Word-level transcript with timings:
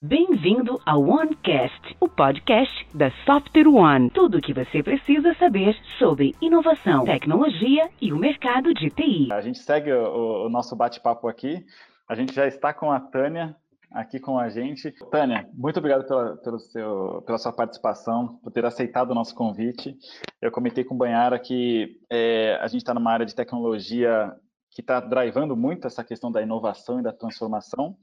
Bem-vindo 0.00 0.80
ao 0.86 1.02
OneCast, 1.02 1.96
o 1.98 2.08
podcast 2.08 2.86
da 2.94 3.10
Software 3.26 3.66
One. 3.66 4.08
Tudo 4.10 4.38
o 4.38 4.40
que 4.40 4.54
você 4.54 4.80
precisa 4.80 5.34
saber 5.34 5.76
sobre 5.98 6.36
inovação, 6.40 7.04
tecnologia 7.04 7.90
e 8.00 8.12
o 8.12 8.16
mercado 8.16 8.72
de 8.72 8.90
TI. 8.90 9.32
A 9.32 9.40
gente 9.40 9.58
segue 9.58 9.92
o, 9.92 10.46
o 10.46 10.48
nosso 10.48 10.76
bate-papo 10.76 11.26
aqui. 11.26 11.66
A 12.08 12.14
gente 12.14 12.32
já 12.32 12.46
está 12.46 12.72
com 12.72 12.92
a 12.92 13.00
Tânia 13.00 13.56
aqui 13.90 14.20
com 14.20 14.38
a 14.38 14.48
gente. 14.48 14.92
Tânia, 15.10 15.48
muito 15.52 15.78
obrigado 15.78 16.06
pela, 16.06 16.36
pelo 16.36 16.60
seu, 16.60 17.20
pela 17.26 17.38
sua 17.38 17.52
participação, 17.52 18.38
por 18.40 18.52
ter 18.52 18.64
aceitado 18.64 19.10
o 19.10 19.16
nosso 19.16 19.34
convite. 19.34 19.96
Eu 20.40 20.52
comentei 20.52 20.84
com 20.84 20.94
o 20.94 20.98
Banhara 20.98 21.40
que 21.40 21.98
é, 22.08 22.56
a 22.60 22.68
gente 22.68 22.82
está 22.82 22.94
numa 22.94 23.10
área 23.10 23.26
de 23.26 23.34
tecnologia 23.34 24.32
que 24.70 24.80
está 24.80 25.00
drivando 25.00 25.56
muito 25.56 25.88
essa 25.88 26.04
questão 26.04 26.30
da 26.30 26.40
inovação 26.40 27.00
e 27.00 27.02
da 27.02 27.12
transformação. 27.12 27.96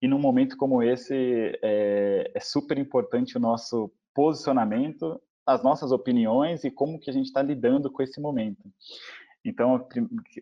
E 0.00 0.08
num 0.08 0.18
momento 0.18 0.56
como 0.56 0.82
esse, 0.82 1.58
é, 1.62 2.30
é 2.34 2.40
super 2.40 2.78
importante 2.78 3.36
o 3.36 3.40
nosso 3.40 3.92
posicionamento, 4.14 5.20
as 5.46 5.62
nossas 5.62 5.92
opiniões 5.92 6.64
e 6.64 6.70
como 6.70 6.98
que 6.98 7.10
a 7.10 7.12
gente 7.12 7.26
está 7.26 7.42
lidando 7.42 7.90
com 7.90 8.02
esse 8.02 8.20
momento. 8.20 8.62
Então, 9.42 9.88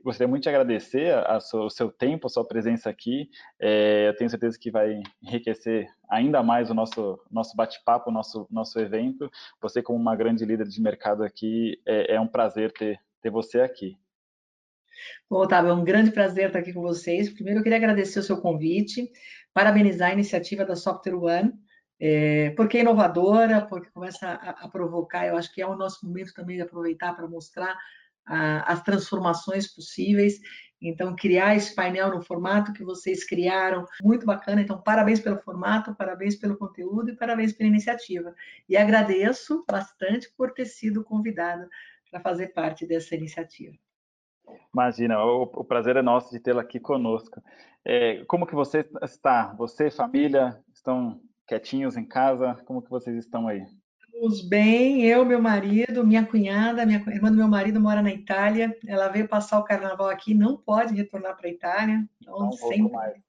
gostaria 0.03 0.29
muito 0.29 0.43
de 0.43 0.49
agradecer 0.49 1.15
sua, 1.41 1.67
o 1.67 1.71
seu 1.71 1.91
tempo, 1.91 2.27
a 2.27 2.31
sua 2.31 2.45
presença 2.45 2.91
aqui. 2.91 3.31
É, 3.61 4.09
eu 4.09 4.17
tenho 4.17 4.29
certeza 4.29 4.59
que 4.59 4.73
vai 4.73 5.01
enriquecer 5.23 5.89
ainda 6.09 6.43
mais 6.43 6.69
o 6.69 6.75
nosso, 6.75 7.19
nosso 7.31 7.57
bate-papo, 7.57 8.11
o 8.11 8.13
nosso, 8.13 8.47
nosso 8.51 8.79
evento. 8.81 9.31
Você, 9.63 9.81
como 9.83 9.99
uma 9.99 10.17
grande 10.17 10.45
líder 10.45 10.67
de 10.67 10.81
mercado 10.81 11.23
aqui, 11.23 11.81
é, 11.87 12.17
é 12.17 12.21
um 12.21 12.27
prazer 12.27 12.73
ter, 12.73 13.01
ter 13.23 13.31
você 13.31 13.61
aqui. 13.61 13.97
Bom, 15.31 15.43
Otávio, 15.43 15.71
é 15.71 15.75
um 15.75 15.85
grande 15.85 16.11
prazer 16.11 16.49
estar 16.49 16.59
aqui 16.59 16.73
com 16.73 16.83
vocês. 16.83 17.31
Primeiro, 17.31 17.61
eu 17.61 17.63
queria 17.63 17.79
agradecer 17.79 18.19
o 18.19 18.23
seu 18.23 18.41
convite, 18.41 19.13
parabenizar 19.59 20.11
a 20.11 20.13
iniciativa 20.13 20.65
da 20.65 20.77
Software 20.77 21.17
One, 21.17 21.53
é, 21.99 22.51
porque 22.51 22.79
é 22.79 22.81
inovadora, 22.83 23.67
porque 23.67 23.91
começa 23.91 24.29
a, 24.29 24.51
a, 24.51 24.69
provocar, 24.69 25.27
eu 25.27 25.37
acho 25.37 25.53
que 25.53 25.61
é 25.61 25.67
o 25.67 25.75
nosso 25.75 26.07
momento 26.07 26.33
também 26.33 26.55
de 26.55 26.63
aproveitar 26.63 27.13
para 27.17 27.27
mostrar 27.27 27.77
a, 28.25 28.73
as 28.73 28.85
transformações 28.85 29.67
possíveis. 29.67 30.39
Então, 30.81 31.17
criar 31.17 31.57
esse 31.57 31.75
painel 31.75 32.09
no 32.09 32.23
formato 32.23 32.73
que 32.73 32.85
vocês 32.85 33.25
criaram, 33.25 33.85
muito 34.01 34.25
bacana. 34.25 34.61
Então, 34.61 34.81
parabéns 34.81 35.19
pelo 35.19 35.41
formato, 35.41 35.93
parabéns 35.97 36.37
pelo 36.37 36.57
conteúdo 36.57 37.11
e 37.11 37.17
parabéns 37.17 37.53
pela 37.53 37.69
iniciativa. 37.69 38.33
E 38.69 38.77
agradeço 38.77 39.65
bastante 39.69 40.33
por 40.37 40.53
ter 40.53 40.67
sido 40.67 41.03
convidada 41.03 41.69
para 42.09 42.21
fazer 42.21 42.53
parte 42.53 42.87
dessa 42.87 43.17
iniciativa. 43.17 43.77
Imagina, 44.73 45.23
o, 45.25 45.43
o 45.43 45.65
prazer 45.65 45.97
é 45.97 46.03
nosso 46.03 46.31
de 46.31 46.41
tê-la 46.41 46.63
aqui 46.63 46.79
conosco. 46.79 47.43
É, 47.85 48.25
como 48.27 48.47
que 48.47 48.55
você 48.55 48.89
está? 49.03 49.55
Você, 49.55 49.91
família, 49.91 50.59
estão 50.75 51.21
quietinhos 51.47 51.97
em 51.97 52.05
casa? 52.05 52.55
Como 52.65 52.83
que 52.83 52.91
vocês 52.91 53.17
estão 53.17 53.49
aí? 53.49 53.65
Estamos 54.19 54.49
bem, 54.49 55.05
eu, 55.05 55.25
meu 55.25 55.41
marido, 55.41 56.05
minha 56.05 56.27
cunhada, 56.27 56.85
minha 56.85 56.99
irmã 57.07 57.31
do 57.31 57.37
meu 57.37 57.47
marido 57.49 57.81
mora 57.81 58.03
na 58.03 58.11
Itália. 58.11 58.77
Ela 58.87 59.09
veio 59.09 59.29
passar 59.29 59.59
o 59.61 59.65
carnaval 59.65 60.09
aqui, 60.09 60.35
não 60.35 60.57
pode 60.57 60.95
retornar 60.95 61.37
para 61.37 61.47
a 61.47 61.53
Itália. 61.53 62.05
Então, 62.21 62.39
não 62.39 62.53
sempre 62.53 63.23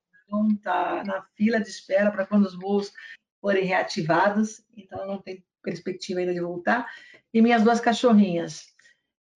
está 0.55 1.03
na 1.03 1.21
fila 1.35 1.61
de 1.61 1.69
espera 1.69 2.11
para 2.11 2.25
quando 2.25 2.45
os 2.45 2.55
voos 2.55 2.91
forem 3.39 3.65
reativados. 3.65 4.63
Então, 4.75 5.05
não 5.05 5.21
tem 5.21 5.43
perspectiva 5.61 6.21
ainda 6.21 6.33
de 6.33 6.41
voltar. 6.41 6.87
E 7.33 7.41
minhas 7.41 7.63
duas 7.63 7.79
cachorrinhas. 7.79 8.65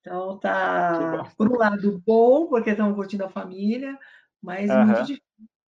Então 0.03 0.37
tá, 0.37 1.31
por 1.37 1.49
um 1.49 1.55
lado, 1.55 2.03
bom, 2.05 2.47
porque 2.47 2.71
estamos 2.71 2.93
curtindo 2.93 3.23
a 3.23 3.29
família, 3.29 3.97
mas 4.41 4.69
uhum. 4.69 4.85
muito 4.85 5.03
difícil 5.03 5.23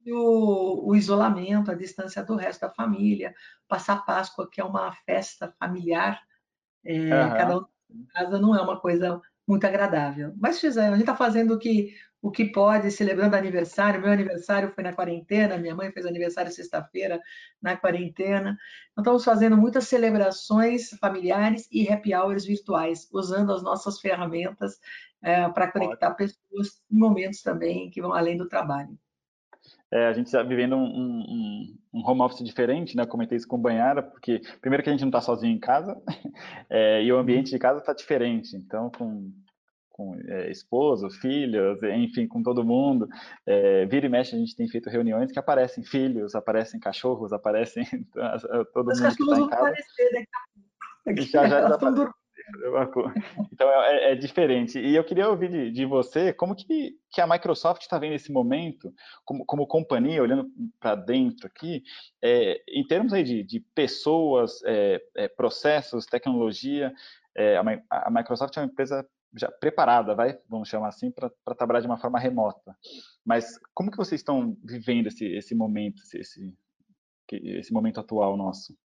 o, 0.07 0.91
o, 0.91 0.95
isolamento, 0.95 1.71
a 1.71 1.75
distância 1.75 2.23
do 2.23 2.35
resto 2.35 2.61
da 2.61 2.69
família, 2.69 3.33
passar 3.67 4.05
Páscoa, 4.05 4.47
que 4.47 4.61
é 4.61 4.63
uma 4.63 4.93
festa 5.03 5.51
familiar, 5.59 6.21
é, 6.85 6.93
uhum. 6.93 7.29
cada 7.29 7.57
um 7.57 7.65
em 7.89 8.05
casa 8.05 8.39
não 8.39 8.55
é 8.55 8.61
uma 8.61 8.79
coisa 8.79 9.19
muito 9.47 9.65
agradável. 9.65 10.31
Mas 10.37 10.59
fizemos, 10.59 10.89
a 10.89 10.97
gente 10.97 11.01
está 11.01 11.15
fazendo 11.15 11.55
o 11.55 11.59
que, 11.59 11.95
o 12.21 12.29
que 12.31 12.45
pode, 12.45 12.91
celebrando 12.91 13.35
aniversário. 13.35 14.01
Meu 14.01 14.11
aniversário 14.11 14.71
foi 14.73 14.83
na 14.83 14.93
quarentena, 14.93 15.57
minha 15.57 15.75
mãe 15.75 15.91
fez 15.91 16.05
aniversário 16.05 16.51
sexta-feira 16.51 17.19
na 17.61 17.77
quarentena. 17.77 18.57
Então, 18.91 19.15
estamos 19.15 19.23
fazendo 19.23 19.57
muitas 19.57 19.87
celebrações 19.87 20.89
familiares 20.99 21.67
e 21.71 21.87
happy 21.89 22.13
hours 22.13 22.45
virtuais, 22.45 23.07
usando 23.11 23.53
as 23.53 23.63
nossas 23.63 23.99
ferramentas 23.99 24.79
é, 25.21 25.47
para 25.49 25.71
conectar 25.71 26.11
pessoas 26.11 26.81
em 26.91 26.97
momentos 26.97 27.41
também 27.41 27.89
que 27.89 28.01
vão 28.01 28.13
além 28.13 28.37
do 28.37 28.47
trabalho. 28.47 28.97
É, 29.91 30.05
a 30.05 30.13
gente 30.13 30.27
está 30.27 30.43
vivendo 30.43 30.75
um, 30.75 30.85
um, 30.85 31.77
um, 31.93 32.07
home 32.07 32.21
office 32.21 32.45
diferente, 32.45 32.95
né? 32.95 33.03
Eu 33.03 33.07
comentei 33.07 33.37
isso 33.37 33.47
com 33.47 33.55
o 33.55 33.59
Banhara, 33.59 34.03
porque 34.03 34.39
primeiro 34.61 34.83
que 34.83 34.89
a 34.89 34.91
gente 34.91 35.01
não 35.01 35.09
está 35.09 35.19
sozinho 35.19 35.55
em 35.55 35.59
casa, 35.59 35.99
é, 36.69 37.03
e 37.03 37.11
o 37.11 37.17
ambiente 37.17 37.49
de 37.49 37.57
casa 37.57 37.79
está 37.79 37.93
diferente. 37.93 38.55
Então, 38.55 38.91
com, 38.91 39.31
com 39.99 40.17
é, 40.29 40.49
esposo, 40.49 41.09
filhos, 41.09 41.83
enfim, 41.83 42.25
com 42.25 42.41
todo 42.41 42.63
mundo, 42.63 43.05
é, 43.45 43.85
vira 43.85 44.05
e 44.05 44.09
mexe 44.09 44.33
a 44.33 44.39
gente 44.39 44.55
tem 44.55 44.65
feito 44.69 44.89
reuniões 44.89 45.29
que 45.29 45.37
aparecem 45.37 45.83
filhos, 45.83 46.35
aparecem 46.35 46.79
cachorros, 46.79 47.33
aparecem 47.33 47.83
todo 48.73 48.91
Os 48.91 49.01
mundo 49.01 49.15
que 49.17 49.23
está 49.23 49.39
em 49.39 49.49
casa. 49.49 49.61
Aparecer 49.61 50.11
daqui 50.13 50.29
a 50.31 50.39
pouco. 51.03 51.21
Já, 51.21 51.47
já, 51.47 51.67
já, 51.67 51.77
então 53.51 53.69
é, 53.69 54.11
é, 54.11 54.15
diferente. 54.15 54.79
E 54.79 54.95
eu 54.95 55.03
queria 55.03 55.29
ouvir 55.29 55.49
de, 55.49 55.69
de 55.69 55.85
você 55.85 56.31
como 56.31 56.55
que, 56.55 56.93
que 57.11 57.19
a 57.19 57.27
Microsoft 57.27 57.81
está 57.81 57.99
vendo 57.99 58.15
esse 58.15 58.31
momento, 58.31 58.93
como, 59.25 59.45
como 59.45 59.67
companhia, 59.67 60.21
olhando 60.21 60.47
para 60.79 60.95
dentro 60.95 61.45
aqui, 61.45 61.83
é, 62.23 62.59
em 62.69 62.87
termos 62.87 63.11
aí 63.11 63.23
de, 63.23 63.43
de 63.43 63.59
pessoas, 63.75 64.63
é, 64.65 65.01
é 65.17 65.27
processos, 65.27 66.05
tecnologia. 66.05 66.93
É, 67.35 67.57
a, 67.57 67.63
a 67.89 68.09
Microsoft 68.09 68.55
é 68.57 68.61
uma 68.61 68.67
empresa 68.67 69.05
já 69.35 69.51
preparada, 69.51 70.15
vai, 70.15 70.37
vamos 70.47 70.69
chamar 70.69 70.89
assim, 70.89 71.11
para 71.11 71.55
trabalhar 71.55 71.81
de 71.81 71.87
uma 71.87 71.97
forma 71.97 72.19
remota. 72.19 72.75
Mas 73.23 73.59
como 73.73 73.91
que 73.91 73.97
vocês 73.97 74.21
estão 74.21 74.57
vivendo 74.63 75.07
esse, 75.07 75.25
esse 75.25 75.53
momento, 75.53 76.01
esse, 76.13 76.53
esse, 77.31 77.73
momento 77.73 77.99
atual 77.99 78.35
nosso? 78.35 78.75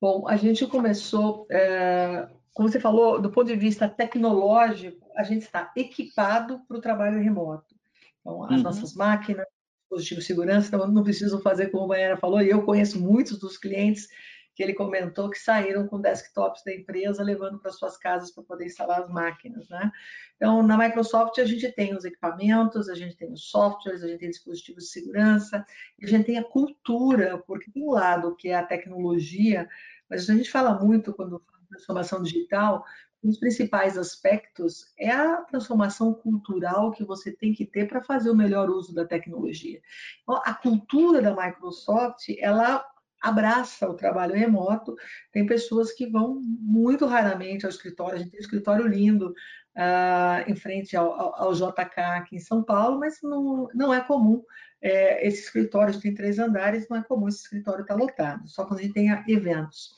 Bom, 0.00 0.28
a 0.28 0.36
gente 0.36 0.66
começou, 0.66 1.46
é, 1.50 2.28
como 2.54 2.68
você 2.68 2.78
falou, 2.78 3.20
do 3.20 3.30
ponto 3.30 3.46
de 3.46 3.56
vista 3.56 3.88
tecnológico, 3.88 5.06
a 5.16 5.22
gente 5.22 5.42
está 5.42 5.72
equipado 5.76 6.60
para 6.68 6.76
o 6.76 6.80
trabalho 6.80 7.22
remoto. 7.22 7.74
Então, 8.20 8.44
as 8.44 8.56
uhum. 8.56 8.62
nossas 8.62 8.94
máquinas, 8.94 9.46
dispositivos 9.80 10.24
de 10.24 10.26
segurança, 10.28 10.68
então 10.68 10.86
não 10.88 11.02
preciso 11.02 11.40
fazer 11.40 11.70
como 11.70 11.84
a 11.84 11.88
Baiana 11.88 12.16
falou, 12.16 12.42
e 12.42 12.50
eu 12.50 12.64
conheço 12.64 13.00
muitos 13.00 13.38
dos 13.38 13.56
clientes 13.56 14.08
que 14.56 14.62
ele 14.62 14.72
comentou 14.72 15.28
que 15.28 15.38
saíram 15.38 15.86
com 15.86 16.00
desktops 16.00 16.64
da 16.64 16.74
empresa, 16.74 17.22
levando 17.22 17.58
para 17.58 17.70
suas 17.70 17.98
casas 17.98 18.30
para 18.30 18.42
poder 18.42 18.64
instalar 18.64 19.02
as 19.02 19.10
máquinas, 19.10 19.68
né? 19.68 19.92
Então, 20.36 20.62
na 20.62 20.78
Microsoft, 20.78 21.38
a 21.38 21.44
gente 21.44 21.70
tem 21.72 21.94
os 21.94 22.06
equipamentos, 22.06 22.88
a 22.88 22.94
gente 22.94 23.14
tem 23.14 23.30
os 23.30 23.50
softwares, 23.50 24.02
a 24.02 24.08
gente 24.08 24.20
tem 24.20 24.30
dispositivos 24.30 24.84
de 24.84 24.90
segurança, 24.90 25.64
a 26.02 26.06
gente 26.06 26.24
tem 26.24 26.38
a 26.38 26.44
cultura, 26.44 27.36
porque 27.46 27.70
tem 27.70 27.84
um 27.84 27.90
lado 27.90 28.34
que 28.34 28.48
é 28.48 28.54
a 28.54 28.64
tecnologia, 28.64 29.68
mas 30.08 30.28
a 30.28 30.34
gente 30.34 30.50
fala 30.50 30.72
muito 30.82 31.12
quando 31.12 31.38
fala 31.38 31.56
transformação 31.68 32.22
digital, 32.22 32.84
um 33.22 33.28
dos 33.28 33.38
principais 33.38 33.98
aspectos 33.98 34.92
é 34.98 35.10
a 35.10 35.42
transformação 35.42 36.14
cultural 36.14 36.92
que 36.92 37.04
você 37.04 37.32
tem 37.32 37.52
que 37.52 37.66
ter 37.66 37.88
para 37.88 38.02
fazer 38.02 38.30
o 38.30 38.36
melhor 38.36 38.70
uso 38.70 38.94
da 38.94 39.04
tecnologia. 39.04 39.82
Então, 40.22 40.40
a 40.44 40.54
cultura 40.54 41.20
da 41.20 41.34
Microsoft, 41.34 42.28
ela 42.38 42.86
abraça 43.20 43.88
o 43.88 43.94
trabalho 43.94 44.34
remoto. 44.34 44.94
Tem 45.32 45.46
pessoas 45.46 45.92
que 45.92 46.06
vão 46.06 46.40
muito 46.42 47.06
raramente 47.06 47.64
ao 47.64 47.70
escritório. 47.70 48.16
A 48.16 48.18
gente 48.18 48.30
tem 48.30 48.40
um 48.40 48.42
escritório 48.42 48.86
lindo 48.86 49.34
uh, 49.76 50.50
em 50.50 50.56
frente 50.56 50.96
ao, 50.96 51.12
ao, 51.12 51.42
ao, 51.42 51.52
JK 51.54 52.00
aqui 52.16 52.36
em 52.36 52.40
São 52.40 52.62
Paulo, 52.62 52.98
mas 52.98 53.18
não, 53.22 53.68
não 53.74 53.92
é 53.92 54.00
comum. 54.00 54.42
É, 54.80 55.26
esse 55.26 55.42
escritório, 55.42 55.98
tem 56.00 56.14
três 56.14 56.38
andares, 56.38 56.88
não 56.88 56.98
é 56.98 57.02
comum 57.02 57.28
esse 57.28 57.42
escritório 57.42 57.82
estar 57.82 57.94
lotado, 57.94 58.46
só 58.46 58.64
quando 58.64 58.80
a 58.80 58.82
gente 58.82 58.94
tem 58.94 59.08
eventos. 59.26 59.94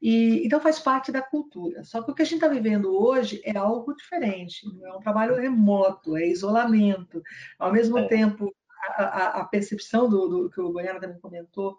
E, 0.00 0.44
então 0.44 0.58
faz 0.58 0.80
parte 0.80 1.12
da 1.12 1.22
cultura. 1.22 1.84
Só 1.84 2.02
que 2.02 2.10
o 2.10 2.14
que 2.14 2.22
a 2.22 2.24
gente 2.24 2.36
está 2.36 2.48
vivendo 2.48 2.92
hoje 2.92 3.40
é 3.44 3.56
algo 3.56 3.94
diferente. 3.94 4.66
Não 4.66 4.86
é 4.86 4.96
um 4.96 5.00
trabalho 5.00 5.36
remoto, 5.36 6.16
é 6.16 6.26
isolamento. 6.26 7.22
Ao 7.56 7.72
mesmo 7.72 7.98
é. 7.98 8.08
tempo, 8.08 8.52
a, 8.96 9.04
a, 9.04 9.40
a 9.40 9.44
percepção 9.44 10.08
do, 10.08 10.26
do, 10.26 10.50
que 10.50 10.60
o 10.60 10.72
Goiânia 10.72 11.00
também 11.00 11.20
comentou 11.20 11.78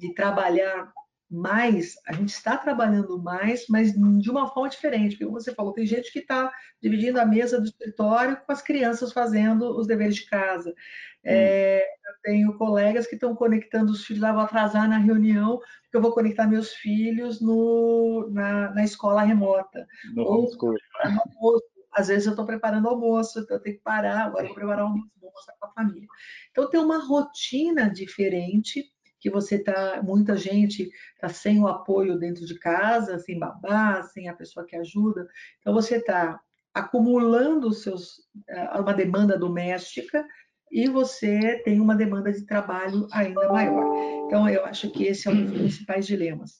de 0.00 0.14
trabalhar 0.14 0.90
mais, 1.30 1.94
a 2.08 2.12
gente 2.12 2.30
está 2.30 2.56
trabalhando 2.56 3.22
mais, 3.22 3.66
mas 3.68 3.92
de 3.92 4.30
uma 4.30 4.48
forma 4.48 4.68
diferente, 4.68 5.12
porque 5.12 5.26
como 5.26 5.40
você 5.40 5.54
falou, 5.54 5.72
tem 5.72 5.86
gente 5.86 6.12
que 6.12 6.18
está 6.18 6.52
dividindo 6.82 7.20
a 7.20 7.24
mesa 7.24 7.60
do 7.60 7.66
escritório 7.66 8.36
com 8.44 8.50
as 8.50 8.60
crianças 8.60 9.12
fazendo 9.12 9.78
os 9.78 9.86
deveres 9.86 10.16
de 10.16 10.26
casa. 10.26 10.74
É, 11.22 11.82
eu 11.84 12.14
tenho 12.24 12.58
colegas 12.58 13.06
que 13.06 13.14
estão 13.14 13.36
conectando 13.36 13.92
os 13.92 14.04
filhos, 14.04 14.22
lá 14.22 14.32
vou 14.32 14.42
atrasar 14.42 14.88
na 14.88 14.98
reunião, 14.98 15.58
porque 15.82 15.96
eu 15.96 16.02
vou 16.02 16.12
conectar 16.12 16.48
meus 16.48 16.72
filhos 16.72 17.40
no, 17.40 18.28
na, 18.32 18.74
na 18.74 18.82
escola 18.82 19.22
remota. 19.22 19.86
No 20.14 20.24
Ou. 20.24 21.60
Às 21.92 22.08
vezes 22.08 22.26
eu 22.26 22.30
estou 22.30 22.46
preparando 22.46 22.88
almoço, 22.88 23.40
então 23.40 23.56
eu 23.56 23.62
tenho 23.62 23.76
que 23.76 23.82
parar, 23.82 24.26
agora 24.26 24.44
eu 24.44 24.48
vou 24.48 24.54
preparar 24.54 24.84
almoço, 24.84 25.10
vou 25.20 25.30
mostrar 25.30 25.54
para 25.60 25.68
a 25.68 25.72
família. 25.72 26.08
Então 26.50 26.70
tem 26.70 26.80
uma 26.80 27.04
rotina 27.04 27.90
diferente 27.90 28.92
que 29.20 29.30
você 29.30 29.58
tá, 29.58 30.00
muita 30.02 30.36
gente 30.36 30.90
está 31.14 31.28
sem 31.28 31.60
o 31.60 31.68
apoio 31.68 32.18
dentro 32.18 32.46
de 32.46 32.58
casa, 32.58 33.18
sem 33.18 33.38
babá, 33.38 34.02
sem 34.02 34.28
a 34.28 34.34
pessoa 34.34 34.66
que 34.66 34.74
ajuda. 34.74 35.28
Então 35.60 35.74
você 35.74 35.96
está 35.96 36.40
acumulando 36.72 37.72
seus, 37.72 38.22
eh, 38.48 38.78
uma 38.78 38.94
demanda 38.94 39.38
doméstica 39.38 40.26
e 40.70 40.88
você 40.88 41.60
tem 41.64 41.80
uma 41.80 41.96
demanda 41.96 42.32
de 42.32 42.46
trabalho 42.46 43.06
ainda 43.12 43.52
maior. 43.52 44.26
Então 44.26 44.48
eu 44.48 44.64
acho 44.64 44.90
que 44.90 45.04
esse 45.04 45.28
é 45.28 45.30
um 45.30 45.44
dos 45.44 45.58
principais 45.58 46.06
dilemas. 46.06 46.58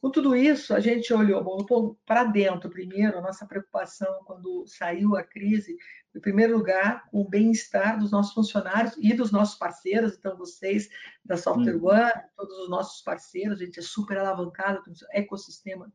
Com 0.00 0.10
tudo 0.10 0.34
isso, 0.34 0.72
a 0.72 0.80
gente 0.80 1.12
olhou 1.12 1.44
bom, 1.44 1.94
para 2.06 2.24
dentro 2.24 2.70
primeiro, 2.70 3.18
a 3.18 3.20
nossa 3.20 3.46
preocupação 3.46 4.22
quando 4.24 4.64
saiu 4.66 5.14
a 5.14 5.22
crise, 5.22 5.76
em 6.14 6.20
primeiro 6.20 6.56
lugar, 6.56 7.06
o 7.12 7.28
bem-estar 7.28 7.98
dos 7.98 8.10
nossos 8.10 8.32
funcionários 8.32 8.96
e 8.98 9.12
dos 9.12 9.30
nossos 9.30 9.58
parceiros, 9.58 10.16
então 10.16 10.38
vocês 10.38 10.88
da 11.22 11.36
Software 11.36 11.76
hum. 11.76 11.84
One, 11.84 12.12
todos 12.34 12.58
os 12.60 12.70
nossos 12.70 13.02
parceiros, 13.02 13.60
a 13.60 13.64
gente 13.64 13.78
é 13.78 13.82
super 13.82 14.16
alavancado, 14.16 14.82
tem 14.82 14.94
um 14.94 14.96
ecossistema 15.12 15.92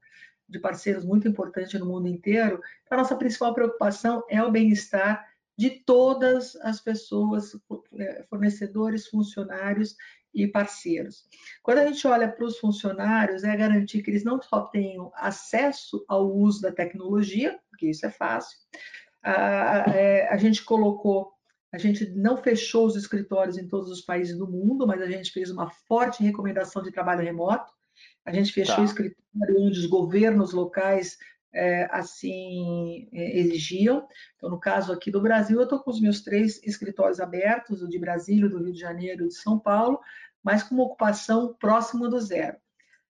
de 0.47 0.59
parceiros 0.59 1.03
muito 1.03 1.27
importante 1.27 1.77
no 1.79 1.87
mundo 1.87 2.07
inteiro. 2.07 2.61
Então, 2.83 2.99
a 2.99 3.01
nossa 3.01 3.15
principal 3.15 3.55
preocupação 3.55 4.23
é 4.29 4.41
o 4.43 4.51
bem-estar 4.51 5.25
de 5.57 5.71
todas 5.83 6.55
as 6.57 6.79
pessoas, 6.79 7.57
eh, 7.97 8.25
fornecedores, 8.29 9.07
funcionários 9.07 9.95
e 10.35 10.45
parceiros. 10.45 11.23
Quando 11.63 11.79
a 11.79 11.87
gente 11.87 12.05
olha 12.05 12.27
para 12.27 12.45
os 12.45 12.59
funcionários, 12.59 13.43
é 13.43 13.55
garantir 13.55 14.03
que 14.03 14.11
eles 14.11 14.23
não 14.23 14.41
só 14.41 14.61
tenham 14.63 15.11
acesso 15.15 16.03
ao 16.07 16.29
uso 16.29 16.61
da 16.61 16.71
tecnologia, 16.71 17.57
porque 17.69 17.89
isso 17.89 18.05
é 18.05 18.11
fácil. 18.11 18.57
A, 19.23 19.85
é, 19.95 20.27
a 20.27 20.37
gente 20.37 20.63
colocou, 20.63 21.31
a 21.71 21.77
gente 21.77 22.09
não 22.11 22.37
fechou 22.37 22.85
os 22.85 22.95
escritórios 22.95 23.57
em 23.57 23.67
todos 23.67 23.89
os 23.89 24.01
países 24.01 24.37
do 24.37 24.47
mundo, 24.47 24.85
mas 24.85 25.01
a 25.01 25.07
gente 25.07 25.31
fez 25.31 25.49
uma 25.49 25.69
forte 25.69 26.21
recomendação 26.21 26.83
de 26.83 26.91
trabalho 26.91 27.23
remoto. 27.23 27.73
A 28.25 28.31
gente 28.31 28.51
fechou 28.51 28.75
tá. 28.75 28.81
o 28.81 28.85
escritório 28.85 29.61
onde 29.61 29.79
os 29.79 29.85
governos 29.85 30.51
locais 30.51 31.17
é, 31.55 31.87
assim 31.89 33.07
é, 33.13 33.39
exigiam. 33.39 34.05
Então, 34.35 34.49
no 34.49 34.59
caso 34.59 34.91
aqui 34.91 35.09
do 35.09 35.21
Brasil, 35.21 35.57
eu 35.57 35.63
estou 35.63 35.79
com 35.79 35.89
os 35.89 36.01
meus 36.01 36.21
três 36.21 36.61
escritórios 36.63 37.19
abertos, 37.19 37.81
o 37.81 37.87
de 37.87 37.97
Brasília, 37.97 38.49
do 38.49 38.61
Rio 38.61 38.73
de 38.73 38.79
Janeiro 38.79 39.25
e 39.25 39.27
de 39.29 39.35
São 39.35 39.57
Paulo, 39.57 39.99
mas 40.45 40.61
com 40.61 40.75
uma 40.75 40.83
ocupação 40.83 41.55
próxima 41.59 42.07
do 42.07 42.21
zero. 42.21 42.55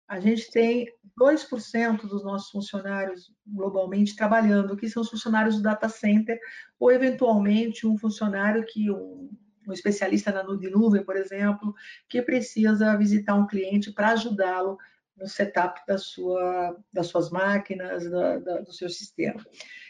A 0.07 0.21
gente 0.21 0.49
tem 0.51 0.87
2% 1.19 2.07
dos 2.07 2.23
nossos 2.23 2.49
funcionários 2.49 3.29
globalmente 3.45 4.15
trabalhando, 4.15 4.77
que 4.77 4.87
são 4.87 5.01
os 5.01 5.09
funcionários 5.09 5.57
do 5.57 5.63
data 5.63 5.89
center, 5.89 6.39
ou 6.79 6.91
eventualmente 6.91 7.85
um 7.85 7.97
funcionário 7.97 8.65
que 8.65 8.89
um, 8.89 9.29
um 9.67 9.73
especialista 9.73 10.31
na 10.31 10.43
nuvem, 10.43 11.03
por 11.03 11.17
exemplo, 11.17 11.73
que 12.07 12.21
precisa 12.21 12.95
visitar 12.95 13.35
um 13.35 13.47
cliente 13.47 13.91
para 13.91 14.11
ajudá-lo 14.11 14.77
no 15.17 15.27
setup 15.27 15.81
da 15.87 15.97
sua, 15.97 16.77
das 16.93 17.07
suas 17.07 17.29
máquinas, 17.31 18.09
da, 18.09 18.39
da, 18.39 18.61
do 18.61 18.71
seu 18.71 18.89
sistema. 18.89 19.43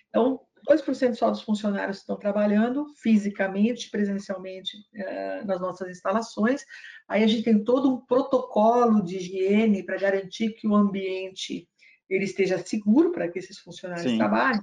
Então, 0.09 0.39
2% 0.69 1.15
só 1.15 1.29
dos 1.29 1.41
funcionários 1.41 1.97
estão 1.97 2.17
trabalhando 2.17 2.87
fisicamente, 3.01 3.89
presencialmente 3.89 4.77
eh, 4.93 5.43
nas 5.45 5.59
nossas 5.59 5.89
instalações. 5.89 6.63
Aí 7.07 7.23
a 7.23 7.27
gente 7.27 7.43
tem 7.43 7.63
todo 7.63 7.93
um 7.93 8.05
protocolo 8.05 9.03
de 9.03 9.17
higiene 9.17 9.83
para 9.83 9.97
garantir 9.97 10.53
que 10.53 10.67
o 10.67 10.75
ambiente 10.75 11.67
ele 12.09 12.25
esteja 12.25 12.57
seguro 12.57 13.11
para 13.11 13.29
que 13.29 13.39
esses 13.39 13.59
funcionários 13.59 14.11
Sim. 14.11 14.17
trabalhem. 14.17 14.61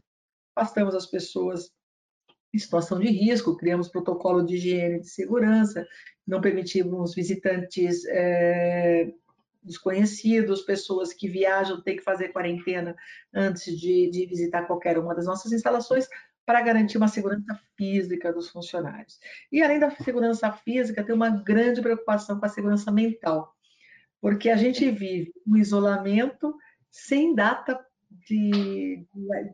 Afastamos 0.54 0.94
as 0.94 1.06
pessoas 1.06 1.70
em 2.54 2.58
situação 2.58 3.00
de 3.00 3.08
risco, 3.08 3.56
criamos 3.56 3.88
protocolo 3.88 4.44
de 4.44 4.56
higiene 4.56 5.00
de 5.00 5.08
segurança, 5.08 5.86
não 6.26 6.40
permitimos 6.40 7.14
visitantes 7.14 8.04
eh, 8.06 9.10
desconhecidos, 9.62 10.62
pessoas 10.62 11.12
que 11.12 11.28
viajam 11.28 11.80
têm 11.80 11.96
que 11.96 12.02
fazer 12.02 12.28
quarentena 12.28 12.96
antes 13.32 13.78
de, 13.78 14.10
de 14.10 14.26
visitar 14.26 14.66
qualquer 14.66 14.98
uma 14.98 15.14
das 15.14 15.26
nossas 15.26 15.52
instalações 15.52 16.08
para 16.44 16.60
garantir 16.60 16.98
uma 16.98 17.08
segurança 17.08 17.58
física 17.76 18.32
dos 18.32 18.50
funcionários. 18.50 19.20
E 19.50 19.62
além 19.62 19.78
da 19.78 19.90
segurança 19.90 20.50
física, 20.52 21.04
tem 21.04 21.14
uma 21.14 21.30
grande 21.30 21.80
preocupação 21.80 22.38
com 22.38 22.46
a 22.46 22.48
segurança 22.48 22.90
mental, 22.90 23.54
porque 24.20 24.50
a 24.50 24.56
gente 24.56 24.90
vive 24.90 25.32
um 25.46 25.56
isolamento 25.56 26.54
sem 26.90 27.34
data 27.34 27.78
de, 28.28 29.06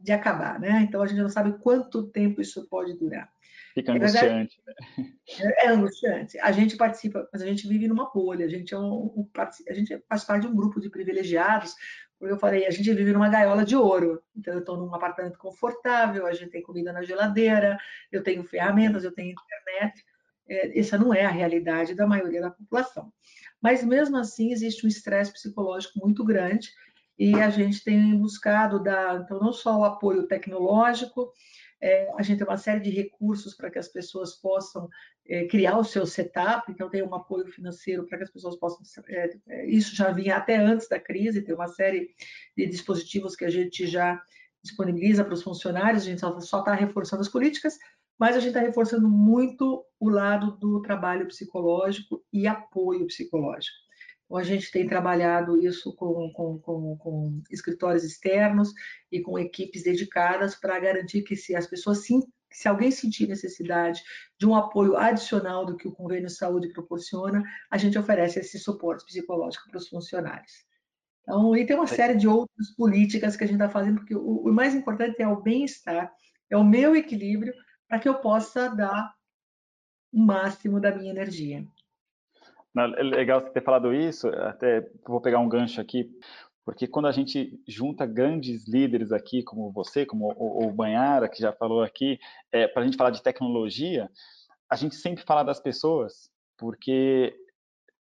de 0.03 0.13
acabar, 0.13 0.59
né? 0.59 0.81
Então 0.83 1.03
a 1.03 1.07
gente 1.07 1.21
não 1.21 1.29
sabe 1.29 1.59
quanto 1.59 2.09
tempo 2.09 2.41
isso 2.41 2.67
pode 2.69 2.95
durar. 2.95 3.31
Fica 3.79 3.93
angustiante. 3.93 4.61
Né? 4.67 5.13
É, 5.41 5.67
é 5.67 5.69
angustiante. 5.69 6.39
A 6.41 6.53
gente 6.53 6.77
participa, 6.77 7.29
mas 7.33 7.43
a 7.43 7.47
gente 7.47 7.69
vive 7.69 7.87
numa 7.89 8.11
bolha. 8.11 8.47
A 8.47 8.49
gente, 8.49 8.75
é 8.75 8.79
um, 8.79 9.29
a 9.69 9.73
gente 9.73 10.03
faz 10.09 10.25
parte 10.25 10.43
de 10.43 10.49
um 10.49 10.57
grupo 10.57 10.81
de 10.81 10.91
privilegiados. 10.91 11.75
Porque 12.19 12.33
eu 12.35 12.39
falei, 12.39 12.67
a 12.67 12.71
gente 12.71 12.93
vive 12.93 13.13
numa 13.13 13.29
gaiola 13.29 13.65
de 13.65 13.77
ouro. 13.77 14.21
Então, 14.37 14.55
eu 14.55 14.61
estou 14.61 14.77
num 14.77 14.93
apartamento 14.95 15.39
confortável, 15.39 16.27
a 16.27 16.33
gente 16.33 16.51
tem 16.51 16.63
comida 16.63 16.93
na 16.93 17.03
geladeira, 17.03 17.79
eu 18.11 18.23
tenho 18.23 18.43
ferramentas, 18.43 19.05
eu 19.05 19.13
tenho 19.13 19.31
internet. 19.31 20.05
É, 20.49 20.79
essa 20.79 20.99
não 20.99 21.15
é 21.15 21.25
a 21.25 21.31
realidade 21.31 21.95
da 21.95 22.07
maioria 22.07 22.41
da 22.41 22.51
população. 22.51 23.13
Mas, 23.63 23.85
mesmo 23.85 24.17
assim, 24.17 24.51
existe 24.51 24.85
um 24.85 24.89
estresse 24.89 25.33
psicológico 25.33 26.01
muito 26.01 26.25
grande 26.25 26.71
e 27.19 27.35
a 27.35 27.51
gente 27.51 27.83
tem 27.83 28.17
buscado 28.17 28.83
dar, 28.83 29.21
então, 29.21 29.41
não 29.41 29.53
só 29.53 29.79
o 29.79 29.85
apoio 29.85 30.27
tecnológico, 30.27 31.33
é, 31.81 32.11
a 32.19 32.23
gente 32.23 32.39
tem 32.39 32.47
uma 32.47 32.57
série 32.57 32.81
de 32.81 32.91
recursos 32.91 33.55
para 33.55 33.71
que 33.71 33.79
as 33.79 33.89
pessoas 33.89 34.35
possam 34.35 34.89
é, 35.27 35.47
criar 35.47 35.79
o 35.79 35.85
seu 35.85 36.05
setup, 36.07 36.71
então 36.71 36.91
tem 36.91 37.03
um 37.03 37.15
apoio 37.15 37.47
financeiro 37.47 38.05
para 38.07 38.19
que 38.19 38.25
as 38.25 38.31
pessoas 38.31 38.57
possam. 38.57 39.05
É, 39.09 39.31
é, 39.49 39.67
isso 39.67 39.95
já 39.95 40.11
vinha 40.11 40.37
até 40.37 40.57
antes 40.57 40.89
da 40.89 40.99
crise, 40.99 41.43
tem 41.43 41.55
uma 41.55 41.69
série 41.69 42.11
de 42.57 42.67
dispositivos 42.67 43.37
que 43.37 43.45
a 43.45 43.51
gente 43.51 43.87
já 43.87 44.21
disponibiliza 44.63 45.25
para 45.25 45.35
os 45.35 45.43
funcionários, 45.43 46.03
a 46.03 46.07
gente 46.07 46.21
só 46.21 46.59
está 46.59 46.75
reforçando 46.75 47.23
as 47.23 47.29
políticas, 47.29 47.79
mas 48.19 48.35
a 48.35 48.41
gente 48.41 48.49
está 48.49 48.61
reforçando 48.61 49.09
muito 49.09 49.85
o 50.01 50.09
lado 50.09 50.57
do 50.59 50.83
trabalho 50.83 51.29
psicológico 51.29 52.25
e 52.33 52.47
apoio 52.47 53.07
psicológico. 53.07 53.88
A 54.37 54.43
gente 54.43 54.71
tem 54.71 54.87
trabalhado 54.87 55.57
isso 55.57 55.95
com, 55.97 56.31
com, 56.33 56.59
com, 56.59 56.97
com 56.99 57.43
escritórios 57.51 58.05
externos 58.05 58.73
e 59.11 59.21
com 59.21 59.39
equipes 59.39 59.83
dedicadas 59.83 60.55
para 60.55 60.79
garantir 60.79 61.23
que 61.23 61.35
se 61.35 61.57
as 61.57 61.67
pessoas 61.67 62.05
sim, 62.05 62.21
se 62.53 62.69
alguém 62.69 62.91
sentir 62.91 63.27
necessidade 63.27 64.03
de 64.39 64.47
um 64.47 64.55
apoio 64.55 64.97
adicional 64.97 65.65
do 65.65 65.77
que 65.77 65.89
o 65.89 65.93
convênio 65.93 66.27
de 66.27 66.35
saúde 66.35 66.73
proporciona, 66.73 67.43
a 67.71 67.79
gente 67.79 67.99
oferece 67.99 68.41
esse 68.41 68.59
suporte 68.59 69.05
psicológico 69.07 69.69
para 69.71 69.79
os 69.79 69.89
funcionários. 69.89 70.69
Então, 71.23 71.55
e 71.57 71.67
tem 71.67 71.77
uma 71.77 71.87
série 71.87 72.15
de 72.15 72.27
outras 72.27 72.75
políticas 72.75 73.37
que 73.37 73.45
a 73.45 73.47
gente 73.47 73.57
está 73.57 73.69
fazendo, 73.69 73.97
porque 73.97 74.15
o, 74.15 74.47
o 74.47 74.53
mais 74.53 74.75
importante 74.75 75.21
é 75.21 75.29
o 75.29 75.43
bem-estar, 75.43 76.11
é 76.51 76.57
o 76.57 76.65
meu 76.65 76.97
equilíbrio, 76.97 77.53
para 77.87 77.99
que 77.99 78.09
eu 78.09 78.15
possa 78.15 78.69
dar 78.69 79.15
o 80.13 80.19
máximo 80.19 80.81
da 80.81 80.95
minha 80.95 81.11
energia. 81.11 81.67
É 82.77 83.03
legal 83.03 83.41
você 83.41 83.51
ter 83.51 83.63
falado 83.63 83.93
isso, 83.93 84.29
até 84.29 84.89
vou 85.07 85.21
pegar 85.21 85.39
um 85.39 85.49
gancho 85.49 85.81
aqui, 85.81 86.09
porque 86.69 86.87
quando 86.87 87.07
a 87.07 87.13
gente 87.13 87.59
junta 87.67 88.05
grandes 88.05 88.69
líderes 88.69 89.11
aqui, 89.11 89.43
como 89.43 89.73
você, 89.73 90.05
como 90.05 90.31
o, 90.37 90.71
Banhara, 90.71 91.27
que 91.27 91.41
já 91.41 91.51
falou 91.51 91.83
aqui, 91.83 92.21
é, 92.53 92.69
para 92.69 92.83
a 92.83 92.85
gente 92.85 92.97
falar 92.99 93.09
de 93.09 93.23
tecnologia, 93.23 94.11
a 94.71 94.77
gente 94.77 94.95
sempre 94.95 95.25
fala 95.25 95.43
das 95.43 95.59
pessoas, 95.59 96.31
porque 96.59 97.35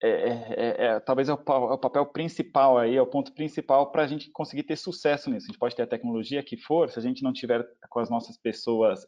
é, 0.02 0.08
é, 0.08 0.54
é, 0.56 0.86
é 0.86 1.00
talvez 1.00 1.28
é 1.28 1.34
o, 1.34 1.36
é 1.36 1.74
o, 1.74 1.78
papel 1.78 2.06
principal 2.06 2.78
aí, 2.78 2.96
é 2.96 3.02
o 3.02 3.06
ponto 3.06 3.34
principal 3.34 3.92
para 3.92 4.04
a 4.04 4.06
gente 4.06 4.30
conseguir 4.30 4.62
ter 4.62 4.76
sucesso 4.76 5.28
nisso. 5.28 5.44
A 5.44 5.48
gente 5.48 5.58
pode 5.58 5.76
ter 5.76 5.82
a 5.82 5.86
tecnologia 5.86 6.42
que 6.42 6.56
for, 6.56 6.88
se 6.88 6.98
a 6.98 7.02
gente 7.02 7.22
não 7.22 7.34
tiver 7.34 7.62
com 7.90 8.00
as 8.00 8.08
nossas 8.08 8.38
pessoas 8.38 9.06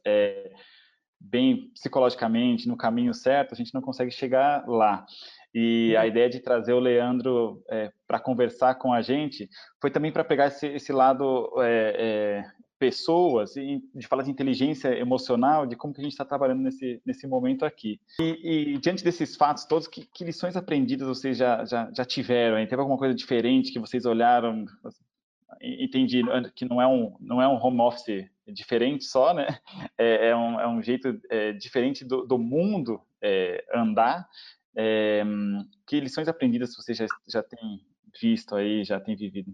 bem 1.19 1.71
psicologicamente, 1.71 2.69
no 2.69 2.77
caminho 2.77 3.15
certo, 3.15 3.53
a 3.53 3.57
gente 3.57 3.73
não 3.73 3.81
consegue 3.81 4.11
chegar 4.11 4.69
lá. 4.69 5.07
E 5.61 5.97
a 5.97 6.03
uhum. 6.03 6.07
ideia 6.07 6.31
de 6.31 6.39
trazer 6.39 6.73
o 6.73 6.79
Leandro 6.79 7.61
é, 7.69 7.91
para 8.07 8.21
conversar 8.21 8.77
com 8.77 8.93
a 8.93 9.03
gente 9.03 9.51
foi 9.81 9.91
também 9.91 10.13
para 10.13 10.23
pegar 10.23 10.47
esse, 10.47 10.69
esse 10.69 10.93
lado 10.93 11.51
é, 11.61 11.97
é, 11.99 12.45
pessoas 12.79 13.57
e 13.57 13.83
de 13.93 14.07
falar 14.07 14.23
de 14.23 14.31
inteligência 14.31 14.97
emocional, 14.97 15.67
de 15.67 15.75
como 15.75 15.93
que 15.93 16.01
a 16.01 16.05
gente 16.05 16.13
está 16.13 16.25
trabalhando 16.25 16.63
nesse, 16.63 17.03
nesse 17.05 17.27
momento 17.27 17.65
aqui. 17.65 18.01
E, 18.21 18.75
e, 18.75 18.79
diante 18.79 19.03
desses 19.03 19.35
fatos 19.35 19.65
todos, 19.65 19.89
que, 19.89 20.07
que, 20.15 20.23
lições 20.23 20.57
aprendidas 20.57 21.09
vocês 21.09 21.37
já, 21.37 21.65
já, 21.65 21.91
já 21.93 22.05
tiveram? 22.05 22.57
Hein? 22.57 22.69
Teve 22.69 22.81
alguma 22.81 22.99
coisa 22.99 23.13
diferente 23.13 23.73
que 23.73 23.81
vocês 23.81 24.05
olharam? 24.05 24.65
Entendi 25.61 26.23
que 26.55 26.65
não 26.65 26.81
é 26.81 26.87
um, 26.87 27.17
não 27.19 27.43
é 27.43 27.49
um 27.49 27.61
home 27.61 27.81
office 27.81 28.31
diferente 28.47 29.05
só, 29.07 29.35
né? 29.35 29.59
É, 30.01 30.29
é 30.29 30.37
um, 30.37 30.61
é 30.61 30.69
um 30.69 30.81
jeito 30.81 31.21
é, 31.29 31.53
diferente 31.53 32.05
do, 32.05 32.25
do 32.25 32.39
mundo 32.39 33.01
é, 33.21 33.65
andar, 33.75 34.29
é, 34.79 35.25
que 35.85 35.99
lições 35.99 36.29
aprendidas 36.29 36.77
você 36.77 36.95
já, 36.95 37.07
já 37.27 37.43
tem 37.43 37.85
visto 38.21 38.55
aí, 38.55 38.85
já 38.85 39.01
tem 39.01 39.17
vivido? 39.17 39.53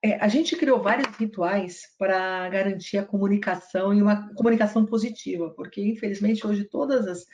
É, 0.00 0.14
a 0.16 0.28
gente 0.28 0.54
criou 0.54 0.80
vários 0.80 1.08
rituais 1.16 1.82
para 1.98 2.48
garantir 2.50 2.98
a 2.98 3.04
comunicação 3.04 3.92
e 3.92 4.00
uma 4.00 4.32
comunicação 4.34 4.86
positiva, 4.86 5.50
porque 5.50 5.80
infelizmente 5.82 6.46
hoje 6.46 6.64
todas 6.64 7.08
as, 7.08 7.26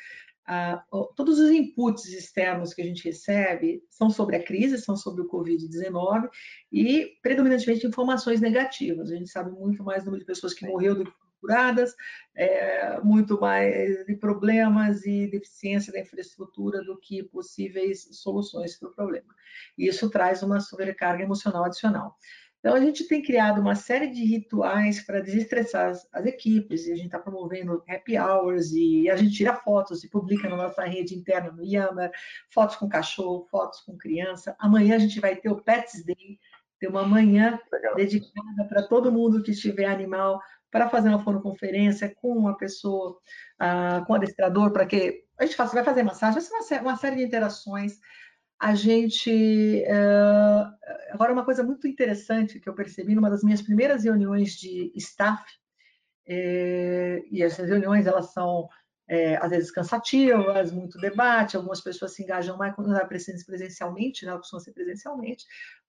todos 1.14 1.38
os 1.38 1.50
inputs 1.50 2.06
externos 2.06 2.72
que 2.72 2.80
a 2.80 2.84
gente 2.84 3.04
recebe 3.04 3.82
são 3.90 4.08
sobre 4.08 4.36
a 4.36 4.42
crise, 4.42 4.78
são 4.78 4.96
sobre 4.96 5.20
o 5.20 5.28
Covid-19 5.28 6.28
e 6.72 7.18
predominantemente 7.20 7.86
informações 7.86 8.40
negativas. 8.40 9.10
A 9.10 9.16
gente 9.16 9.30
sabe 9.30 9.50
muito 9.50 9.84
mais 9.84 10.02
do 10.02 10.06
número 10.06 10.20
de 10.20 10.26
pessoas 10.26 10.54
que 10.54 10.66
morreu 10.66 10.94
do 10.94 11.04
que 11.04 11.12
curadas, 11.40 11.94
é, 12.35 13.00
muito 13.00 13.40
mais 13.40 14.04
de 14.06 14.14
problemas 14.16 15.04
e 15.04 15.26
deficiência 15.26 15.92
da 15.92 16.00
infraestrutura 16.00 16.82
do 16.85 16.99
que 16.99 17.23
possíveis 17.23 18.09
soluções 18.12 18.78
para 18.78 18.88
o 18.88 18.94
problema. 18.94 19.35
Isso 19.76 20.11
traz 20.11 20.42
uma 20.42 20.61
sobrecarga 20.61 21.23
emocional 21.23 21.64
adicional. 21.64 22.16
Então, 22.61 22.75
a 22.75 22.80
gente 22.80 23.09
tem 23.09 23.23
criado 23.23 23.59
uma 23.59 23.75
série 23.75 24.09
de 24.09 24.23
rituais 24.23 25.00
para 25.00 25.20
desestressar 25.20 25.88
as, 25.88 26.06
as, 26.12 26.26
equipes, 26.26 26.87
e 26.87 26.92
a 26.92 26.94
gente 26.94 27.06
está 27.06 27.18
promovendo 27.18 27.82
happy 27.88 28.18
hours, 28.18 28.70
e 28.73 29.09
a 29.09 29.16
gente 29.16 29.35
tira 29.35 29.56
fotos 29.56 30.04
e 30.04 30.11
publica 30.11 30.47
na 30.47 30.56
nossa 30.56 30.85
rede 30.85 31.14
interna 31.14 31.50
no 31.50 31.64
Yammer, 31.64 32.11
fotos 32.50 32.76
com 32.76 32.87
cachorro, 32.87 33.47
fotos 33.50 33.80
com 33.80 33.97
criança. 33.97 34.54
Amanhã 34.59 34.97
a 34.97 34.99
gente 34.99 35.18
vai 35.20 35.37
ter 35.37 35.49
o 35.49 35.62
Pets 35.62 36.04
Day, 36.04 36.38
ter 36.78 36.88
uma 36.88 37.02
manhã 37.02 37.59
Legal. 37.73 37.94
dedicada 37.94 38.64
para 38.68 38.87
todo 38.87 39.11
mundo 39.11 39.42
que 39.42 39.52
tiver 39.52 39.87
animal, 39.87 40.38
para 40.70 40.88
fazer 40.88 41.08
uma 41.08 41.22
fonoconferência 41.22 42.14
com 42.20 42.32
uma 42.32 42.56
pessoa, 42.56 43.18
uh, 43.60 44.04
com 44.06 44.12
o 44.12 44.16
adestrador, 44.16 44.72
para 44.72 44.86
que 44.86 45.24
a 45.38 45.44
gente 45.44 45.56
faça, 45.56 45.74
vai 45.74 45.84
fazer 45.84 46.02
massagem, 46.02 46.40
vai 46.40 46.80
uma, 46.80 46.90
uma 46.90 46.96
série 46.96 47.16
de 47.16 47.24
interações 47.24 47.98
a 48.58 48.74
gente. 48.74 49.82
Uh, 49.86 51.12
agora, 51.12 51.32
uma 51.32 51.44
coisa 51.44 51.62
muito 51.62 51.88
interessante 51.88 52.60
que 52.60 52.68
eu 52.68 52.74
percebi 52.74 53.14
numa 53.14 53.30
das 53.30 53.42
minhas 53.42 53.62
primeiras 53.62 54.04
reuniões 54.04 54.52
de 54.52 54.92
staff, 54.96 55.42
é, 56.32 57.22
e 57.28 57.42
essas 57.42 57.68
reuniões 57.68 58.06
elas 58.06 58.32
são 58.32 58.68
é, 59.08 59.36
às 59.38 59.50
vezes 59.50 59.72
cansativas, 59.72 60.70
muito 60.70 60.96
debate, 61.00 61.56
algumas 61.56 61.80
pessoas 61.80 62.12
se 62.12 62.22
engajam 62.22 62.56
mais 62.56 62.72
quando 62.72 62.94
é 62.94 63.04
presencialmente, 63.04 64.24
né, 64.24 64.36
costuma 64.36 64.60
ser 64.60 64.72
presencialmente, 64.72 65.44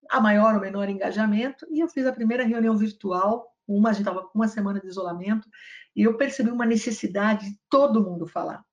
a 0.09 0.19
maior 0.19 0.55
ou 0.55 0.61
menor 0.61 0.89
engajamento, 0.89 1.67
e 1.69 1.79
eu 1.79 1.87
fiz 1.87 2.07
a 2.07 2.11
primeira 2.11 2.43
reunião 2.43 2.75
virtual, 2.75 3.50
uma, 3.75 3.89
a 3.89 3.93
gente 3.93 4.01
estava 4.01 4.27
com 4.27 4.37
uma 4.37 4.47
semana 4.47 4.79
de 4.79 4.87
isolamento, 4.87 5.47
e 5.95 6.03
eu 6.03 6.17
percebi 6.17 6.49
uma 6.49 6.65
necessidade 6.65 7.49
de 7.49 7.59
todo 7.69 8.03
mundo 8.03 8.27
falar. 8.27 8.63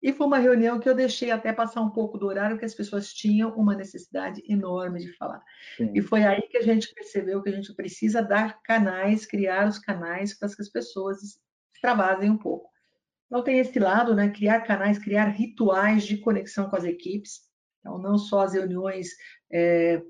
E 0.00 0.12
foi 0.12 0.26
uma 0.26 0.38
reunião 0.38 0.78
que 0.78 0.88
eu 0.88 0.94
deixei 0.94 1.30
até 1.30 1.52
passar 1.52 1.80
um 1.80 1.90
pouco 1.90 2.16
do 2.18 2.26
horário, 2.26 2.56
que 2.56 2.64
as 2.64 2.74
pessoas 2.74 3.12
tinham 3.12 3.50
uma 3.56 3.74
necessidade 3.74 4.42
enorme 4.48 5.00
de 5.00 5.12
falar. 5.16 5.42
Sim. 5.76 5.90
E 5.92 6.00
foi 6.00 6.22
aí 6.22 6.42
que 6.42 6.56
a 6.56 6.62
gente 6.62 6.94
percebeu 6.94 7.42
que 7.42 7.48
a 7.48 7.52
gente 7.52 7.74
precisa 7.74 8.22
dar 8.22 8.62
canais, 8.62 9.26
criar 9.26 9.66
os 9.66 9.78
canais 9.78 10.38
para 10.38 10.48
que 10.48 10.62
as 10.62 10.68
pessoas 10.68 11.40
extravasem 11.74 12.30
um 12.30 12.38
pouco. 12.38 12.70
Então 13.26 13.42
tem 13.42 13.58
esse 13.58 13.78
lado, 13.78 14.14
né? 14.14 14.30
Criar 14.30 14.60
canais, 14.60 14.98
criar 14.98 15.26
rituais 15.26 16.04
de 16.04 16.16
conexão 16.18 16.70
com 16.70 16.76
as 16.76 16.84
equipes. 16.84 17.40
Então, 17.80 17.98
não 17.98 18.16
só 18.16 18.40
as 18.40 18.54
reuniões 18.54 19.08
é, 19.50 20.02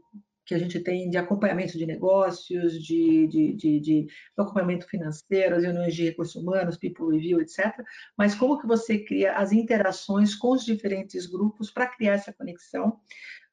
que 0.49 0.55
a 0.55 0.59
gente 0.59 0.81
tem 0.81 1.11
de 1.11 1.19
acompanhamento 1.19 1.76
de 1.76 1.85
negócios, 1.85 2.83
de, 2.83 3.26
de, 3.26 3.52
de, 3.52 3.81
de 3.81 4.07
acompanhamento 4.35 4.88
financeiro, 4.88 5.57
as 5.57 5.62
reuniões 5.62 5.95
de 5.95 6.05
recursos 6.05 6.35
humanos, 6.37 6.78
people 6.78 7.14
review, 7.14 7.38
etc. 7.38 7.75
Mas 8.17 8.35
como 8.35 8.59
que 8.59 8.67
você 8.67 8.99
cria 8.99 9.35
as 9.35 9.52
interações 9.52 10.35
com 10.35 10.52
os 10.52 10.64
diferentes 10.64 11.26
grupos 11.26 11.71
para 11.71 11.87
criar 11.87 12.14
essa 12.14 12.33
conexão? 12.33 12.99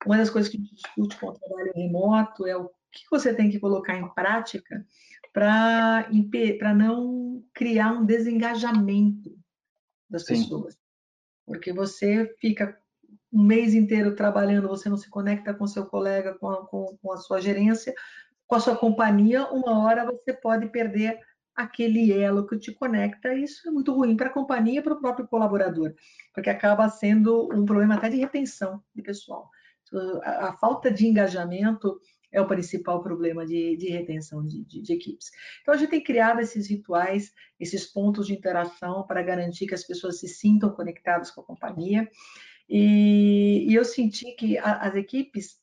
Uma 0.05 0.15
das 0.15 0.29
coisas 0.29 0.49
que 0.49 0.55
a 0.55 0.61
gente 0.61 0.73
discute 0.73 1.19
com 1.19 1.27
o 1.27 1.33
trabalho 1.33 1.73
remoto 1.75 2.47
é 2.47 2.55
o 2.55 2.69
que 2.89 3.03
você 3.11 3.33
tem 3.33 3.49
que 3.49 3.59
colocar 3.59 3.97
em 3.97 4.07
prática 4.13 4.87
para 5.33 6.73
não 6.73 7.43
criar 7.53 7.91
um 7.91 8.05
desengajamento 8.05 9.37
das 10.09 10.25
Sim. 10.25 10.35
pessoas. 10.35 10.77
Porque 11.45 11.73
você 11.73 12.33
fica 12.39 12.79
um 13.35 13.43
mês 13.43 13.73
inteiro 13.73 14.15
trabalhando, 14.15 14.69
você 14.69 14.87
não 14.87 14.95
se 14.95 15.09
conecta 15.09 15.53
com 15.53 15.67
seu 15.67 15.85
colega, 15.85 16.33
com 16.35 16.49
a, 16.49 16.65
com, 16.65 16.97
com 17.01 17.11
a 17.11 17.17
sua 17.17 17.41
gerência, 17.41 17.93
com 18.47 18.55
a 18.55 18.59
sua 18.59 18.77
companhia, 18.77 19.45
uma 19.51 19.83
hora 19.83 20.05
você 20.05 20.33
pode 20.33 20.67
perder 20.67 21.19
aquele 21.53 22.11
elo 22.13 22.47
que 22.47 22.57
te 22.57 22.73
conecta, 22.73 23.33
isso 23.33 23.67
é 23.67 23.71
muito 23.71 23.93
ruim 23.93 24.15
para 24.15 24.27
a 24.27 24.33
companhia 24.33 24.79
e 24.79 24.83
para 24.83 24.93
o 24.93 24.99
próprio 24.99 25.27
colaborador, 25.27 25.93
porque 26.33 26.49
acaba 26.49 26.87
sendo 26.89 27.49
um 27.53 27.65
problema 27.65 27.95
até 27.95 28.09
de 28.09 28.17
retenção 28.17 28.81
de 28.93 29.01
pessoal. 29.01 29.49
A, 30.23 30.49
a 30.49 30.53
falta 30.53 30.91
de 30.91 31.05
engajamento 31.05 31.99
é 32.31 32.41
o 32.41 32.47
principal 32.47 33.01
problema 33.01 33.45
de, 33.45 33.77
de 33.77 33.89
retenção 33.89 34.45
de, 34.45 34.65
de, 34.65 34.81
de, 34.81 34.93
equipes. 34.93 35.31
Então, 35.61 35.73
a 35.73 35.77
gente 35.77 35.89
tem 35.89 36.03
criado 36.03 36.41
esses 36.41 36.69
rituais, 36.69 37.31
esses 37.57 37.85
pontos 37.85 38.27
de 38.27 38.33
interação 38.33 39.07
para 39.07 39.23
garantir 39.23 39.67
que 39.67 39.73
as 39.73 39.85
pessoas 39.85 40.19
se 40.19 40.27
sintam 40.27 40.69
conectadas 40.71 41.31
com 41.31 41.41
a 41.41 41.45
companhia. 41.45 42.09
E, 42.69 43.65
e 43.69 43.75
eu 43.75 43.85
senti 43.85 44.35
que 44.35 44.57
a, 44.57 44.87
as 44.87 44.95
equipes, 44.95 45.57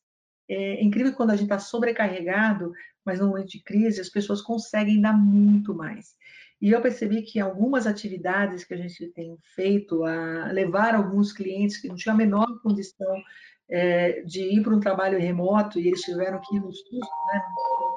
é, 0.48 0.80
é 0.80 0.82
incrível 0.82 1.14
quando 1.14 1.30
a 1.30 1.36
gente 1.36 1.44
está 1.44 1.58
sobrecarregado, 1.58 2.72
mas 3.04 3.18
no 3.18 3.28
momento 3.28 3.48
de 3.48 3.62
crise 3.62 4.00
as 4.00 4.08
pessoas 4.08 4.40
conseguem 4.40 5.00
dar 5.00 5.12
muito 5.12 5.74
mais. 5.74 6.14
E 6.60 6.70
eu 6.70 6.80
percebi 6.80 7.22
que 7.22 7.40
algumas 7.40 7.88
atividades 7.88 8.62
que 8.62 8.72
a 8.72 8.76
gente 8.76 9.08
tem 9.08 9.36
feito, 9.56 10.04
a 10.04 10.52
levar 10.52 10.94
alguns 10.94 11.32
clientes 11.32 11.76
que 11.76 11.88
não 11.88 11.96
tinham 11.96 12.14
a 12.14 12.18
menor 12.18 12.46
condição 12.62 13.20
é, 13.68 14.22
de 14.22 14.42
ir 14.42 14.62
para 14.62 14.74
um 14.74 14.78
trabalho 14.78 15.18
remoto 15.18 15.80
e 15.80 15.88
eles 15.88 16.02
tiveram 16.02 16.40
que 16.40 16.54
ir 16.54 16.60
no 16.60 16.72
susto, 16.72 16.90
né, 17.00 17.42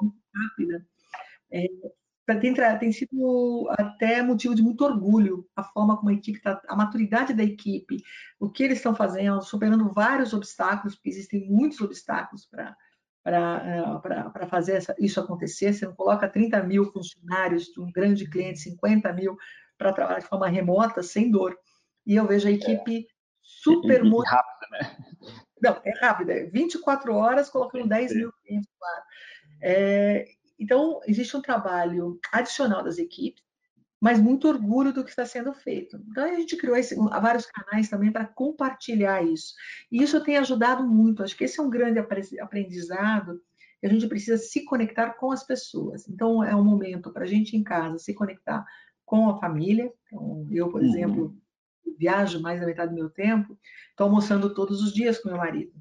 muito 0.02 0.16
rápida, 0.34 0.86
é, 1.52 1.66
tem, 2.26 2.54
tem, 2.78 2.92
sido 2.92 3.68
até 3.78 4.22
motivo 4.22 4.54
de 4.54 4.62
muito 4.62 4.84
orgulho 4.84 5.48
a 5.54 5.62
forma 5.62 5.96
como 5.96 6.10
a 6.10 6.14
equipe 6.14 6.38
está, 6.38 6.60
a 6.66 6.76
maturidade 6.76 7.32
da 7.32 7.44
equipe, 7.44 8.02
o 8.40 8.50
que 8.50 8.64
eles 8.64 8.78
estão 8.78 8.94
fazendo, 8.94 9.40
superando 9.42 9.92
vários 9.92 10.32
obstáculos, 10.32 10.94
porque 10.94 11.10
existem 11.10 11.48
muitos 11.48 11.80
obstáculos 11.80 12.46
para 12.46 12.76
para 13.22 14.46
fazer 14.46 14.74
essa, 14.74 14.94
isso 15.00 15.18
acontecer. 15.18 15.72
Você 15.72 15.84
não 15.84 15.94
coloca 15.94 16.28
30 16.28 16.62
mil 16.62 16.84
funcionários 16.92 17.64
de 17.64 17.80
um 17.80 17.90
grande 17.90 18.28
cliente, 18.30 18.60
50 18.60 19.12
mil, 19.12 19.36
para 19.76 19.92
trabalhar 19.92 20.20
de 20.20 20.26
forma 20.26 20.48
remota, 20.48 21.02
sem 21.02 21.28
dor. 21.28 21.58
E 22.06 22.14
eu 22.14 22.24
vejo 22.24 22.46
a 22.46 22.52
equipe 22.52 22.98
é. 23.00 23.04
super 23.42 24.04
e, 24.04 24.08
e, 24.08 24.22
rápida, 24.28 24.66
né? 24.70 24.96
Não, 25.60 25.80
é 25.84 25.98
rápida, 26.00 26.32
é 26.34 26.44
24 26.44 27.14
horas 27.14 27.50
colocando 27.50 27.88
10 27.88 28.14
mil 28.14 28.32
clientes 28.44 28.70
lá. 28.80 29.02
É, 29.62 30.24
então, 30.58 31.00
existe 31.06 31.36
um 31.36 31.42
trabalho 31.42 32.18
adicional 32.32 32.82
das 32.82 32.98
equipes, 32.98 33.42
mas 34.00 34.20
muito 34.20 34.48
orgulho 34.48 34.92
do 34.92 35.02
que 35.02 35.10
está 35.10 35.24
sendo 35.24 35.52
feito. 35.52 36.00
Então, 36.10 36.24
a 36.24 36.34
gente 36.34 36.56
criou 36.56 36.76
esse, 36.76 36.94
vários 36.94 37.46
canais 37.46 37.88
também 37.88 38.12
para 38.12 38.26
compartilhar 38.26 39.22
isso. 39.22 39.54
E 39.90 40.02
isso 40.02 40.22
tem 40.22 40.36
ajudado 40.36 40.86
muito. 40.86 41.22
Acho 41.22 41.36
que 41.36 41.44
esse 41.44 41.58
é 41.58 41.62
um 41.62 41.70
grande 41.70 41.98
aprendizado 41.98 43.40
a 43.86 43.88
gente 43.88 44.08
precisa 44.08 44.36
se 44.36 44.64
conectar 44.64 45.10
com 45.14 45.30
as 45.30 45.44
pessoas. 45.44 46.08
Então, 46.08 46.42
é 46.42 46.54
um 46.54 46.64
momento 46.64 47.12
para 47.12 47.24
a 47.24 47.26
gente 47.26 47.56
em 47.56 47.62
casa 47.62 47.98
se 47.98 48.14
conectar 48.14 48.64
com 49.04 49.28
a 49.28 49.38
família. 49.38 49.92
Então, 50.06 50.46
eu, 50.50 50.68
por 50.70 50.80
uhum. 50.80 50.88
exemplo, 50.88 51.36
viajo 51.98 52.40
mais 52.40 52.60
da 52.60 52.66
metade 52.66 52.90
do 52.90 52.96
meu 52.96 53.08
tempo, 53.08 53.58
estou 53.90 54.06
almoçando 54.06 54.52
todos 54.54 54.82
os 54.82 54.92
dias 54.92 55.18
com 55.18 55.28
meu 55.28 55.38
marido, 55.38 55.72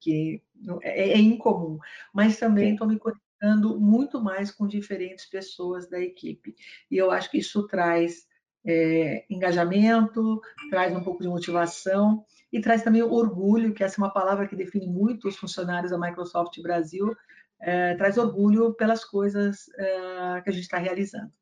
que 0.00 0.42
é, 0.82 1.10
é 1.10 1.18
incomum, 1.18 1.78
mas 2.12 2.38
também 2.38 2.72
estou 2.72 2.86
me 2.86 2.98
conectando 2.98 3.27
conectando 3.38 3.80
muito 3.80 4.20
mais 4.20 4.50
com 4.50 4.66
diferentes 4.66 5.26
pessoas 5.26 5.88
da 5.88 6.00
equipe. 6.00 6.54
E 6.90 6.96
eu 6.96 7.10
acho 7.10 7.30
que 7.30 7.38
isso 7.38 7.66
traz 7.66 8.26
é, 8.66 9.24
engajamento, 9.30 10.40
traz 10.70 10.94
um 10.94 11.02
pouco 11.02 11.22
de 11.22 11.28
motivação 11.28 12.24
e 12.52 12.60
traz 12.60 12.82
também 12.82 13.02
orgulho, 13.02 13.72
que 13.72 13.84
essa 13.84 14.00
é 14.00 14.04
uma 14.04 14.12
palavra 14.12 14.46
que 14.46 14.56
define 14.56 14.86
muito 14.86 15.28
os 15.28 15.36
funcionários 15.36 15.90
da 15.90 15.98
Microsoft 15.98 16.60
Brasil, 16.60 17.14
é, 17.60 17.94
traz 17.94 18.18
orgulho 18.18 18.74
pelas 18.74 19.04
coisas 19.04 19.68
é, 19.78 20.40
que 20.42 20.50
a 20.50 20.52
gente 20.52 20.62
está 20.62 20.78
realizando. 20.78 21.32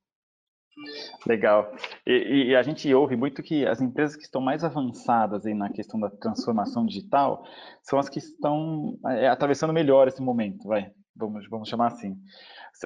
Legal. 1.27 1.75
E, 2.07 2.51
e, 2.51 2.57
a 2.57 2.63
gente 2.63 2.93
ouve 2.93 3.17
muito 3.17 3.43
que 3.43 3.65
as 3.65 3.81
empresas 3.81 4.15
que 4.15 4.25
estão 4.25 4.43
mais 4.43 4.63
avançadas 4.63 5.47
aí 5.47 5.55
na 5.55 5.71
questão 5.71 5.99
da 5.99 6.11
transformação 6.11 6.85
digital 6.85 7.47
são 7.83 7.99
as 7.99 8.11
que 8.11 8.19
estão 8.19 8.99
é, 9.07 9.27
atravessando 9.27 9.73
melhor 9.73 10.07
esse 10.07 10.21
momento, 10.21 10.69
vai 10.69 10.93
vamos, 11.17 11.49
vamos 11.49 11.69
chamar 11.69 11.89
assim. 11.89 12.17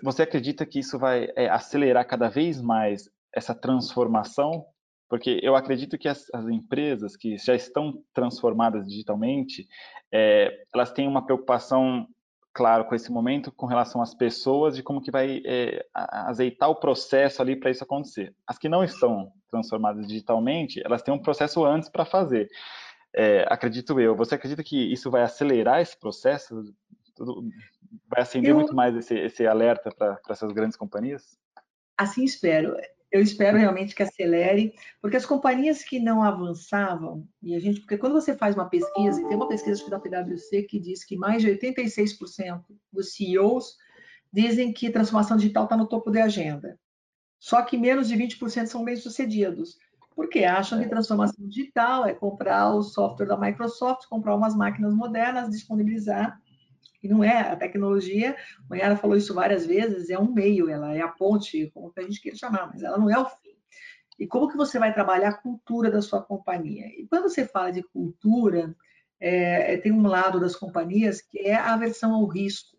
Você 0.03 0.23
acredita 0.23 0.65
que 0.65 0.79
isso 0.79 0.99
vai 0.99 1.29
é, 1.37 1.49
acelerar 1.49 2.07
cada 2.07 2.29
vez 2.29 2.61
mais 2.61 3.11
essa 3.33 3.55
transformação? 3.55 4.65
Porque 5.09 5.41
eu 5.43 5.57
acredito 5.57 5.99
que 5.99 6.09
as, 6.09 6.27
as 6.33 6.47
empresas 6.49 7.17
que 7.17 7.37
já 7.37 7.55
estão 7.55 8.03
transformadas 8.15 8.87
digitalmente, 8.87 9.67
é, 10.13 10.65
elas 10.73 10.93
têm 10.93 11.09
uma 11.09 11.25
preocupação, 11.25 12.07
claro, 12.55 12.85
com 12.85 12.95
esse 12.95 13.11
momento, 13.11 13.51
com 13.51 13.67
relação 13.67 14.01
às 14.01 14.15
pessoas 14.15 14.79
e 14.79 14.83
como 14.83 15.03
que 15.03 15.11
vai 15.11 15.43
é, 15.45 15.85
azeitar 15.93 16.71
o 16.71 16.77
processo 16.77 17.43
ali 17.43 17.57
para 17.57 17.73
isso 17.73 17.83
acontecer. 17.83 18.33
As 18.47 18.57
que 18.57 18.69
não 18.69 18.85
estão 18.85 19.33
transformadas 19.51 20.07
digitalmente, 20.07 20.81
elas 20.85 21.03
têm 21.03 21.13
um 21.13 21.19
processo 21.19 21.65
antes 21.65 21.89
para 21.89 22.05
fazer. 22.05 22.49
É, 23.13 23.45
acredito 23.49 23.99
eu. 23.99 24.15
Você 24.15 24.37
acredita 24.37 24.63
que 24.63 24.93
isso 24.93 25.11
vai 25.11 25.23
acelerar 25.23 25.81
esse 25.81 25.99
processo? 25.99 26.73
Tudo, 27.17 27.43
vai 28.09 28.23
acender 28.23 28.51
eu, 28.51 28.57
muito 28.57 28.75
mais 28.75 28.95
esse, 28.97 29.15
esse 29.15 29.47
alerta 29.47 29.91
para 29.91 30.21
essas 30.29 30.53
grandes 30.53 30.77
companhias? 30.77 31.39
Assim 31.97 32.25
espero. 32.25 32.77
eu 33.13 33.21
espero 33.21 33.59
realmente 33.59 33.95
que 33.95 34.03
acelere, 34.03 34.75
porque 35.01 35.17
as 35.17 35.27
companhias 35.27 35.83
que 35.83 35.99
não 35.99 36.23
avançavam, 36.23 37.27
e 37.43 37.55
a 37.55 37.61
gente, 37.61 37.81
porque 37.81 37.99
quando 37.99 38.13
você 38.13 38.37
faz 38.37 38.55
uma 38.55 38.69
pesquisa, 38.69 39.21
e 39.21 39.27
tem 39.27 39.37
uma 39.37 39.49
pesquisa 39.49 39.89
da 39.91 39.99
PwC 39.99 40.63
que 40.63 40.79
diz 40.79 41.05
que 41.05 41.17
mais 41.17 41.43
de 41.43 41.49
86% 41.51 42.63
dos 42.93 43.15
CEOs 43.15 43.77
dizem 44.33 44.73
que 44.73 44.91
transformação 44.91 45.37
digital 45.37 45.65
está 45.65 45.77
no 45.77 45.89
topo 45.89 46.11
da 46.11 46.25
agenda. 46.25 46.79
Só 47.39 47.63
que 47.63 47.77
menos 47.77 48.07
de 48.07 48.17
20% 48.17 48.67
são 48.67 48.85
bem-sucedidos, 48.85 49.77
porque 50.15 50.45
acham 50.45 50.81
que 50.81 50.89
transformação 50.89 51.47
digital 51.49 52.07
é 52.07 52.15
comprar 52.15 52.75
o 52.75 52.83
software 52.83 53.27
da 53.27 53.37
Microsoft, 53.37 54.07
comprar 54.09 54.37
umas 54.37 54.55
máquinas 54.55 54.95
modernas, 54.95 55.51
disponibilizar 55.51 56.39
e 57.03 57.09
não 57.09 57.25
é 57.25 57.41
a 57.41 57.57
tecnologia, 57.57 58.37
a 58.59 58.63
Mayara 58.69 58.97
falou 58.97 59.17
isso 59.17 59.35
várias 59.35 59.67
vezes, 59.67 60.11
é 60.11 60.19
um 60.19 60.33
meio, 60.33 60.69
ela 60.69 60.95
é 60.95 61.01
a 61.01 61.09
ponte, 61.09 61.71
como 61.73 61.93
a 61.97 62.03
gente 62.03 62.21
queira 62.21 62.37
chamar, 62.37 62.71
mas 62.73 62.83
ela 62.83 62.99
não 62.99 63.11
é 63.11 63.19
o 63.19 63.25
fim. 63.25 63.57
E 64.19 64.27
como 64.27 64.49
que 64.49 64.57
você 64.57 64.79
vai 64.79 64.93
trabalhar 64.93 65.31
a 65.31 65.35
cultura 65.35 65.91
da 65.91 66.03
sua 66.03 66.23
companhia? 66.23 66.87
E 66.89 67.07
quando 67.07 67.23
você 67.23 67.47
fala 67.47 67.73
de 67.73 67.83
cultura, 67.83 68.77
é, 69.19 69.79
tem 69.79 69.93
um 69.93 70.07
lado 70.07 70.39
das 70.39 70.55
companhias 70.55 71.23
que 71.23 71.39
é 71.39 71.55
a 71.55 71.73
aversão 71.73 72.15
ao 72.15 72.27
risco. 72.27 72.77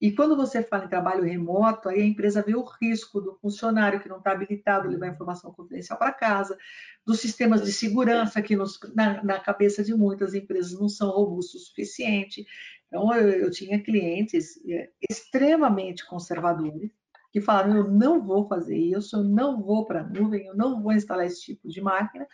E 0.00 0.12
quando 0.12 0.36
você 0.36 0.62
fala 0.62 0.84
em 0.84 0.88
trabalho 0.88 1.24
remoto, 1.24 1.88
aí 1.88 2.00
a 2.00 2.06
empresa 2.06 2.42
vê 2.42 2.54
o 2.54 2.64
risco 2.64 3.20
do 3.20 3.34
funcionário 3.34 4.00
que 4.00 4.08
não 4.08 4.18
está 4.18 4.30
habilitado 4.30 4.88
levar 4.88 5.08
informação 5.08 5.52
confidencial 5.52 5.98
para 5.98 6.12
casa, 6.12 6.56
dos 7.04 7.18
sistemas 7.18 7.64
de 7.64 7.72
segurança 7.72 8.40
que 8.40 8.54
nos, 8.54 8.78
na, 8.94 9.22
na, 9.24 9.40
cabeça 9.40 9.82
de 9.82 9.92
muitas 9.94 10.34
empresas 10.34 10.78
não 10.78 10.88
são 10.88 11.10
robustos 11.10 11.62
o 11.62 11.64
suficiente. 11.66 12.46
Então, 12.88 13.14
eu, 13.14 13.28
eu 13.30 13.50
tinha 13.50 13.82
clientes 13.82 14.58
é, 14.66 14.90
extremamente 15.08 16.06
conservadores 16.06 16.90
que 17.30 17.40
falaram: 17.40 17.76
eu 17.76 17.90
não 17.90 18.24
vou 18.24 18.48
fazer 18.48 18.76
isso, 18.76 19.16
eu 19.16 19.24
não 19.24 19.62
vou 19.62 19.86
para 19.86 20.00
a 20.00 20.08
nuvem, 20.08 20.46
eu 20.46 20.56
não 20.56 20.82
vou 20.82 20.92
instalar 20.92 21.26
esse 21.26 21.42
tipo 21.42 21.68
de 21.68 21.80
máquina. 21.80 22.26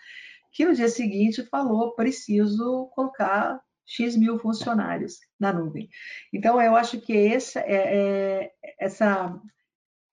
Que 0.52 0.64
no 0.64 0.74
dia 0.74 0.88
seguinte 0.88 1.44
falou: 1.44 1.94
preciso 1.94 2.88
colocar 2.94 3.60
X 3.84 4.16
mil 4.16 4.38
funcionários 4.38 5.18
na 5.38 5.52
nuvem. 5.52 5.88
Então, 6.32 6.60
eu 6.60 6.76
acho 6.76 7.00
que 7.00 7.16
essa, 7.16 7.60
é, 7.60 7.74
é, 7.74 8.52
essa, 8.78 9.40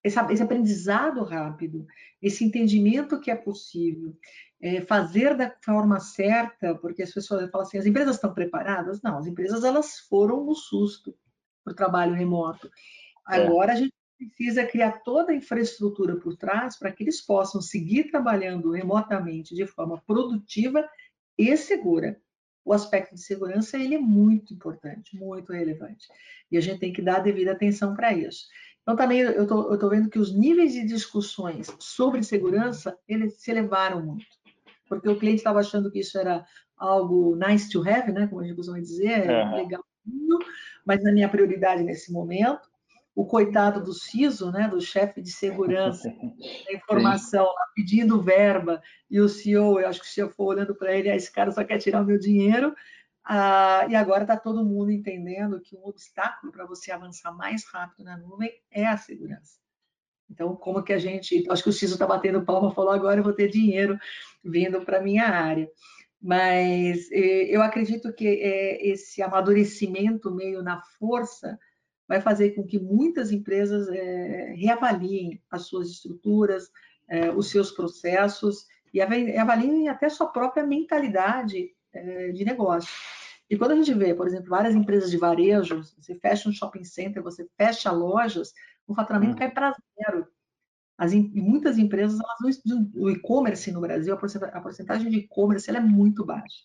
essa, 0.04 0.32
esse 0.32 0.42
aprendizado 0.42 1.22
rápido, 1.22 1.86
esse 2.20 2.44
entendimento 2.44 3.20
que 3.20 3.30
é 3.30 3.36
possível, 3.36 4.14
é, 4.62 4.80
fazer 4.80 5.36
da 5.36 5.52
forma 5.60 5.98
certa, 5.98 6.76
porque 6.76 7.02
as 7.02 7.12
pessoas 7.12 7.50
falam 7.50 7.66
assim, 7.66 7.78
as 7.78 7.86
empresas 7.86 8.14
estão 8.14 8.32
preparadas? 8.32 9.02
Não, 9.02 9.18
as 9.18 9.26
empresas 9.26 9.64
elas 9.64 9.98
foram 10.08 10.44
no 10.44 10.54
susto 10.54 11.12
para 11.64 11.72
o 11.72 11.76
trabalho 11.76 12.14
remoto. 12.14 12.70
É. 13.28 13.42
Agora 13.42 13.72
é. 13.72 13.74
a 13.74 13.78
gente 13.78 13.92
precisa 14.16 14.64
criar 14.64 15.02
toda 15.02 15.32
a 15.32 15.34
infraestrutura 15.34 16.14
por 16.14 16.36
trás 16.36 16.78
para 16.78 16.92
que 16.92 17.02
eles 17.02 17.20
possam 17.20 17.60
seguir 17.60 18.04
trabalhando 18.04 18.70
remotamente 18.70 19.52
de 19.52 19.66
forma 19.66 20.00
produtiva 20.06 20.88
e 21.36 21.56
segura. 21.56 22.20
O 22.64 22.72
aspecto 22.72 23.16
de 23.16 23.20
segurança 23.20 23.76
ele 23.76 23.96
é 23.96 23.98
muito 23.98 24.54
importante, 24.54 25.16
muito 25.16 25.52
relevante. 25.52 26.06
E 26.48 26.56
a 26.56 26.60
gente 26.60 26.78
tem 26.78 26.92
que 26.92 27.02
dar 27.02 27.16
a 27.16 27.20
devida 27.20 27.50
atenção 27.50 27.96
para 27.96 28.12
isso. 28.12 28.46
Então, 28.82 28.94
também 28.94 29.20
eu 29.20 29.42
estou 29.42 29.90
vendo 29.90 30.08
que 30.08 30.20
os 30.20 30.32
níveis 30.32 30.72
de 30.72 30.86
discussões 30.86 31.74
sobre 31.80 32.22
segurança, 32.22 32.96
eles 33.08 33.40
se 33.40 33.50
elevaram 33.50 34.04
muito 34.04 34.41
porque 34.92 35.08
o 35.08 35.18
cliente 35.18 35.38
estava 35.38 35.60
achando 35.60 35.90
que 35.90 36.00
isso 36.00 36.18
era 36.18 36.44
algo 36.76 37.34
nice 37.36 37.70
to 37.70 37.80
have, 37.88 38.12
né, 38.12 38.26
como 38.26 38.42
a 38.42 38.44
gente 38.44 38.56
costuma 38.56 38.78
dizer, 38.78 39.26
é. 39.26 39.54
legal, 39.54 39.82
mas 40.84 41.02
na 41.02 41.10
minha 41.10 41.30
prioridade 41.30 41.82
nesse 41.82 42.12
momento, 42.12 42.68
o 43.14 43.24
coitado 43.24 43.82
do 43.82 43.94
CISO, 43.94 44.52
né, 44.52 44.68
do 44.68 44.82
chefe 44.82 45.22
de 45.22 45.30
segurança 45.30 46.08
da 46.66 46.74
informação, 46.74 47.44
lá, 47.44 47.66
pedindo 47.74 48.20
verba, 48.20 48.82
e 49.10 49.18
o 49.18 49.30
CEO, 49.30 49.80
eu 49.80 49.88
acho 49.88 50.00
que 50.00 50.08
se 50.08 50.20
eu 50.20 50.28
for 50.28 50.48
olhando 50.48 50.74
para 50.74 50.94
ele, 50.94 51.08
ah, 51.08 51.16
esse 51.16 51.32
cara 51.32 51.50
só 51.52 51.64
quer 51.64 51.78
tirar 51.78 52.02
o 52.02 52.04
meu 52.04 52.18
dinheiro, 52.18 52.74
ah, 53.24 53.86
e 53.88 53.94
agora 53.94 54.24
está 54.24 54.36
todo 54.36 54.62
mundo 54.62 54.90
entendendo 54.90 55.58
que 55.58 55.74
um 55.74 55.86
obstáculo 55.86 56.52
para 56.52 56.66
você 56.66 56.92
avançar 56.92 57.32
mais 57.32 57.64
rápido 57.64 58.04
na 58.04 58.18
nuvem 58.18 58.52
é 58.70 58.86
a 58.86 58.98
segurança. 58.98 59.61
Então, 60.32 60.56
como 60.56 60.82
que 60.82 60.92
a 60.92 60.98
gente. 60.98 61.44
Acho 61.50 61.62
que 61.62 61.68
o 61.68 61.72
CISO 61.72 61.94
está 61.94 62.06
batendo 62.06 62.44
palma, 62.44 62.74
falou 62.74 62.92
agora 62.92 63.20
eu 63.20 63.24
vou 63.24 63.34
ter 63.34 63.48
dinheiro 63.48 63.98
vindo 64.42 64.80
para 64.80 64.98
a 64.98 65.02
minha 65.02 65.28
área. 65.28 65.70
Mas 66.20 67.08
eu 67.10 67.60
acredito 67.62 68.12
que 68.12 68.26
eh, 68.26 68.78
esse 68.88 69.20
amadurecimento 69.22 70.30
meio 70.30 70.62
na 70.62 70.80
força 70.98 71.58
vai 72.08 72.20
fazer 72.20 72.50
com 72.50 72.64
que 72.64 72.78
muitas 72.78 73.32
empresas 73.32 73.88
eh, 73.88 74.54
reavaliem 74.56 75.42
as 75.50 75.66
suas 75.66 75.90
estruturas, 75.90 76.70
os 77.36 77.50
seus 77.50 77.70
processos 77.70 78.66
e 78.94 79.00
avaliem 79.02 79.88
até 79.88 80.08
sua 80.08 80.28
própria 80.28 80.64
mentalidade 80.64 81.70
de 82.32 82.44
negócio. 82.44 82.88
E 83.50 83.58
quando 83.58 83.72
a 83.72 83.76
gente 83.76 83.92
vê, 83.92 84.14
por 84.14 84.26
exemplo, 84.26 84.48
várias 84.48 84.74
empresas 84.74 85.10
de 85.10 85.18
varejo, 85.18 85.82
você 85.98 86.14
fecha 86.14 86.48
um 86.48 86.52
shopping 86.52 86.84
center, 86.84 87.22
você 87.22 87.46
fecha 87.54 87.90
lojas, 87.90 88.54
o 88.86 88.94
faturamento 88.94 89.34
hum. 89.34 89.38
cai 89.38 89.50
para 89.50 89.76
zero. 89.96 90.26
As, 90.98 91.12
muitas 91.14 91.78
empresas, 91.78 92.18
elas 92.20 92.60
não, 92.64 92.90
o 92.94 93.10
e-commerce 93.10 93.72
no 93.72 93.80
Brasil, 93.80 94.14
a 94.14 94.60
porcentagem 94.60 95.10
de 95.10 95.18
e-commerce 95.18 95.70
é 95.70 95.80
muito 95.80 96.24
baixa. 96.24 96.62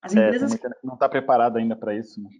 As 0.00 0.14
é, 0.14 0.26
empresas 0.26 0.58
não 0.82 0.94
está 0.94 1.08
preparada 1.08 1.58
ainda 1.58 1.76
para 1.76 1.94
isso. 1.94 2.22
Né? 2.22 2.30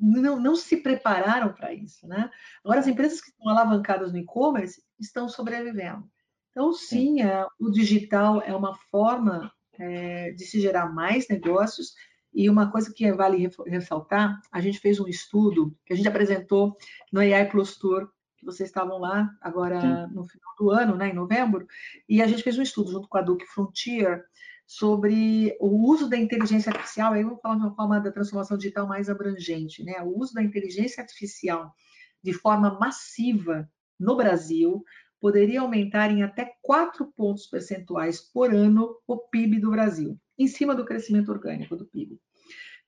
Não, 0.00 0.38
não 0.38 0.54
se 0.54 0.76
prepararam 0.76 1.52
para 1.52 1.72
isso, 1.72 2.06
né? 2.06 2.30
Agora, 2.64 2.80
as 2.80 2.86
empresas 2.86 3.20
que 3.20 3.30
estão 3.30 3.48
alavancadas 3.48 4.12
no 4.12 4.18
e-commerce 4.18 4.82
estão 4.98 5.28
sobrevivendo. 5.28 6.08
Então, 6.50 6.72
sim, 6.72 7.16
sim. 7.16 7.22
É, 7.22 7.46
o 7.58 7.70
digital 7.70 8.42
é 8.42 8.54
uma 8.54 8.76
forma 8.90 9.52
é, 9.78 10.30
de 10.32 10.44
se 10.44 10.60
gerar 10.60 10.92
mais 10.92 11.28
negócios 11.28 11.94
e 12.32 12.48
uma 12.48 12.70
coisa 12.70 12.92
que 12.92 13.10
vale 13.12 13.48
ressaltar, 13.66 14.40
a 14.52 14.60
gente 14.60 14.78
fez 14.78 15.00
um 15.00 15.08
estudo 15.08 15.74
que 15.84 15.92
a 15.92 15.96
gente 15.96 16.08
apresentou 16.08 16.76
no 17.12 17.20
AI 17.20 17.48
Plus 17.48 17.76
Tour, 17.76 18.08
que 18.36 18.44
vocês 18.44 18.68
estavam 18.68 18.98
lá 18.98 19.30
agora 19.40 19.80
Sim. 19.80 20.14
no 20.14 20.26
final 20.26 20.54
do 20.58 20.70
ano, 20.70 20.96
né, 20.96 21.08
em 21.10 21.14
novembro, 21.14 21.66
e 22.08 22.22
a 22.22 22.26
gente 22.26 22.42
fez 22.42 22.58
um 22.58 22.62
estudo 22.62 22.92
junto 22.92 23.08
com 23.08 23.18
a 23.18 23.22
Duke 23.22 23.46
Frontier 23.46 24.24
sobre 24.66 25.56
o 25.58 25.90
uso 25.90 26.08
da 26.08 26.16
inteligência 26.16 26.70
artificial, 26.70 27.14
aí 27.14 27.22
eu 27.22 27.30
vou 27.30 27.38
falar 27.38 27.56
de 27.56 27.62
uma 27.62 27.74
forma 27.74 27.98
da 27.98 28.12
transformação 28.12 28.56
digital 28.56 28.86
mais 28.86 29.08
abrangente, 29.08 29.82
né? 29.82 29.94
O 30.02 30.18
uso 30.18 30.34
da 30.34 30.42
inteligência 30.42 31.02
artificial 31.02 31.74
de 32.22 32.34
forma 32.34 32.78
massiva 32.78 33.68
no 33.98 34.14
Brasil 34.14 34.84
poderia 35.20 35.60
aumentar 35.60 36.10
em 36.10 36.22
até 36.22 36.54
4 36.62 37.06
pontos 37.16 37.46
percentuais 37.46 38.20
por 38.20 38.54
ano 38.54 38.96
o 39.06 39.16
PIB 39.16 39.60
do 39.60 39.70
Brasil, 39.70 40.18
em 40.38 40.46
cima 40.46 40.74
do 40.74 40.84
crescimento 40.84 41.30
orgânico 41.30 41.76
do 41.76 41.86
PIB. 41.86 42.20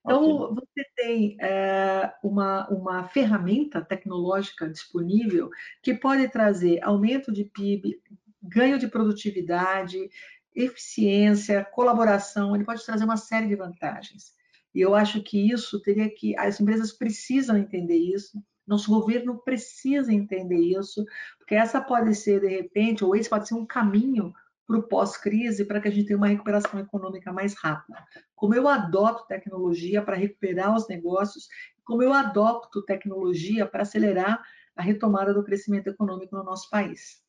Então, 0.03 0.23
okay. 0.23 0.55
você 0.55 0.89
tem 0.95 1.37
é, 1.39 2.11
uma, 2.23 2.67
uma 2.69 3.07
ferramenta 3.07 3.81
tecnológica 3.81 4.67
disponível 4.67 5.49
que 5.83 5.93
pode 5.93 6.27
trazer 6.29 6.83
aumento 6.83 7.31
de 7.31 7.45
PIB, 7.45 8.01
ganho 8.41 8.79
de 8.79 8.87
produtividade, 8.87 10.09
eficiência, 10.55 11.63
colaboração, 11.63 12.55
ele 12.55 12.65
pode 12.65 12.85
trazer 12.85 13.03
uma 13.03 13.17
série 13.17 13.47
de 13.47 13.55
vantagens. 13.55 14.33
E 14.73 14.81
eu 14.81 14.95
acho 14.95 15.21
que 15.21 15.51
isso 15.51 15.81
teria 15.81 16.09
que. 16.09 16.35
As 16.37 16.59
empresas 16.59 16.91
precisam 16.91 17.57
entender 17.57 17.97
isso, 17.97 18.41
nosso 18.65 18.89
governo 18.89 19.37
precisa 19.43 20.13
entender 20.13 20.59
isso, 20.59 21.05
porque 21.51 21.59
essa 21.59 21.81
pode 21.81 22.15
ser, 22.15 22.39
de 22.39 22.47
repente, 22.47 23.03
ou 23.03 23.13
esse 23.13 23.29
pode 23.29 23.45
ser 23.45 23.55
um 23.55 23.65
caminho 23.65 24.33
para 24.65 24.77
o 24.77 24.83
pós-crise 24.83 25.65
para 25.65 25.81
que 25.81 25.89
a 25.89 25.91
gente 25.91 26.07
tenha 26.07 26.15
uma 26.15 26.29
recuperação 26.29 26.79
econômica 26.79 27.33
mais 27.33 27.53
rápida. 27.55 28.01
Como 28.33 28.55
eu 28.55 28.69
adopto 28.69 29.27
tecnologia 29.27 30.01
para 30.01 30.15
recuperar 30.15 30.73
os 30.73 30.87
negócios, 30.87 31.49
como 31.83 32.01
eu 32.01 32.13
adopto 32.13 32.81
tecnologia 32.85 33.65
para 33.65 33.81
acelerar 33.81 34.41
a 34.77 34.81
retomada 34.81 35.33
do 35.33 35.43
crescimento 35.43 35.87
econômico 35.87 36.37
no 36.37 36.43
nosso 36.45 36.69
país. 36.69 37.21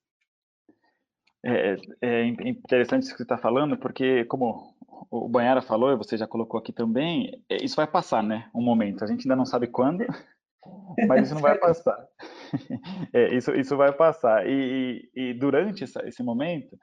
É, 1.45 1.75
é 2.01 2.25
interessante 2.25 3.03
isso 3.03 3.11
que 3.11 3.17
você 3.17 3.25
está 3.25 3.39
falando, 3.39 3.77
porque 3.77 4.25
como 4.27 4.73
o 5.11 5.29
Banhara 5.29 5.63
falou, 5.63 5.91
e 5.91 5.97
você 5.97 6.17
já 6.17 6.29
colocou 6.29 6.61
aqui 6.61 6.73
também, 6.73 7.43
é, 7.49 7.57
isso 7.57 7.75
vai 7.75 7.89
passar, 7.89 8.23
né? 8.23 8.49
Um 8.55 8.63
momento. 8.63 9.03
A 9.03 9.09
gente 9.09 9.23
ainda 9.23 9.35
não 9.35 9.45
sabe 9.45 9.67
quando, 9.67 10.07
mas 11.07 11.27
isso 11.27 11.35
não 11.35 11.43
vai 11.43 11.59
passar. 11.59 12.07
É, 13.15 13.35
isso, 13.35 13.51
isso 13.53 13.77
vai 13.79 13.93
passar. 13.93 14.47
E, 14.47 15.09
e, 15.15 15.31
e 15.31 15.35
durante 15.35 15.85
essa, 15.85 16.07
esse 16.07 16.23
momento, 16.23 16.77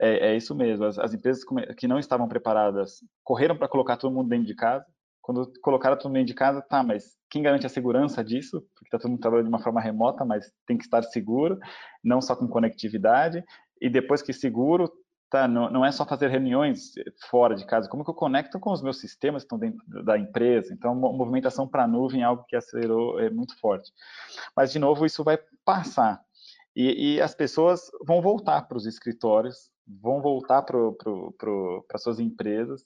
é, 0.00 0.30
é 0.30 0.36
isso 0.36 0.54
mesmo. 0.54 0.84
As, 0.86 0.98
as, 0.98 1.12
empresas 1.12 1.44
que 1.76 1.86
não 1.86 1.98
estavam 1.98 2.26
preparadas 2.26 3.00
correram 3.22 3.56
para 3.56 3.68
colocar 3.68 3.98
todo 3.98 4.14
mundo 4.14 4.28
dentro 4.30 4.46
de 4.46 4.54
casa. 4.54 4.84
Quando 5.20 5.50
colocaram 5.62 5.96
todo 5.96 6.06
mundo 6.06 6.14
dentro 6.16 6.28
de 6.28 6.34
casa, 6.34 6.62
tá, 6.62 6.82
mas 6.82 7.16
quem 7.30 7.42
garante 7.42 7.66
a 7.66 7.70
segurança 7.70 8.24
disso? 8.24 8.62
Porque 8.74 8.86
está 8.86 8.98
todo 8.98 9.10
mundo 9.10 9.20
trabalhando 9.20 9.46
de 9.46 9.54
uma 9.54 9.62
forma 9.62 9.80
remota, 9.80 10.24
mas 10.24 10.50
tem 10.66 10.76
que 10.76 10.84
estar 10.84 11.02
seguro, 11.02 11.58
não 12.02 12.20
só 12.20 12.34
com 12.34 12.48
conectividade. 12.48 13.44
E 13.80 13.90
depois 13.90 14.22
que 14.22 14.32
seguro, 14.32 14.90
tá, 15.30 15.48
não, 15.48 15.70
não 15.70 15.84
é 15.84 15.90
só 15.90 16.04
fazer 16.06 16.28
reuniões 16.28 16.92
fora 17.30 17.54
de 17.54 17.66
casa, 17.66 17.88
como 17.88 18.04
que 18.04 18.10
eu 18.10 18.14
conecto 18.14 18.58
com 18.60 18.72
os 18.72 18.82
meus 18.82 19.00
sistemas 19.00 19.42
que 19.42 19.46
estão 19.46 19.58
dentro 19.58 19.82
da 20.04 20.18
empresa? 20.18 20.72
Então, 20.72 20.94
movimentação 20.94 21.66
para 21.66 21.84
a 21.84 21.88
nuvem 21.88 22.22
é 22.22 22.24
algo 22.24 22.44
que 22.46 22.56
acelerou 22.56 23.18
é 23.18 23.30
muito 23.30 23.58
forte. 23.58 23.92
Mas, 24.56 24.72
de 24.72 24.78
novo, 24.78 25.04
isso 25.04 25.24
vai 25.24 25.38
passar. 25.64 26.20
E, 26.76 27.14
e 27.14 27.20
as 27.20 27.34
pessoas 27.34 27.90
vão 28.04 28.20
voltar 28.20 28.62
para 28.62 28.76
os 28.76 28.86
escritórios, 28.86 29.70
vão 29.86 30.20
voltar 30.20 30.62
para 30.62 31.98
suas 31.98 32.18
empresas. 32.18 32.84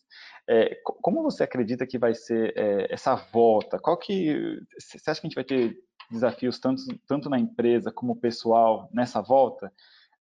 É, 0.48 0.74
como 0.84 1.22
você 1.22 1.44
acredita 1.44 1.86
que 1.86 1.98
vai 1.98 2.14
ser 2.14 2.52
é, 2.56 2.92
essa 2.92 3.14
volta? 3.14 3.78
Qual 3.78 3.96
que 3.96 4.58
você 4.78 5.10
acha 5.10 5.20
que 5.20 5.26
a 5.26 5.30
gente 5.30 5.34
vai 5.34 5.44
ter 5.44 5.78
desafios 6.10 6.58
tanto, 6.58 6.82
tanto 7.06 7.30
na 7.30 7.38
empresa 7.38 7.92
como 7.92 8.20
pessoal 8.20 8.88
nessa 8.92 9.22
volta? 9.22 9.72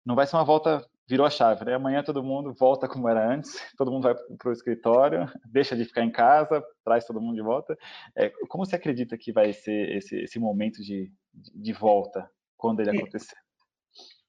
Não 0.05 0.15
vai 0.15 0.25
ser 0.25 0.37
uma 0.37 0.45
volta 0.45 0.85
virou 1.07 1.25
a 1.25 1.29
chave, 1.29 1.63
né? 1.65 1.75
Amanhã 1.75 2.03
todo 2.03 2.23
mundo 2.23 2.53
volta 2.53 2.87
como 2.87 3.07
era 3.07 3.33
antes, 3.33 3.55
todo 3.77 3.91
mundo 3.91 4.03
vai 4.03 4.15
para 4.15 4.49
o 4.49 4.53
escritório, 4.53 5.31
deixa 5.45 5.75
de 5.75 5.85
ficar 5.85 6.03
em 6.03 6.11
casa, 6.11 6.63
traz 6.83 7.05
todo 7.05 7.21
mundo 7.21 7.35
de 7.35 7.41
volta. 7.41 7.77
É, 8.15 8.29
como 8.49 8.65
você 8.65 8.75
acredita 8.75 9.17
que 9.17 9.31
vai 9.31 9.53
ser 9.53 9.95
esse, 9.95 10.17
esse 10.17 10.39
momento 10.39 10.81
de, 10.81 11.11
de 11.33 11.73
volta 11.73 12.29
quando 12.57 12.81
ele 12.81 12.91
acontecer? 12.91 13.37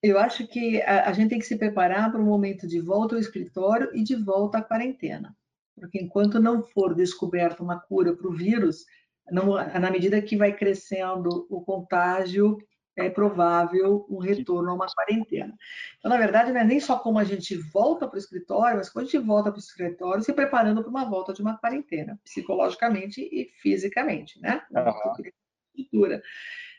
Eu 0.00 0.18
acho 0.18 0.46
que 0.46 0.80
a, 0.82 1.08
a 1.08 1.12
gente 1.12 1.30
tem 1.30 1.38
que 1.38 1.46
se 1.46 1.58
preparar 1.58 2.10
para 2.12 2.20
o 2.20 2.24
momento 2.24 2.66
de 2.68 2.80
volta 2.80 3.16
ao 3.16 3.20
escritório 3.20 3.90
e 3.94 4.04
de 4.04 4.14
volta 4.14 4.58
à 4.58 4.62
quarentena. 4.62 5.36
Porque 5.74 6.00
enquanto 6.00 6.40
não 6.40 6.62
for 6.62 6.94
descoberta 6.94 7.62
uma 7.62 7.80
cura 7.80 8.16
para 8.16 8.28
o 8.28 8.34
vírus, 8.34 8.84
não, 9.30 9.54
na 9.54 9.90
medida 9.90 10.22
que 10.22 10.36
vai 10.36 10.54
crescendo 10.54 11.46
o 11.50 11.60
contágio, 11.62 12.56
é 12.98 13.08
provável 13.08 14.04
um 14.10 14.18
retorno 14.18 14.70
a 14.70 14.74
uma 14.74 14.86
quarentena. 14.86 15.54
Então, 15.98 16.10
na 16.10 16.18
verdade, 16.18 16.52
não 16.52 16.60
é 16.60 16.64
nem 16.64 16.80
só 16.80 16.98
como 16.98 17.18
a 17.18 17.24
gente 17.24 17.56
volta 17.72 18.08
para 18.08 18.16
o 18.16 18.18
escritório, 18.18 18.76
mas 18.76 18.90
quando 18.90 19.06
a 19.06 19.08
gente 19.08 19.24
volta 19.24 19.50
para 19.50 19.58
o 19.58 19.60
escritório, 19.60 20.22
se 20.22 20.32
preparando 20.32 20.82
para 20.82 20.90
uma 20.90 21.08
volta 21.08 21.32
de 21.32 21.40
uma 21.40 21.56
quarentena, 21.56 22.18
psicologicamente 22.24 23.20
e 23.20 23.50
fisicamente, 23.62 24.40
né? 24.40 24.62
Uhum. 24.72 26.20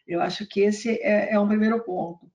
Eu 0.06 0.22
acho 0.22 0.46
que 0.48 0.62
esse 0.62 0.90
é, 1.02 1.34
é 1.34 1.40
um 1.40 1.48
primeiro 1.48 1.84
ponto. 1.84 2.30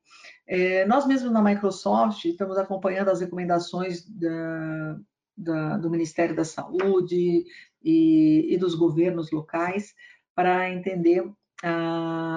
É, 0.47 0.87
nós 0.87 1.07
mesmos 1.07 1.33
na 1.33 1.43
Microsoft 1.43 2.25
estamos 2.25 2.57
acompanhando 2.57 3.11
as 3.11 3.21
recomendações 3.21 4.09
da, 4.09 4.99
da, 5.37 5.77
do 5.79 5.91
Ministério 5.91 6.35
da 6.35 6.45
Saúde 6.45 7.45
e, 7.83 8.55
e 8.55 8.57
dos 8.57 8.75
governos 8.75 9.31
locais 9.31 9.95
para 10.35 10.71
entender 10.71 11.25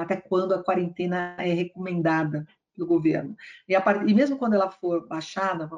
até 0.02 0.16
quando 0.16 0.54
a 0.54 0.64
quarentena 0.64 1.36
é 1.40 1.54
recomendada 1.54 2.46
do 2.76 2.86
governo. 2.86 3.36
E, 3.68 3.76
a, 3.76 3.84
e, 4.08 4.14
mesmo 4.14 4.38
quando 4.38 4.54
ela 4.54 4.70
for 4.70 5.08
baixada, 5.08 5.70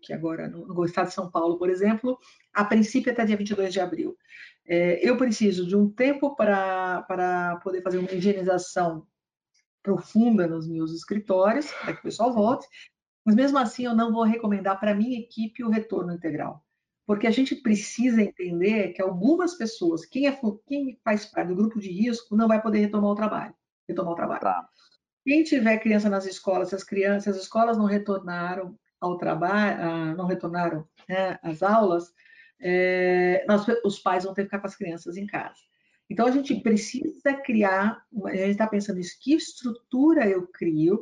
que 0.00 0.12
agora 0.12 0.48
no, 0.48 0.66
no, 0.66 0.84
estado 0.84 1.08
de 1.08 1.14
São 1.14 1.30
Paulo, 1.30 1.58
por 1.58 1.70
exemplo, 1.70 2.18
a 2.52 2.64
princípio 2.64 3.12
até 3.12 3.24
dia 3.24 3.36
22 3.36 3.72
de 3.72 3.80
abril. 3.80 4.16
É, 4.66 5.06
eu 5.06 5.16
preciso 5.16 5.66
de 5.66 5.76
um 5.76 5.88
tempo 5.88 6.34
para, 6.34 7.60
poder 7.62 7.82
fazer 7.82 7.98
uma 7.98 8.12
higienização 8.12 9.06
profunda 9.82 10.46
nos 10.46 10.68
meus 10.68 10.92
escritórios, 10.92 11.70
para 11.72 11.94
que 11.94 12.00
o 12.00 12.02
pessoal 12.02 12.32
volte, 12.32 12.66
mas 13.24 13.34
mesmo 13.34 13.58
assim 13.58 13.84
eu 13.84 13.94
não 13.94 14.12
vou 14.12 14.24
recomendar 14.24 14.78
para 14.78 14.94
minha 14.94 15.18
equipe 15.18 15.64
o 15.64 15.70
retorno 15.70 16.12
integral. 16.12 16.64
Porque 17.08 17.26
a 17.26 17.30
gente 17.30 17.56
precisa 17.56 18.20
entender 18.20 18.92
que 18.92 19.00
algumas 19.00 19.54
pessoas, 19.54 20.04
quem, 20.04 20.26
é, 20.26 20.40
quem 20.66 21.00
faz 21.02 21.24
parte 21.24 21.48
do 21.48 21.56
grupo 21.56 21.80
de 21.80 21.90
risco, 21.90 22.36
não 22.36 22.46
vai 22.46 22.60
poder 22.60 22.80
retomar 22.80 23.10
o 23.10 23.14
trabalho. 23.14 23.54
Retomar 23.88 24.12
o 24.12 24.14
trabalho. 24.14 24.42
Tá. 24.42 24.68
Quem 25.24 25.42
tiver 25.42 25.78
criança 25.78 26.10
nas 26.10 26.26
escolas, 26.26 26.68
se 26.68 26.74
as 26.74 26.84
crianças, 26.84 27.34
as 27.34 27.42
escolas 27.44 27.78
não 27.78 27.86
retornaram 27.86 28.78
ao 29.00 29.16
trabalho, 29.16 30.14
não 30.18 30.26
retornaram 30.26 30.86
né, 31.08 31.38
às 31.42 31.62
aulas, 31.62 32.12
é, 32.60 33.42
nós, 33.48 33.64
os 33.86 33.98
pais 33.98 34.24
vão 34.24 34.34
ter 34.34 34.42
que 34.42 34.48
ficar 34.48 34.60
com 34.60 34.66
as 34.66 34.76
crianças 34.76 35.16
em 35.16 35.26
casa. 35.26 35.56
Então, 36.10 36.26
a 36.26 36.30
gente 36.30 36.60
precisa 36.60 37.32
criar, 37.42 38.02
a 38.26 38.36
gente 38.36 38.50
está 38.50 38.66
pensando 38.66 38.96
nisso, 38.96 39.16
que 39.18 39.32
estrutura 39.32 40.28
eu 40.28 40.46
crio 40.48 41.00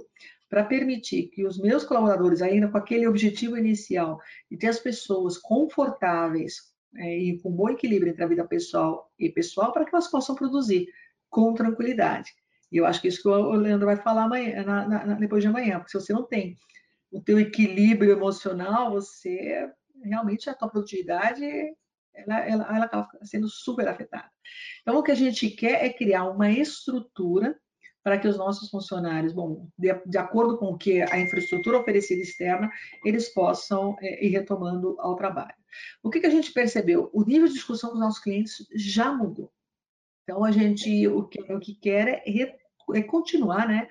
para 0.49 0.65
permitir 0.65 1.29
que 1.29 1.45
os 1.45 1.59
meus 1.59 1.85
colaboradores, 1.85 2.41
ainda 2.41 2.69
com 2.69 2.79
aquele 2.79 3.07
objetivo 3.07 3.57
inicial, 3.57 4.21
de 4.51 4.57
ter 4.57 4.69
as 4.69 4.79
pessoas 4.79 5.37
confortáveis 5.39 6.75
é, 6.97 7.19
e 7.19 7.39
com 7.41 7.51
bom 7.51 7.69
equilíbrio 7.69 8.11
entre 8.11 8.23
a 8.23 8.29
vida 8.29 8.47
pessoal 8.47 9.11
e 9.19 9.29
pessoal, 9.29 9.73
para 9.73 9.85
que 9.85 9.95
elas 9.95 10.09
possam 10.09 10.35
produzir 10.35 10.87
com 11.29 11.53
tranquilidade. 11.55 12.33
E 12.71 12.79
eu 12.79 12.87
acho 12.87 13.01
que 13.01 13.09
isso 13.09 13.23
que 13.23 13.29
o 13.29 13.53
Leandro 13.53 13.87
vai 13.87 13.97
falar 13.97 14.25
amanhã, 14.25 14.65
na, 14.65 14.89
na, 14.89 15.15
depois 15.15 15.43
de 15.43 15.49
amanhã, 15.49 15.79
porque 15.79 15.91
se 15.91 16.01
você 16.01 16.13
não 16.13 16.25
tem 16.25 16.57
o 17.11 17.21
teu 17.21 17.39
equilíbrio 17.39 18.13
emocional, 18.13 18.91
você 18.91 19.71
realmente 20.03 20.51
a 20.51 20.55
tua 20.55 20.69
produtividade 20.69 21.45
ela, 22.15 22.41
ela, 22.41 22.77
ela 22.77 22.85
acaba 22.87 23.09
sendo 23.23 23.49
super 23.49 23.87
afetada. 23.89 24.31
Então, 24.81 24.97
o 24.97 25.03
que 25.03 25.13
a 25.13 25.17
gente 25.17 25.51
quer 25.51 25.85
é 25.85 25.93
criar 25.93 26.25
uma 26.25 26.51
estrutura 26.51 27.59
para 28.07 28.19
que 28.19 28.29
os 28.29 28.39
nossos 28.39 28.71
funcionários, 28.71 29.33
bom, 29.33 29.69
de, 29.77 29.93
de, 30.07 30.17
acordo 30.17 30.57
com 30.59 30.67
o 30.67 30.79
que 30.79 31.03
a 31.03 31.19
infraestrutura 31.19 31.81
oferecida 31.81 32.23
externa, 32.23 32.71
eles 33.05 33.29
possam 33.31 33.97
é, 34.01 34.25
ir 34.25 34.29
retomando 34.29 34.95
ao 35.01 35.17
trabalho. 35.17 35.57
O 36.05 36.09
que, 36.09 36.21
que 36.21 36.27
a 36.27 36.31
gente 36.31 36.53
percebeu? 36.53 37.11
O 37.13 37.25
nível 37.25 37.49
de 37.49 37.55
discussão 37.55 37.91
com 37.91 37.97
os 37.97 38.01
nossos 38.01 38.23
clientes 38.23 38.65
já 38.77 39.13
mudou. 39.13 39.51
Então, 40.23 40.45
a 40.45 40.53
gente, 40.53 41.09
o 41.09 41.25
que, 41.25 41.41
o 41.53 41.59
que 41.59 41.75
quer 41.75 42.23
é, 42.25 42.57
é 42.95 43.03
continuar, 43.03 43.67
né? 43.67 43.89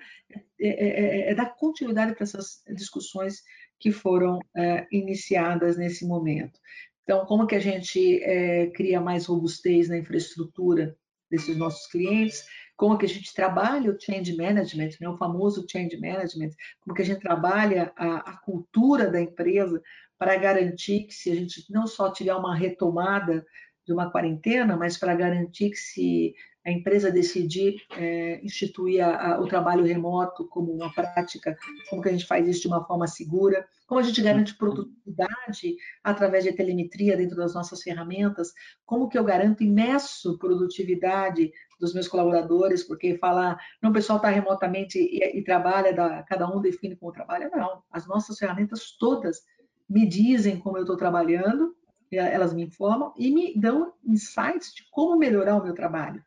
É, 0.58 0.68
é, 0.68 0.88
é, 0.88 1.30
é, 1.32 1.34
dar 1.34 1.54
continuidade 1.54 2.14
para 2.14 2.24
essas 2.24 2.62
discussões 2.74 3.42
que 3.78 3.92
foram 3.92 4.38
é, 4.56 4.86
iniciadas 4.90 5.76
nesse 5.76 6.06
momento. 6.06 6.58
Então, 7.02 7.26
como 7.26 7.46
que 7.46 7.54
a 7.54 7.60
gente 7.60 8.22
é, 8.22 8.68
cria 8.68 8.98
mais 8.98 9.26
robustez 9.26 9.90
na 9.90 9.98
infraestrutura 9.98 10.96
desses 11.30 11.54
nossos 11.54 11.86
clientes? 11.88 12.46
Como 12.76 12.98
que 12.98 13.06
a 13.06 13.08
gente 13.08 13.32
trabalha 13.32 13.90
o 13.90 14.00
change 14.00 14.36
management, 14.36 14.90
né, 15.00 15.08
o 15.08 15.16
famoso 15.16 15.66
change 15.70 15.96
management? 15.96 16.50
Como 16.80 16.94
que 16.94 17.02
a 17.02 17.04
gente 17.04 17.20
trabalha 17.20 17.92
a, 17.96 18.32
a 18.32 18.36
cultura 18.38 19.10
da 19.10 19.20
empresa 19.20 19.82
para 20.18 20.36
garantir 20.36 21.04
que 21.04 21.14
se 21.14 21.30
a 21.30 21.34
gente 21.34 21.64
não 21.70 21.86
só 21.86 22.10
tiver 22.10 22.34
uma 22.34 22.54
retomada 22.54 23.44
de 23.86 23.92
uma 23.92 24.10
quarentena, 24.10 24.76
mas 24.76 24.96
para 24.98 25.14
garantir 25.14 25.70
que 25.70 25.76
se 25.76 26.34
a 26.66 26.70
empresa 26.72 27.12
decidir 27.12 27.76
é, 27.96 28.44
instituir 28.44 29.00
a, 29.00 29.34
a, 29.34 29.40
o 29.40 29.46
trabalho 29.46 29.84
remoto 29.84 30.48
como 30.48 30.72
uma 30.72 30.92
prática, 30.92 31.56
como 31.88 32.02
que 32.02 32.08
a 32.08 32.12
gente 32.12 32.26
faz 32.26 32.48
isso 32.48 32.62
de 32.62 32.66
uma 32.66 32.84
forma 32.84 33.06
segura, 33.06 33.64
como 33.86 34.00
a 34.00 34.02
gente 34.02 34.20
garante 34.20 34.56
produtividade 34.56 35.76
através 36.02 36.42
de 36.42 36.52
telemetria 36.52 37.16
dentro 37.16 37.36
das 37.36 37.54
nossas 37.54 37.80
ferramentas, 37.82 38.52
como 38.84 39.08
que 39.08 39.16
eu 39.16 39.22
garanto 39.22 39.62
meço 39.62 40.36
produtividade 40.38 41.52
dos 41.78 41.92
meus 41.92 42.08
colaboradores, 42.08 42.82
porque 42.82 43.18
falar, 43.18 43.58
não, 43.82 43.90
o 43.90 43.92
pessoal 43.92 44.16
está 44.16 44.28
remotamente 44.28 44.98
e, 44.98 45.38
e 45.38 45.42
trabalha, 45.44 45.92
da, 45.92 46.22
cada 46.22 46.48
um 46.48 46.60
define 46.60 46.96
como 46.96 47.12
trabalha, 47.12 47.50
não. 47.50 47.82
As 47.90 48.06
nossas 48.06 48.38
ferramentas 48.38 48.96
todas 48.98 49.42
me 49.88 50.06
dizem 50.06 50.58
como 50.58 50.78
eu 50.78 50.82
estou 50.82 50.96
trabalhando, 50.96 51.74
elas 52.10 52.54
me 52.54 52.62
informam 52.64 53.12
e 53.16 53.30
me 53.30 53.58
dão 53.58 53.92
insights 54.04 54.72
de 54.74 54.88
como 54.90 55.16
melhorar 55.16 55.56
o 55.56 55.62
meu 55.62 55.74
trabalho. 55.74 56.22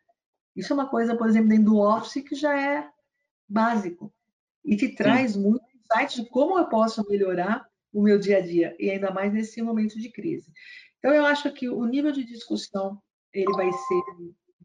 Isso 0.55 0.73
é 0.73 0.75
uma 0.75 0.89
coisa, 0.89 1.15
por 1.15 1.27
exemplo, 1.27 1.49
dentro 1.49 1.65
do 1.65 1.77
Office 1.77 2.23
que 2.23 2.35
já 2.35 2.59
é 2.59 2.89
básico 3.47 4.13
e 4.63 4.75
te 4.75 4.93
traz 4.95 5.33
Sim. 5.33 5.41
muito 5.41 5.63
insight 5.73 6.21
de 6.21 6.29
como 6.29 6.57
eu 6.57 6.67
posso 6.67 7.07
melhorar 7.09 7.65
o 7.91 8.03
meu 8.03 8.19
dia 8.19 8.37
a 8.37 8.41
dia 8.41 8.75
e 8.79 8.89
ainda 8.91 9.11
mais 9.11 9.33
nesse 9.33 9.61
momento 9.61 9.97
de 9.99 10.11
crise. 10.11 10.51
Então 10.99 11.13
eu 11.13 11.25
acho 11.25 11.51
que 11.53 11.69
o 11.69 11.85
nível 11.85 12.11
de 12.11 12.23
discussão 12.23 13.01
ele 13.33 13.51
vai 13.53 13.71
ser 13.71 14.01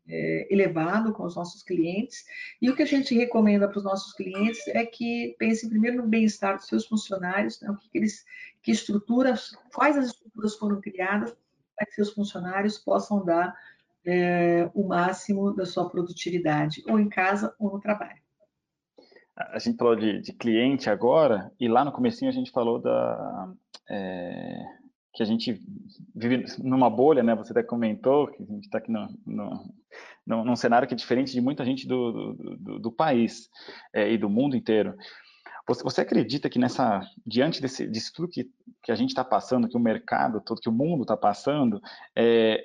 é, 0.09 0.47
elevado 0.53 1.13
com 1.13 1.25
os 1.25 1.37
nossos 1.37 1.63
clientes 1.63 2.25
e 2.61 2.69
o 2.69 2.77
que 2.77 2.83
a 2.83 2.87
gente 2.87 3.15
recomenda 3.15 3.69
para 3.69 3.79
os 3.79 3.85
nossos 3.85 4.13
clientes 4.13 4.67
é 4.69 4.85
que 4.85 5.35
pensem 5.39 5.69
primeiro 5.69 5.99
no 5.99 6.09
bem-estar 6.09 6.57
dos 6.57 6.67
seus 6.67 6.87
funcionários, 6.87 7.61
né, 7.61 7.71
o 7.71 7.77
que, 7.77 7.89
eles, 7.95 8.25
que 8.63 8.71
estruturas, 8.71 9.57
quais 9.75 9.97
as 9.97 10.07
estruturas 10.07 10.57
foram 10.57 10.81
criadas 10.81 11.35
para 11.77 11.87
que 11.87 11.95
seus 11.95 12.13
funcionários 12.13 12.79
possam 12.79 13.25
dar 13.25 13.55
é, 14.07 14.71
o 14.75 14.87
máximo 14.87 15.55
da 15.55 15.65
sua 15.65 15.89
produtividade, 15.89 16.83
ou 16.89 17.01
em 17.01 17.09
casa 17.09 17.55
ou 17.59 17.73
no 17.73 17.81
trabalho. 17.81 18.23
A 19.37 19.59
gente 19.59 19.77
falou 19.77 19.97
de, 19.97 20.21
de 20.21 20.33
cliente 20.33 20.89
agora, 20.89 21.51
e 21.59 21.67
lá 21.67 21.85
no 21.85 21.91
comecinho 21.91 22.31
a 22.31 22.35
gente 22.35 22.53
falou 22.53 22.79
da, 22.81 23.53
é, 23.91 24.63
que 25.15 25.23
a 25.23 25.27
gente 25.27 25.63
vive 26.15 26.45
numa 26.59 26.91
bolha, 26.91 27.23
né? 27.23 27.35
Você 27.37 27.53
até 27.53 27.63
comentou 27.63 28.27
que 28.27 28.43
a 28.43 28.47
gente 28.47 28.65
está 28.65 28.79
aqui 28.79 28.91
no, 28.91 29.09
no, 29.25 29.75
no, 30.27 30.45
num 30.45 30.57
cenário 30.57 30.89
que 30.89 30.95
é 30.95 30.97
diferente 30.97 31.33
de 31.33 31.41
muita 31.41 31.65
gente 31.65 31.87
do, 31.87 32.35
do, 32.35 32.79
do 32.81 32.93
país 32.93 33.49
é, 33.93 34.11
e 34.11 34.19
do 34.19 34.29
mundo 34.29 34.57
inteiro. 34.57 34.97
Você, 35.67 35.83
você, 35.83 36.01
acredita 36.01 36.51
que 36.51 36.59
nessa, 36.59 37.01
diante 37.25 37.63
desse, 37.63 37.87
disso 37.87 38.13
tudo 38.13 38.29
que, 38.29 38.51
que 38.83 38.93
a 38.93 38.95
gente 38.95 39.11
está 39.11 39.25
passando, 39.25 39.69
que 39.69 39.77
o 39.77 39.81
mercado 39.81 40.41
todo, 40.41 40.61
que 40.61 40.69
o 40.69 40.73
mundo 40.73 41.03
está 41.03 41.17
passando, 41.17 41.81
é, 42.15 42.63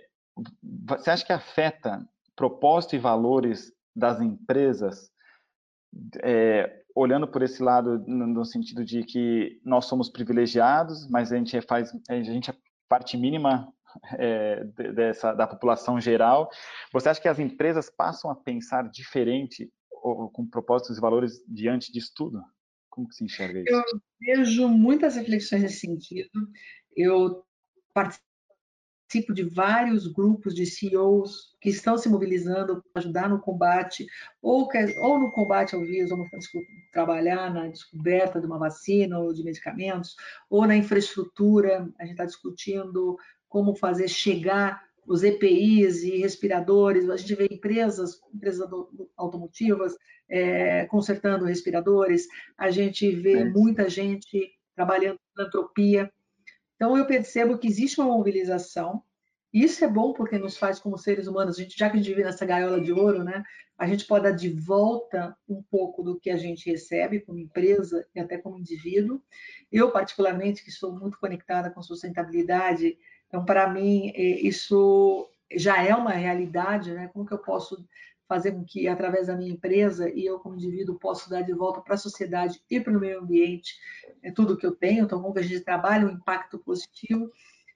você 0.63 1.12
acha 1.12 1.25
que 1.25 1.31
afeta 1.31 2.05
propósito 2.35 2.95
e 2.95 2.99
valores 2.99 3.71
das 3.95 4.19
empresas, 4.19 5.12
é, 6.23 6.78
olhando 6.95 7.28
por 7.28 7.41
esse 7.41 7.62
lado, 7.62 7.99
no, 8.08 8.43
sentido 8.45 8.84
de 8.84 9.04
que 9.04 9.60
nós 9.63 9.86
somos 9.86 10.10
privilegiados, 10.10 11.08
mas 11.10 11.32
a 11.32 11.38
gente 11.38 11.56
é, 11.56 11.62
faz, 11.62 11.91
a 12.10 12.21
gente 12.21 12.49
é 12.49 12.56
parte 12.88 13.17
mínima 13.17 13.71
é, 14.17 14.63
dessa, 14.93 15.34
da 15.34 15.47
população 15.47 15.99
geral. 15.99 16.49
Você 16.91 17.10
acha 17.10 17.21
que 17.21 17.28
as 17.28 17.39
empresas 17.39 17.89
passam 17.89 18.30
a 18.30 18.36
pensar 18.36 18.89
diferente 18.89 19.71
ou, 19.91 20.30
com 20.30 20.45
propósitos 20.45 20.97
e 20.97 21.02
valores 21.02 21.43
diante 21.47 21.91
disso 21.91 22.12
tudo? 22.15 22.41
Como 22.89 23.08
que 23.08 23.15
se 23.15 23.23
enxerga 23.23 23.60
isso? 23.60 23.69
Eu 23.71 23.84
vejo 24.19 24.67
muitas 24.67 25.15
reflexões 25.15 25.62
nesse 25.62 25.80
sentido. 25.80 26.30
Eu 26.95 27.43
participo 29.09 29.33
de 29.33 29.43
vários 29.43 30.05
grupos 30.05 30.53
de 30.53 30.67
CEOs 30.67 31.55
que 31.59 31.69
estão 31.69 31.97
se 31.97 32.07
mobilizando 32.07 32.83
para 32.93 33.01
ajudar 33.01 33.27
no 33.27 33.39
combate, 33.39 34.05
ou, 34.39 34.69
ou 34.99 35.19
no 35.19 35.31
combate 35.31 35.73
ao 35.73 35.81
vírus, 35.81 36.11
ou 36.11 36.17
no, 36.17 36.27
trabalhar 36.93 37.51
na 37.51 37.67
descoberta 37.67 38.39
de 38.39 38.45
uma 38.45 38.59
vacina 38.59 39.17
ou 39.17 39.33
de 39.33 39.43
medicamentos, 39.43 40.15
ou 40.47 40.67
na 40.67 40.75
infraestrutura. 40.75 41.89
A 41.97 42.03
gente 42.03 42.11
está 42.11 42.25
discutindo 42.25 43.17
como 43.47 43.75
fazer 43.75 44.07
chegar 44.07 44.83
os 45.07 45.23
EPIs 45.23 46.03
e 46.03 46.17
respiradores. 46.17 47.09
A 47.09 47.17
gente 47.17 47.33
vê 47.33 47.47
empresas, 47.51 48.21
empresas 48.31 48.69
automotivas, 49.17 49.95
é, 50.29 50.85
consertando 50.85 51.45
respiradores. 51.45 52.27
A 52.55 52.69
gente 52.69 53.09
vê 53.09 53.43
muita 53.43 53.89
gente 53.89 54.51
trabalhando 54.75 55.15
em 55.15 55.35
filantropia. 55.35 56.11
Então, 56.79 56.97
eu 56.97 57.05
percebo 57.05 57.57
que 57.57 57.67
existe 57.67 57.99
uma 57.99 58.15
mobilização. 58.15 59.03
Isso 59.51 59.83
é 59.83 59.87
bom 59.87 60.13
porque 60.13 60.37
nos 60.37 60.55
faz 60.55 60.79
como 60.79 60.97
seres 60.97 61.27
humanos, 61.27 61.57
gente, 61.57 61.77
já 61.77 61.89
que 61.89 61.97
a 61.97 61.99
gente 61.99 62.07
vive 62.07 62.23
nessa 62.23 62.45
gaiola 62.45 62.79
de 62.79 62.93
ouro, 62.93 63.21
né, 63.21 63.43
a 63.77 63.85
gente 63.85 64.05
pode 64.05 64.23
dar 64.23 64.31
de 64.31 64.47
volta 64.49 65.35
um 65.47 65.61
pouco 65.61 66.01
do 66.01 66.17
que 66.17 66.29
a 66.29 66.37
gente 66.37 66.69
recebe 66.69 67.19
como 67.19 67.37
empresa 67.37 68.07
e 68.15 68.19
até 68.21 68.37
como 68.37 68.57
indivíduo. 68.57 69.21
Eu, 69.69 69.91
particularmente, 69.91 70.63
que 70.63 70.71
sou 70.71 70.97
muito 70.97 71.19
conectada 71.19 71.69
com 71.69 71.81
sustentabilidade, 71.81 72.97
então, 73.27 73.43
para 73.43 73.69
mim, 73.69 74.13
é, 74.15 74.21
isso 74.39 75.29
já 75.51 75.83
é 75.83 75.93
uma 75.93 76.11
realidade, 76.11 76.93
né? 76.93 77.09
Como 77.11 77.25
que 77.25 77.33
eu 77.33 77.39
posso 77.39 77.85
fazer 78.29 78.51
com 78.51 78.63
que, 78.63 78.87
através 78.87 79.25
da 79.25 79.35
minha 79.35 79.51
empresa, 79.51 80.07
e 80.07 80.23
eu 80.23 80.39
como 80.39 80.55
indivíduo, 80.55 80.99
posso 80.99 81.27
dar 81.27 81.41
de 81.41 81.51
volta 81.51 81.81
para 81.81 81.95
a 81.95 81.97
sociedade 81.97 82.61
e 82.69 82.79
para 82.79 82.95
o 82.95 82.99
meio 82.99 83.21
ambiente 83.21 83.73
é, 84.21 84.31
tudo 84.31 84.55
que 84.55 84.65
eu 84.65 84.75
tenho, 84.75 85.03
então 85.03 85.19
como 85.19 85.37
a 85.37 85.41
gente 85.41 85.61
trabalha 85.61 86.05
um 86.05 86.11
impacto 86.11 86.59
positivo, 86.59 87.31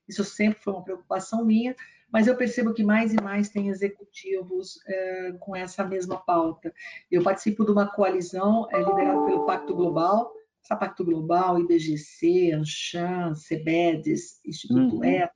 isso 0.07 0.23
sempre 0.23 0.61
foi 0.61 0.73
uma 0.73 0.83
preocupação 0.83 1.43
minha, 1.43 1.75
mas 2.11 2.27
eu 2.27 2.37
percebo 2.37 2.71
que 2.71 2.83
mais 2.83 3.11
e 3.11 3.21
mais 3.21 3.49
tem 3.49 3.69
executivos 3.69 4.79
é, 4.85 5.31
com 5.39 5.55
essa 5.55 5.83
mesma 5.83 6.17
pauta. 6.17 6.71
Eu 7.09 7.23
participo 7.23 7.65
de 7.65 7.71
uma 7.71 7.87
coalizão 7.87 8.67
é, 8.71 8.77
liderada 8.77 9.25
pelo 9.25 9.47
Pacto 9.47 9.73
Global, 9.73 10.31
essa 10.63 10.75
Pacto 10.75 11.03
Global, 11.03 11.59
IBGC, 11.59 12.51
Anshan, 12.53 13.33
CEBEDES, 13.33 14.39
Instituto 14.45 14.97
uhum. 14.97 15.03
ETA, 15.03 15.33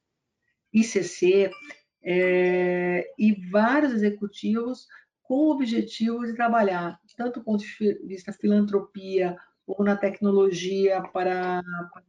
ICC, 0.72 1.50
é, 2.04 3.12
e 3.18 3.34
vários 3.50 3.92
executivos 3.94 4.88
com 5.28 5.36
o 5.36 5.52
objetivo 5.52 6.26
de 6.26 6.34
trabalhar 6.34 7.00
tanto 7.18 7.40
do 7.40 7.44
ponto 7.44 7.64
de 7.64 7.94
vista 8.06 8.32
filantropia 8.32 9.38
ou 9.66 9.84
na 9.84 9.98
tecnologia 9.98 11.02
para, 11.12 11.62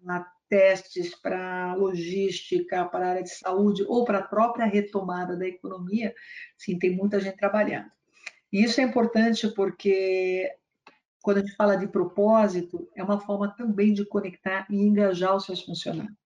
para 0.05 0.33
testes, 0.49 1.15
para 1.15 1.75
logística, 1.75 2.85
para 2.85 3.07
a 3.07 3.11
área 3.11 3.23
de 3.23 3.31
saúde 3.31 3.85
ou 3.89 4.05
para 4.05 4.19
a 4.19 4.23
própria 4.23 4.67
retomada 4.67 5.37
da 5.37 5.47
economia, 5.47 6.15
sim, 6.57 6.79
tem 6.79 6.95
muita 6.95 7.19
gente 7.19 7.37
trabalhando. 7.37 7.91
E 8.53 8.63
isso 8.63 8.81
é 8.81 8.85
importante 8.85 9.49
porque 9.49 10.51
quando 11.21 11.39
a 11.39 11.41
gente 11.41 11.57
fala 11.57 11.77
de 11.77 11.89
propósito, 11.89 12.89
é 12.95 13.03
uma 13.03 13.21
forma 13.21 13.55
também 13.57 13.93
de 13.93 14.05
conectar 14.07 14.67
e 14.71 14.77
engajar 14.77 15.35
os 15.35 15.45
seus 15.45 15.63
funcionários. 15.63 16.17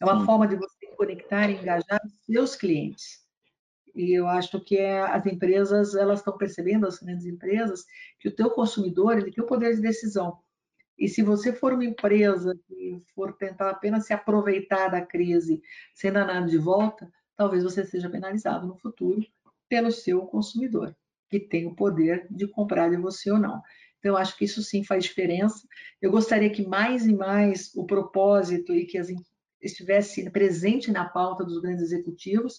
É 0.00 0.04
uma 0.04 0.20
Sim. 0.20 0.26
forma 0.26 0.46
de 0.46 0.54
você 0.54 0.86
conectar 0.96 1.50
e 1.50 1.54
engajar 1.54 2.00
os 2.04 2.12
seus 2.24 2.54
clientes. 2.54 3.27
E 3.98 4.12
eu 4.12 4.28
acho 4.28 4.60
que 4.60 4.76
é, 4.76 5.00
as 5.00 5.26
empresas 5.26 5.96
elas 5.96 6.20
estão 6.20 6.38
percebendo, 6.38 6.86
as 6.86 7.00
grandes 7.00 7.26
empresas, 7.26 7.84
que 8.20 8.28
o 8.28 8.34
teu 8.34 8.48
consumidor 8.50 9.18
ele 9.18 9.32
tem 9.32 9.42
o 9.42 9.46
poder 9.46 9.74
de 9.74 9.82
decisão. 9.82 10.38
E 10.96 11.08
se 11.08 11.20
você 11.20 11.52
for 11.52 11.72
uma 11.72 11.84
empresa 11.84 12.56
que 12.66 13.02
for 13.12 13.32
tentar 13.36 13.70
apenas 13.70 14.06
se 14.06 14.12
aproveitar 14.12 14.88
da 14.88 15.04
crise 15.04 15.60
sem 15.94 16.12
dar 16.12 16.24
nada 16.24 16.46
de 16.46 16.58
volta, 16.58 17.10
talvez 17.36 17.64
você 17.64 17.84
seja 17.84 18.08
penalizado 18.08 18.68
no 18.68 18.76
futuro 18.76 19.20
pelo 19.68 19.90
seu 19.90 20.20
consumidor, 20.22 20.96
que 21.28 21.40
tem 21.40 21.66
o 21.66 21.74
poder 21.74 22.26
de 22.30 22.46
comprar 22.46 22.90
de 22.90 22.96
você 22.96 23.32
ou 23.32 23.38
não. 23.38 23.60
Então, 23.98 24.12
eu 24.12 24.16
acho 24.16 24.36
que 24.36 24.44
isso 24.44 24.62
sim 24.62 24.84
faz 24.84 25.02
diferença. 25.02 25.66
Eu 26.00 26.12
gostaria 26.12 26.50
que 26.50 26.64
mais 26.64 27.04
e 27.04 27.12
mais 27.12 27.74
o 27.74 27.84
propósito 27.84 28.72
e 28.72 28.86
que 28.86 28.96
as 28.96 29.08
estivesse 29.60 30.30
presente 30.30 30.90
na 30.90 31.04
pauta 31.08 31.44
dos 31.44 31.60
grandes 31.60 31.82
executivos. 31.82 32.58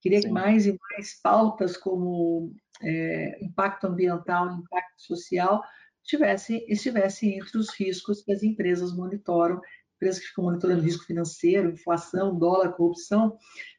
Queria 0.00 0.20
Sim. 0.20 0.28
que 0.28 0.32
mais 0.32 0.66
e 0.66 0.78
mais 0.92 1.20
pautas 1.20 1.76
como 1.76 2.52
é, 2.82 3.44
impacto 3.44 3.86
ambiental, 3.86 4.50
impacto 4.50 5.02
social, 5.02 5.62
tivesse, 6.02 6.64
estivessem 6.68 7.38
entre 7.38 7.58
os 7.58 7.70
riscos 7.70 8.22
que 8.22 8.32
as 8.32 8.42
empresas 8.42 8.94
monitoram, 8.94 9.60
empresas 9.96 10.20
que 10.20 10.28
ficam 10.28 10.44
monitorando 10.44 10.82
risco 10.82 11.04
financeiro, 11.04 11.70
inflação, 11.70 12.36
dólar, 12.36 12.72
corrupção, 12.72 13.36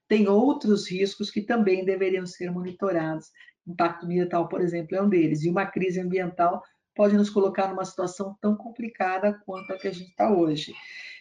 tem 0.08 0.28
outros 0.28 0.90
riscos 0.90 1.32
que 1.32 1.42
também 1.42 1.84
deveriam 1.84 2.26
ser 2.26 2.52
monitorados. 2.52 3.32
Impacto 3.66 4.06
ambiental, 4.06 4.48
por 4.48 4.62
exemplo, 4.62 4.96
é 4.96 5.02
um 5.02 5.10
deles. 5.10 5.44
E 5.44 5.50
uma 5.50 5.66
crise 5.66 6.00
ambiental 6.00 6.62
pode 6.94 7.16
nos 7.16 7.30
colocar 7.30 7.70
numa 7.70 7.86
situação 7.86 8.38
tão 8.42 8.56
complicada 8.56 9.40
quanto 9.46 9.72
a 9.72 9.78
que 9.78 9.88
a 9.88 9.94
gente 9.94 10.10
está 10.10 10.32
hoje. 10.32 10.74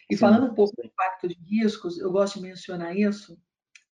E 0.09 0.17
falando 0.17 0.51
um 0.51 0.53
pouco 0.53 0.75
do 0.75 0.85
impacto 0.85 1.27
de 1.27 1.35
riscos, 1.35 1.97
eu 1.97 2.11
gosto 2.11 2.39
de 2.39 2.47
mencionar 2.47 2.95
isso. 2.95 3.39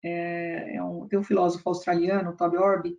É, 0.04 0.76
é 0.76 0.84
um, 0.84 1.08
tem 1.08 1.20
um 1.20 1.24
filósofo 1.24 1.68
australiano, 1.70 2.36
Toby 2.36 2.58
Orby, 2.58 2.98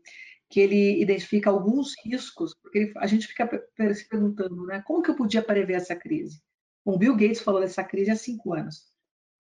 que 0.50 0.60
ele 0.60 1.00
identifica 1.00 1.48
alguns 1.48 1.94
riscos, 2.04 2.54
porque 2.60 2.78
ele, 2.78 2.92
a 2.96 3.06
gente 3.06 3.26
fica 3.26 3.48
se 3.94 4.08
perguntando, 4.08 4.66
né, 4.66 4.82
como 4.84 5.02
que 5.02 5.10
eu 5.10 5.16
podia 5.16 5.42
prever 5.42 5.74
essa 5.74 5.94
crise? 5.94 6.42
O 6.84 6.98
Bill 6.98 7.16
Gates 7.16 7.40
falou 7.40 7.60
dessa 7.60 7.84
crise 7.84 8.10
há 8.10 8.16
cinco 8.16 8.52
anos, 8.54 8.86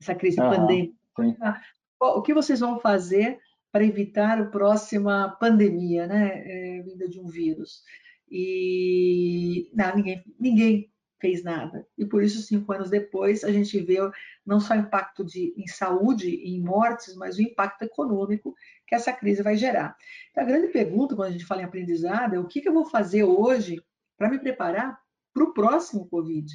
essa 0.00 0.14
crise 0.14 0.40
uhum, 0.40 0.50
pandêmica. 0.50 0.96
Ah, 1.42 1.60
o 2.00 2.22
que 2.22 2.32
vocês 2.32 2.60
vão 2.60 2.80
fazer 2.80 3.38
para 3.72 3.84
evitar 3.84 4.40
a 4.40 4.46
próxima 4.46 5.36
pandemia, 5.40 6.06
né, 6.06 6.42
é, 6.44 6.82
vinda 6.82 7.08
de 7.08 7.20
um 7.20 7.26
vírus? 7.26 7.82
E 8.30 9.68
não, 9.74 9.96
ninguém, 9.96 10.22
ninguém 10.38 10.90
fez 11.20 11.42
nada. 11.42 11.86
E 11.96 12.04
por 12.04 12.22
isso, 12.22 12.42
cinco 12.42 12.72
anos 12.72 12.90
depois, 12.90 13.44
a 13.44 13.52
gente 13.52 13.78
vê 13.80 13.98
não 14.44 14.58
só 14.58 14.74
o 14.74 14.78
impacto 14.78 15.24
de, 15.24 15.52
em 15.56 15.66
saúde 15.66 16.28
e 16.28 16.56
em 16.56 16.60
mortes, 16.60 17.14
mas 17.14 17.36
o 17.36 17.42
impacto 17.42 17.82
econômico 17.82 18.54
que 18.86 18.94
essa 18.94 19.12
crise 19.12 19.42
vai 19.42 19.56
gerar. 19.56 19.96
Então, 20.30 20.42
a 20.42 20.46
grande 20.46 20.68
pergunta, 20.68 21.14
quando 21.14 21.28
a 21.28 21.32
gente 21.32 21.44
fala 21.44 21.62
em 21.62 21.64
aprendizado, 21.64 22.34
é 22.34 22.38
o 22.38 22.46
que, 22.46 22.60
que 22.60 22.68
eu 22.68 22.74
vou 22.74 22.86
fazer 22.86 23.24
hoje 23.24 23.82
para 24.16 24.30
me 24.30 24.38
preparar 24.38 24.98
para 25.32 25.44
o 25.44 25.52
próximo 25.52 26.08
Covid, 26.08 26.52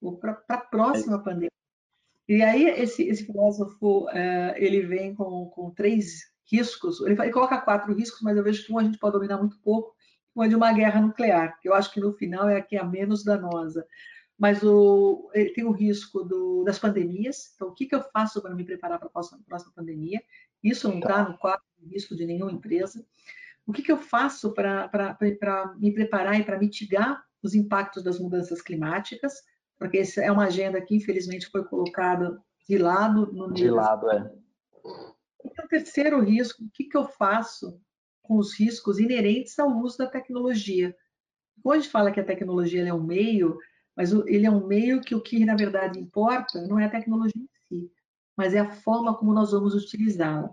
ou 0.00 0.16
para 0.16 0.42
a 0.48 0.56
próxima 0.58 1.22
pandemia. 1.22 1.50
E 2.26 2.42
aí, 2.42 2.64
esse, 2.66 3.02
esse 3.02 3.26
filósofo, 3.26 4.04
uh, 4.06 4.54
ele 4.56 4.80
vem 4.80 5.14
com, 5.14 5.46
com 5.50 5.70
três 5.70 6.32
riscos, 6.50 7.00
ele, 7.02 7.20
ele 7.20 7.32
coloca 7.32 7.60
quatro 7.60 7.92
riscos, 7.94 8.22
mas 8.22 8.36
eu 8.36 8.42
vejo 8.42 8.64
que 8.64 8.72
um 8.72 8.78
a 8.78 8.84
gente 8.84 8.98
pode 8.98 9.12
dominar 9.12 9.38
muito 9.38 9.58
pouco, 9.58 9.94
uma 10.34 10.48
de 10.48 10.54
uma 10.54 10.72
guerra 10.72 11.00
nuclear, 11.00 11.58
que 11.60 11.68
eu 11.68 11.74
acho 11.74 11.92
que 11.92 12.00
no 12.00 12.12
final 12.12 12.48
é 12.48 12.56
a 12.56 12.62
que 12.62 12.76
é 12.76 12.80
a 12.80 12.84
menos 12.84 13.22
danosa. 13.22 13.86
Mas 14.36 14.62
o, 14.64 15.30
tem 15.54 15.64
o 15.64 15.70
risco 15.70 16.24
do, 16.24 16.64
das 16.64 16.78
pandemias. 16.78 17.52
Então, 17.54 17.68
o 17.68 17.74
que, 17.74 17.86
que 17.86 17.94
eu 17.94 18.02
faço 18.02 18.42
para 18.42 18.54
me 18.54 18.64
preparar 18.64 18.98
para 18.98 19.06
a 19.06 19.10
próxima, 19.10 19.40
próxima 19.46 19.72
pandemia? 19.74 20.20
Isso 20.62 20.88
não 20.88 20.98
está 20.98 21.28
no 21.28 21.38
quadro 21.38 21.62
de 21.78 21.94
risco 21.94 22.16
de 22.16 22.26
nenhuma 22.26 22.50
empresa. 22.50 23.06
O 23.64 23.72
que, 23.72 23.82
que 23.82 23.92
eu 23.92 23.96
faço 23.96 24.52
para 24.52 25.16
me 25.78 25.92
preparar 25.92 26.38
e 26.38 26.44
para 26.44 26.58
mitigar 26.58 27.22
os 27.42 27.54
impactos 27.54 28.02
das 28.02 28.18
mudanças 28.18 28.60
climáticas? 28.60 29.34
Porque 29.78 29.98
essa 29.98 30.20
é 30.20 30.32
uma 30.32 30.46
agenda 30.46 30.80
que, 30.80 30.96
infelizmente, 30.96 31.48
foi 31.48 31.64
colocada 31.64 32.42
de 32.68 32.76
lado. 32.76 33.32
No 33.32 33.52
de 33.52 33.70
lado, 33.70 34.10
é. 34.10 34.32
E 35.44 35.62
o 35.62 35.68
terceiro 35.68 36.20
risco, 36.20 36.64
o 36.64 36.70
que, 36.70 36.84
que 36.84 36.96
eu 36.96 37.04
faço 37.04 37.80
com 38.24 38.38
os 38.38 38.58
riscos 38.58 38.98
inerentes 38.98 39.56
ao 39.58 39.70
uso 39.78 39.98
da 39.98 40.06
tecnologia. 40.06 40.96
Quando 41.62 41.78
a 41.78 41.80
gente 41.80 41.92
fala 41.92 42.10
que 42.10 42.18
a 42.18 42.24
tecnologia 42.24 42.86
é 42.86 42.92
um 42.92 43.04
meio, 43.04 43.56
mas 43.96 44.12
ele 44.12 44.46
é 44.46 44.50
um 44.50 44.66
meio 44.66 45.00
que 45.00 45.14
o 45.14 45.20
que 45.20 45.44
na 45.44 45.54
verdade 45.54 46.00
importa 46.00 46.66
não 46.66 46.78
é 46.80 46.86
a 46.86 46.90
tecnologia 46.90 47.40
em 47.40 47.48
si, 47.68 47.92
mas 48.36 48.54
é 48.54 48.58
a 48.58 48.70
forma 48.70 49.16
como 49.16 49.32
nós 49.32 49.52
vamos 49.52 49.74
utilizá-la. 49.74 50.52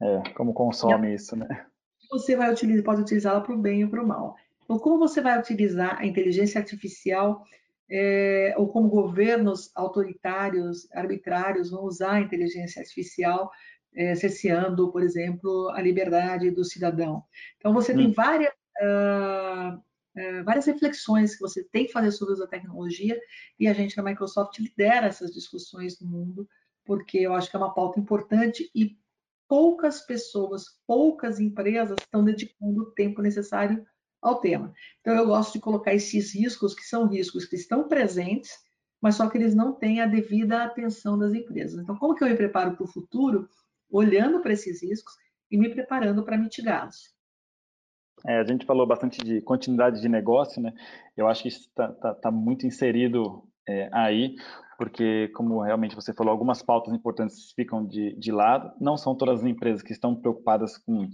É, 0.00 0.30
como 0.34 0.52
consome 0.52 1.14
isso, 1.14 1.34
né? 1.34 1.66
Você 2.10 2.36
vai 2.36 2.52
utilizar, 2.52 2.84
pode 2.84 3.00
utilizá-la 3.00 3.40
para 3.40 3.54
o 3.54 3.58
bem 3.58 3.82
ou 3.82 3.90
para 3.90 4.02
o 4.02 4.06
mal. 4.06 4.36
Então, 4.62 4.78
como 4.78 4.98
você 4.98 5.20
vai 5.20 5.38
utilizar 5.38 5.98
a 5.98 6.06
inteligência 6.06 6.60
artificial 6.60 7.42
é, 7.90 8.54
ou 8.56 8.68
como 8.68 8.88
governos 8.88 9.70
autoritários, 9.74 10.90
arbitrários 10.92 11.70
vão 11.70 11.84
usar 11.84 12.12
a 12.12 12.20
inteligência 12.20 12.80
artificial 12.80 13.50
é, 13.96 14.14
cerceando, 14.14 14.92
por 14.92 15.02
exemplo, 15.02 15.70
a 15.70 15.80
liberdade 15.80 16.50
do 16.50 16.64
cidadão. 16.64 17.24
Então, 17.56 17.72
você 17.72 17.92
hum. 17.92 17.96
tem 17.96 18.12
várias, 18.12 18.52
uh, 18.82 19.76
uh, 19.78 20.44
várias 20.44 20.66
reflexões 20.66 21.34
que 21.34 21.40
você 21.40 21.64
tem 21.64 21.86
que 21.86 21.92
fazer 21.92 22.12
sobre 22.12 22.42
a 22.44 22.46
tecnologia 22.46 23.18
e 23.58 23.66
a 23.66 23.72
gente 23.72 23.96
na 23.96 24.02
Microsoft 24.02 24.58
lidera 24.58 25.06
essas 25.06 25.32
discussões 25.32 25.98
no 25.98 26.06
mundo, 26.06 26.46
porque 26.84 27.18
eu 27.18 27.32
acho 27.32 27.50
que 27.50 27.56
é 27.56 27.58
uma 27.58 27.74
pauta 27.74 27.98
importante 27.98 28.70
e 28.74 28.98
poucas 29.48 30.02
pessoas, 30.02 30.64
poucas 30.86 31.40
empresas 31.40 31.96
estão 31.98 32.22
dedicando 32.22 32.82
o 32.82 32.90
tempo 32.92 33.22
necessário 33.22 33.84
ao 34.20 34.40
tema. 34.40 34.74
Então, 35.00 35.14
eu 35.14 35.26
gosto 35.26 35.54
de 35.54 35.60
colocar 35.60 35.94
esses 35.94 36.34
riscos, 36.34 36.74
que 36.74 36.82
são 36.82 37.06
riscos 37.06 37.46
que 37.46 37.56
estão 37.56 37.88
presentes, 37.88 38.50
mas 39.00 39.14
só 39.14 39.28
que 39.28 39.38
eles 39.38 39.54
não 39.54 39.72
têm 39.72 40.00
a 40.00 40.06
devida 40.06 40.64
atenção 40.64 41.18
das 41.18 41.32
empresas. 41.32 41.80
Então, 41.80 41.96
como 41.96 42.14
que 42.14 42.24
eu 42.24 42.28
me 42.28 42.36
preparo 42.36 42.76
para 42.76 42.84
o 42.84 42.88
futuro? 42.88 43.48
Olhando 43.90 44.40
para 44.40 44.52
esses 44.52 44.82
riscos 44.82 45.14
e 45.50 45.56
me 45.56 45.68
preparando 45.68 46.24
para 46.24 46.36
mitigá-los. 46.36 47.14
É, 48.26 48.38
a 48.38 48.44
gente 48.44 48.66
falou 48.66 48.86
bastante 48.86 49.22
de 49.22 49.40
continuidade 49.42 50.00
de 50.00 50.08
negócio, 50.08 50.60
né? 50.60 50.72
Eu 51.16 51.28
acho 51.28 51.42
que 51.42 51.48
isso 51.48 51.68
está 51.68 51.92
tá, 51.92 52.14
tá 52.14 52.30
muito 52.30 52.66
inserido 52.66 53.44
é, 53.68 53.88
aí, 53.92 54.36
porque, 54.78 55.28
como 55.28 55.62
realmente 55.62 55.94
você 55.94 56.12
falou, 56.12 56.32
algumas 56.32 56.62
pautas 56.62 56.94
importantes 56.94 57.52
ficam 57.52 57.84
de, 57.86 58.14
de 58.16 58.32
lado. 58.32 58.72
Não 58.80 58.96
são 58.96 59.14
todas 59.14 59.40
as 59.40 59.46
empresas 59.46 59.82
que 59.82 59.92
estão 59.92 60.14
preocupadas 60.14 60.78
com 60.78 61.08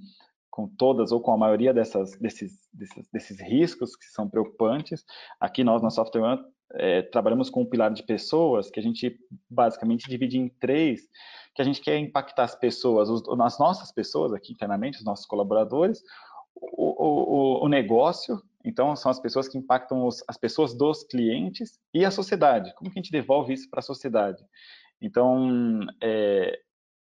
com 0.53 0.69
todas 0.69 1.11
ou 1.13 1.21
com 1.21 1.33
a 1.33 1.37
maioria 1.39 1.73
dessas, 1.73 2.15
desses, 2.19 2.69
desses, 2.71 3.09
desses 3.11 3.41
riscos 3.41 3.97
que 3.97 4.05
são 4.05 4.29
preocupantes. 4.29 5.03
Aqui 5.41 5.65
nós, 5.65 5.83
na 5.83 5.89
Software 5.89 6.21
One, 6.21 6.45
é, 6.75 7.03
trabalhamos 7.03 7.51
com 7.51 7.63
um 7.63 7.67
pilar 7.67 7.93
de 7.93 8.03
pessoas 8.03 8.71
que 8.71 8.81
a 8.81 8.83
gente 8.83 9.19
basicamente 9.49 10.09
divide 10.09 10.39
em 10.39 10.49
três, 10.49 11.09
que 11.55 11.63
a 11.63 11.65
gente 11.65 11.81
quer 11.81 11.99
impactar 11.99 12.45
as 12.45 12.55
pessoas, 12.55 13.09
os, 13.09 13.23
as 13.41 13.59
nossas 13.59 13.93
pessoas 13.93 14.33
aqui 14.33 14.53
internamente, 14.53 14.99
os 14.99 15.05
nossos 15.05 15.27
colaboradores, 15.27 16.03
o, 16.55 17.61
o, 17.61 17.65
o 17.65 17.69
negócio, 17.69 18.41
então 18.65 18.95
são 18.95 19.11
as 19.11 19.21
pessoas 19.21 19.49
que 19.49 19.59
impactam 19.59 20.07
os, 20.07 20.23
as 20.29 20.37
pessoas 20.37 20.75
dos 20.75 21.03
clientes 21.05 21.79
e 21.93 22.05
a 22.05 22.11
sociedade. 22.11 22.73
Como 22.75 22.91
que 22.91 22.99
a 22.99 23.03
gente 23.03 23.13
devolve 23.13 23.53
isso 23.53 23.69
para 23.69 23.81
a 23.81 23.83
sociedade? 23.83 24.43
Então, 25.01 25.81
é, 26.01 26.61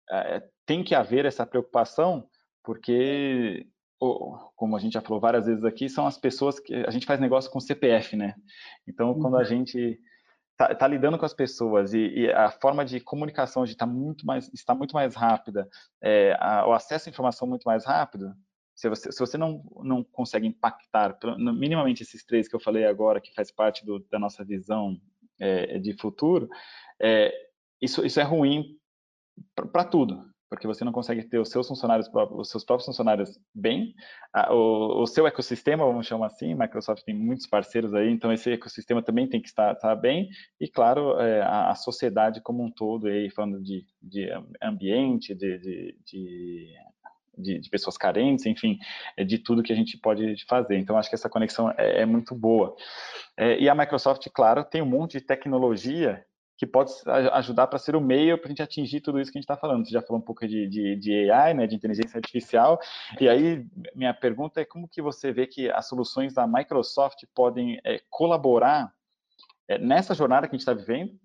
é, 0.09 0.43
tem 0.65 0.83
que 0.83 0.95
haver 0.95 1.25
essa 1.25 1.45
preocupação 1.45 2.27
porque, 2.63 3.67
como 4.55 4.75
a 4.75 4.79
gente 4.79 4.93
já 4.93 5.01
falou 5.01 5.19
várias 5.19 5.45
vezes 5.45 5.63
aqui, 5.63 5.87
são 5.87 6.07
as 6.07 6.17
pessoas 6.17 6.59
que 6.59 6.73
a 6.73 6.89
gente 6.89 7.05
faz 7.05 7.19
negócio 7.19 7.51
com 7.51 7.59
CPF, 7.59 8.15
né? 8.15 8.33
Então, 8.87 9.13
quando 9.19 9.35
a 9.35 9.39
uhum. 9.39 9.45
gente 9.45 9.99
está 10.53 10.73
tá 10.73 10.87
lidando 10.87 11.19
com 11.19 11.25
as 11.25 11.33
pessoas 11.33 11.93
e, 11.93 11.99
e, 11.99 12.31
a 12.31 12.49
forma 12.49 12.83
de 12.83 12.99
comunicação 12.99 13.63
está 13.63 13.85
muito 13.85 14.25
mais 14.25 14.51
está 14.53 14.73
muito 14.73 14.93
mais 14.93 15.15
rápida, 15.15 15.69
é, 16.01 16.35
a, 16.39 16.65
o 16.67 16.73
acesso 16.73 17.09
à 17.09 17.11
informação 17.11 17.47
muito 17.47 17.63
mais 17.63 17.85
rápido. 17.85 18.33
Se 18.73 18.89
você, 18.89 19.11
se 19.11 19.19
você 19.19 19.37
não, 19.37 19.63
não 19.83 20.03
consegue 20.03 20.47
impactar 20.47 21.15
minimamente 21.37 22.01
esses 22.01 22.25
três 22.25 22.47
que 22.47 22.55
eu 22.55 22.59
falei 22.59 22.85
agora, 22.85 23.21
que 23.21 23.33
faz 23.35 23.51
parte 23.51 23.85
do, 23.85 23.99
da 24.09 24.17
nossa 24.17 24.43
visão 24.43 24.99
é, 25.39 25.77
de 25.77 25.93
futuro, 25.93 26.49
é, 26.99 27.31
isso, 27.79 28.03
isso 28.03 28.19
é 28.19 28.23
ruim 28.23 28.79
para 29.55 29.83
tudo 29.83 30.30
porque 30.51 30.67
você 30.67 30.83
não 30.83 30.91
consegue 30.91 31.23
ter 31.23 31.39
os 31.39 31.47
seus 31.47 31.65
funcionários, 31.65 32.09
os 32.31 32.49
seus 32.49 32.65
próprios 32.65 32.85
funcionários 32.85 33.39
bem, 33.55 33.95
o, 34.49 35.01
o, 35.01 35.07
seu 35.07 35.25
ecossistema, 35.25 35.85
vamos 35.85 36.05
chamar 36.05 36.25
assim, 36.25 36.53
Microsoft 36.53 37.05
tem 37.05 37.15
muitos 37.15 37.47
parceiros 37.47 37.93
aí, 37.93 38.11
então 38.11 38.33
esse 38.33 38.51
ecossistema 38.51 39.01
também 39.01 39.29
tem 39.29 39.41
que 39.41 39.47
estar, 39.47 39.71
estar 39.71 39.95
bem, 39.95 40.29
e 40.59 40.67
claro, 40.67 41.17
é, 41.21 41.41
a, 41.41 41.71
a, 41.71 41.75
sociedade 41.75 42.41
como 42.41 42.61
um 42.65 42.69
todo, 42.69 43.07
aí, 43.07 43.29
falando 43.31 43.63
de, 43.63 43.85
de 44.01 44.29
ambiente, 44.61 45.33
de, 45.33 45.57
de, 45.57 45.95
de 46.05 46.73
de, 47.37 47.59
de, 47.59 47.69
pessoas 47.69 47.97
carentes, 47.97 48.45
enfim, 48.45 48.77
é 49.15 49.23
de 49.23 49.39
tudo 49.39 49.63
que 49.63 49.71
a 49.71 49.75
gente 49.75 49.97
pode 49.97 50.35
fazer. 50.45 50.77
Então, 50.77 50.97
acho 50.97 51.09
que 51.09 51.15
essa 51.15 51.29
conexão 51.29 51.73
é, 51.77 52.01
é 52.01 52.05
muito 52.05 52.35
boa. 52.35 52.75
É, 53.37 53.57
e 53.57 53.69
a 53.69 53.73
Microsoft, 53.73 54.27
claro, 54.33 54.65
tem 54.65 54.81
um 54.81 54.85
monte 54.85 55.13
de 55.13 55.21
tecnologia 55.21 56.23
que 56.61 56.67
pode 56.67 56.93
ajudar 57.33 57.65
para 57.65 57.79
ser 57.79 57.95
o 57.95 57.99
meio 57.99 58.37
para 58.37 58.45
a 58.45 58.49
gente 58.49 58.61
atingir 58.61 59.01
tudo 59.01 59.19
isso 59.19 59.31
que 59.31 59.39
a 59.39 59.41
gente 59.41 59.45
está 59.45 59.57
falando. 59.57 59.83
Você 59.83 59.93
já 59.93 60.01
falou 60.03 60.21
um 60.21 60.23
pouco 60.23 60.47
de, 60.47 60.67
de, 60.67 60.95
de, 60.95 61.31
AI, 61.31 61.55
né, 61.55 61.65
de 61.65 61.75
inteligência 61.75 62.19
artificial, 62.19 62.79
e 63.19 63.27
aí 63.27 63.65
minha 63.95 64.13
pergunta 64.13 64.61
é 64.61 64.65
como 64.65 64.87
que 64.87 65.01
você 65.01 65.31
vê 65.31 65.47
que 65.47 65.71
as 65.71 65.87
soluções 65.87 66.35
da 66.35 66.45
Microsoft 66.45 67.23
podem 67.33 67.81
é, 67.83 67.99
colaborar 68.11 68.93
é, 69.67 69.79
nessa 69.79 70.13
jornada 70.13 70.47
que 70.47 70.55
a 70.55 70.55
gente 70.55 70.61
está 70.61 70.75
vivendo 70.75 71.19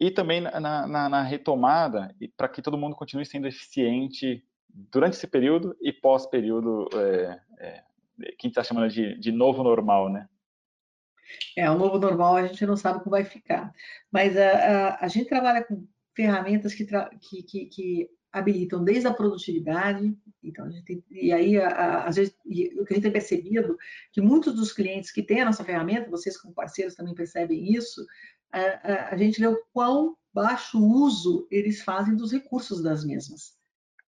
e 0.00 0.10
também 0.10 0.40
na, 0.40 0.58
na, 0.58 1.08
na 1.10 1.22
retomada 1.22 2.16
para 2.34 2.48
que 2.48 2.62
todo 2.62 2.78
mundo 2.78 2.96
continue 2.96 3.26
sendo 3.26 3.46
eficiente 3.46 4.42
durante 4.66 5.12
esse 5.12 5.26
período 5.26 5.76
e 5.82 5.92
pós-período 5.92 6.88
é, 6.94 7.40
é 7.58 7.84
que 8.18 8.24
a 8.24 8.30
gente 8.30 8.46
está 8.46 8.64
chamando 8.64 8.88
de, 8.88 9.18
de 9.18 9.30
novo 9.30 9.62
normal, 9.62 10.08
né? 10.08 10.26
É, 11.56 11.70
o 11.70 11.78
novo 11.78 11.98
normal 11.98 12.36
a 12.36 12.46
gente 12.46 12.64
não 12.66 12.76
sabe 12.76 13.00
como 13.00 13.10
vai 13.10 13.24
ficar. 13.24 13.72
Mas 14.10 14.36
a, 14.36 14.50
a, 14.50 15.04
a 15.04 15.08
gente 15.08 15.28
trabalha 15.28 15.64
com 15.64 15.86
ferramentas 16.14 16.74
que, 16.74 16.84
que, 16.84 17.42
que, 17.42 17.66
que, 17.66 18.10
habilitam 18.32 18.84
desde 18.84 19.08
a 19.08 19.12
produtividade, 19.12 20.16
então 20.40 20.64
a 20.64 20.70
gente 20.70 20.84
tem, 20.84 21.04
e 21.10 21.32
aí 21.32 21.60
a, 21.60 22.04
às 22.04 22.14
vezes 22.14 22.32
o 22.78 22.84
que 22.84 22.92
a 22.92 22.94
gente 22.94 23.02
tem 23.02 23.10
percebido 23.10 23.76
que 24.12 24.20
muitos 24.20 24.54
dos 24.54 24.72
clientes 24.72 25.10
que 25.10 25.20
têm 25.20 25.40
a 25.40 25.46
nossa 25.46 25.64
ferramenta, 25.64 26.08
vocês 26.08 26.40
como 26.40 26.54
parceiros 26.54 26.94
também 26.94 27.12
percebem 27.12 27.72
isso, 27.72 28.06
a, 28.52 29.14
a 29.14 29.16
gente 29.16 29.40
vê 29.40 29.48
o 29.48 29.60
quão 29.72 30.16
baixo 30.32 30.78
uso 30.78 31.46
eles 31.50 31.82
fazem 31.82 32.14
dos 32.14 32.30
recursos 32.30 32.80
das 32.80 33.04
mesmas. 33.04 33.58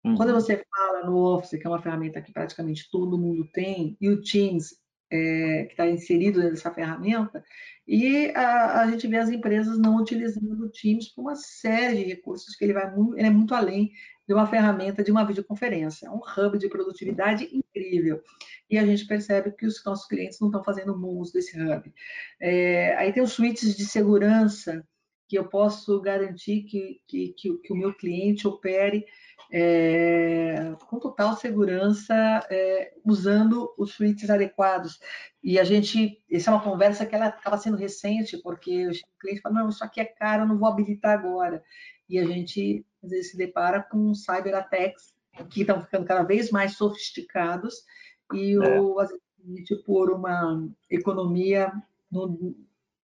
Uhum. 0.03 0.15
Quando 0.15 0.33
você 0.33 0.63
fala 0.75 1.05
no 1.05 1.17
Office, 1.17 1.59
que 1.59 1.67
é 1.67 1.69
uma 1.69 1.81
ferramenta 1.81 2.21
que 2.21 2.31
praticamente 2.31 2.89
todo 2.91 3.17
mundo 3.17 3.47
tem, 3.53 3.97
e 3.99 4.09
o 4.09 4.21
Teams 4.21 4.75
é, 5.11 5.65
que 5.65 5.73
está 5.73 5.87
inserido 5.87 6.39
nessa 6.39 6.71
ferramenta, 6.71 7.43
e 7.87 8.31
a, 8.35 8.81
a, 8.81 8.91
gente 8.91 9.07
vê 9.07 9.17
as 9.17 9.29
empresas 9.29 9.79
não 9.79 9.97
utilizando 9.97 10.65
o 10.65 10.69
Teams 10.69 11.07
por 11.09 11.21
uma 11.21 11.35
série 11.35 12.03
de 12.03 12.03
recursos 12.03 12.55
que 12.55 12.65
ele 12.65 12.73
vai 12.73 12.93
ele 13.15 13.27
é 13.27 13.29
muito 13.29 13.55
além 13.55 13.91
de 14.27 14.33
uma 14.33 14.45
ferramenta 14.45 15.01
de 15.01 15.09
uma 15.09 15.23
videoconferência, 15.23 16.07
é 16.07 16.09
um 16.11 16.19
hub 16.19 16.57
de 16.57 16.67
produtividade 16.67 17.47
incrível. 17.51 18.21
E 18.69 18.77
a 18.77 18.85
gente 18.85 19.07
percebe 19.07 19.51
que 19.51 19.65
os 19.65 19.81
nossos 19.85 20.05
clientes 20.05 20.39
não 20.41 20.49
estão 20.49 20.61
fazendo 20.63 20.97
bom 20.97 21.15
uso 21.15 21.31
desse 21.31 21.57
hub. 21.57 21.93
É, 22.41 22.93
aí 22.97 23.13
tem 23.13 23.23
os 23.23 23.31
suítes 23.31 23.75
de 23.75 23.85
segurança, 23.85 24.85
que 25.27 25.37
eu 25.37 25.47
posso 25.47 25.99
garantir 26.01 26.63
que, 26.63 27.01
que, 27.07 27.29
que, 27.33 27.57
que 27.57 27.73
o 27.73 27.75
meu 27.75 27.93
cliente 27.93 28.47
opere 28.47 29.05
é, 29.51 30.75
com 30.87 30.99
total 30.99 31.35
segurança, 31.35 32.13
é, 32.49 32.93
usando 33.05 33.73
os 33.77 33.93
suítes 33.93 34.29
adequados. 34.29 34.99
E 35.43 35.59
a 35.59 35.63
gente, 35.63 36.21
essa 36.29 36.51
é 36.51 36.53
uma 36.53 36.63
conversa 36.63 37.05
que 37.05 37.15
ela 37.15 37.27
acaba 37.27 37.57
sendo 37.57 37.77
recente, 37.77 38.37
porque 38.37 38.87
o 38.87 38.91
cliente 39.19 39.41
fala, 39.41 39.55
não, 39.55 39.69
isso 39.69 39.83
aqui 39.83 39.99
é 39.99 40.05
caro, 40.05 40.43
eu 40.43 40.47
não 40.47 40.57
vou 40.57 40.67
habilitar 40.67 41.17
agora. 41.17 41.63
E 42.09 42.17
a 42.19 42.25
gente, 42.25 42.85
às 43.03 43.09
vezes, 43.09 43.31
se 43.31 43.37
depara 43.37 43.81
com 43.83 44.13
cyber 44.13 44.55
attacks 44.55 45.13
que 45.49 45.61
estão 45.61 45.81
ficando 45.81 46.05
cada 46.05 46.23
vez 46.23 46.51
mais 46.51 46.75
sofisticados 46.75 47.83
e 48.33 48.57
o, 48.57 49.01
é. 49.01 49.03
a 49.03 49.07
gente, 49.55 49.75
por 49.83 50.11
uma 50.11 50.67
economia 50.89 51.71
no, 52.11 52.55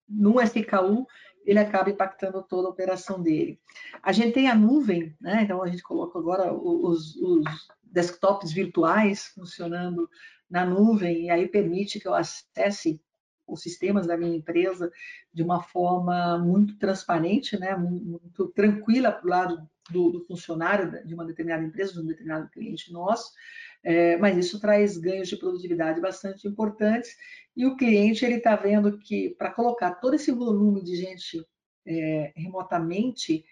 no 0.09 0.41
SKU, 0.41 1.07
ele 1.45 1.59
acaba 1.59 1.91
impactando 1.91 2.43
toda 2.43 2.69
a 2.69 2.71
operação 2.71 3.23
dele. 3.23 3.61
A 4.03 4.13
gente 4.13 4.35
tem 4.35 4.49
a 4.49 4.55
nuvem, 4.55 5.17
né? 5.21 5.43
então 5.43 5.63
a 5.63 5.69
gente 5.69 5.83
coloca 5.83 6.19
agora 6.19 6.53
os, 6.53 7.17
os 7.17 7.45
desktops 7.83 8.53
virtuais 8.53 9.27
funcionando 9.35 10.09
na 10.49 10.65
nuvem, 10.65 11.27
e 11.27 11.31
aí 11.31 11.49
permite 11.49 12.01
que 12.01 12.09
eu 12.09 12.15
acesse 12.15 13.01
os 13.47 13.63
sistemas 13.63 14.07
da 14.07 14.17
minha 14.17 14.37
empresa 14.37 14.93
de 15.33 15.43
uma 15.43 15.63
forma 15.63 16.39
muito 16.39 16.77
transparente, 16.79 17.59
né? 17.59 17.77
muito 17.77 18.49
tranquila 18.49 19.11
para 19.13 19.27
o 19.27 19.31
lado 19.31 19.71
do, 19.91 20.11
do, 20.11 20.25
funcionário 20.25 21.05
de 21.05 21.15
uma 21.15 21.25
determinada 21.25 21.65
empresa, 21.65 21.93
de 21.93 22.01
um 22.01 22.07
determinado 22.07 22.49
cliente 22.51 22.93
nosso, 22.93 23.33
é, 23.83 24.17
mas 24.19 24.37
isso 24.37 24.61
traz 24.61 24.97
ganhos 24.97 25.29
de 25.29 25.37
produtividade 25.37 26.01
bastante 26.01 26.47
importantes 26.47 27.17
e 27.57 27.67
o 27.67 27.77
cliente 27.77 28.25
ele 28.25 28.37
está 28.37 28.57
vendo 28.57 28.99
que 28.99 29.31
para 29.31 29.51
colocar 29.51 29.95
todo 29.95 30.15
esse 30.15 30.31
volume 30.33 30.83
de 30.83 30.97
gente 30.97 31.45
é, 31.87 32.33
remotamente, 32.37 33.45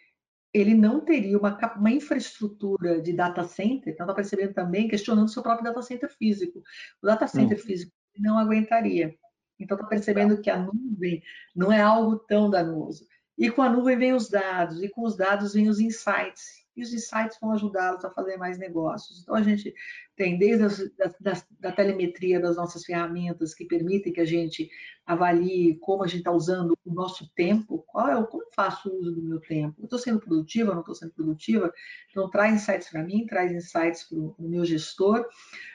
ele 0.52 0.74
não 0.74 1.00
teria 1.00 1.38
uma, 1.38 1.56
uma, 1.76 1.90
infraestrutura 1.90 3.00
de 3.00 3.12
data 3.12 3.44
center, 3.44 3.92
então 3.92 4.04
está 4.04 4.14
percebendo 4.14 4.54
também, 4.54 4.88
questionando 4.88 5.28
seu 5.28 5.42
próprio 5.42 5.64
data 5.64 5.82
center 5.82 6.10
físico. 6.16 6.62
O 7.02 7.06
data 7.06 7.26
center 7.26 7.58
hum. 7.58 7.62
físico 7.62 7.92
não 8.16 8.38
aguentaria. 8.38 9.14
Então 9.58 9.76
está 9.76 9.86
percebendo 9.86 10.40
que 10.40 10.50
a 10.50 10.58
nuvem 10.58 11.22
não 11.54 11.72
é 11.72 11.80
algo 11.80 12.16
tão 12.16 12.48
danoso. 12.48 13.06
E 13.36 13.50
com 13.50 13.62
a 13.62 13.68
nuvem 13.68 13.98
vem 13.98 14.12
os 14.12 14.28
dados, 14.28 14.82
e 14.82 14.88
com 14.88 15.04
os 15.04 15.16
dados 15.16 15.54
vem 15.54 15.68
os 15.68 15.80
insights 15.80 16.66
e 16.78 16.82
os 16.82 16.94
insights 16.94 17.36
vão 17.40 17.50
ajudá-los 17.50 18.04
a 18.04 18.10
fazer 18.10 18.36
mais 18.36 18.56
negócios. 18.56 19.20
Então, 19.20 19.34
a 19.34 19.42
gente 19.42 19.74
tem 20.14 20.38
desde 20.38 20.64
as, 20.64 20.78
da, 21.20 21.42
da, 21.58 21.72
telemetria 21.72 22.38
das 22.38 22.56
nossas 22.56 22.84
ferramentas 22.84 23.52
que 23.52 23.64
permitem 23.64 24.12
que 24.12 24.20
a 24.20 24.24
gente 24.24 24.70
avalie 25.04 25.76
como 25.80 26.04
a 26.04 26.06
gente 26.06 26.20
está 26.20 26.30
usando 26.30 26.78
o 26.84 26.94
nosso 26.94 27.28
tempo, 27.34 27.84
qual 27.88 28.08
é 28.08 28.26
como 28.26 28.44
faço 28.54 28.88
o 28.88 29.00
uso 29.00 29.12
do 29.12 29.22
meu 29.22 29.40
tempo. 29.40 29.82
Estou 29.82 29.98
sendo 29.98 30.20
produtiva, 30.20 30.72
não 30.72 30.80
estou 30.80 30.94
sendo 30.94 31.12
produtiva? 31.12 31.72
Então, 32.10 32.30
traz 32.30 32.54
insights 32.54 32.90
para 32.90 33.02
mim, 33.02 33.26
traz 33.26 33.50
insights 33.50 34.04
para 34.04 34.18
o 34.18 34.34
meu 34.38 34.64
gestor, 34.64 35.26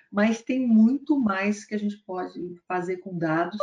mas 0.09 0.41
tem 0.41 0.65
muito 0.65 1.19
mais 1.19 1.65
que 1.65 1.75
a 1.75 1.79
gente 1.79 1.97
pode 1.97 2.39
fazer 2.65 2.97
com 2.97 3.17
dados, 3.17 3.57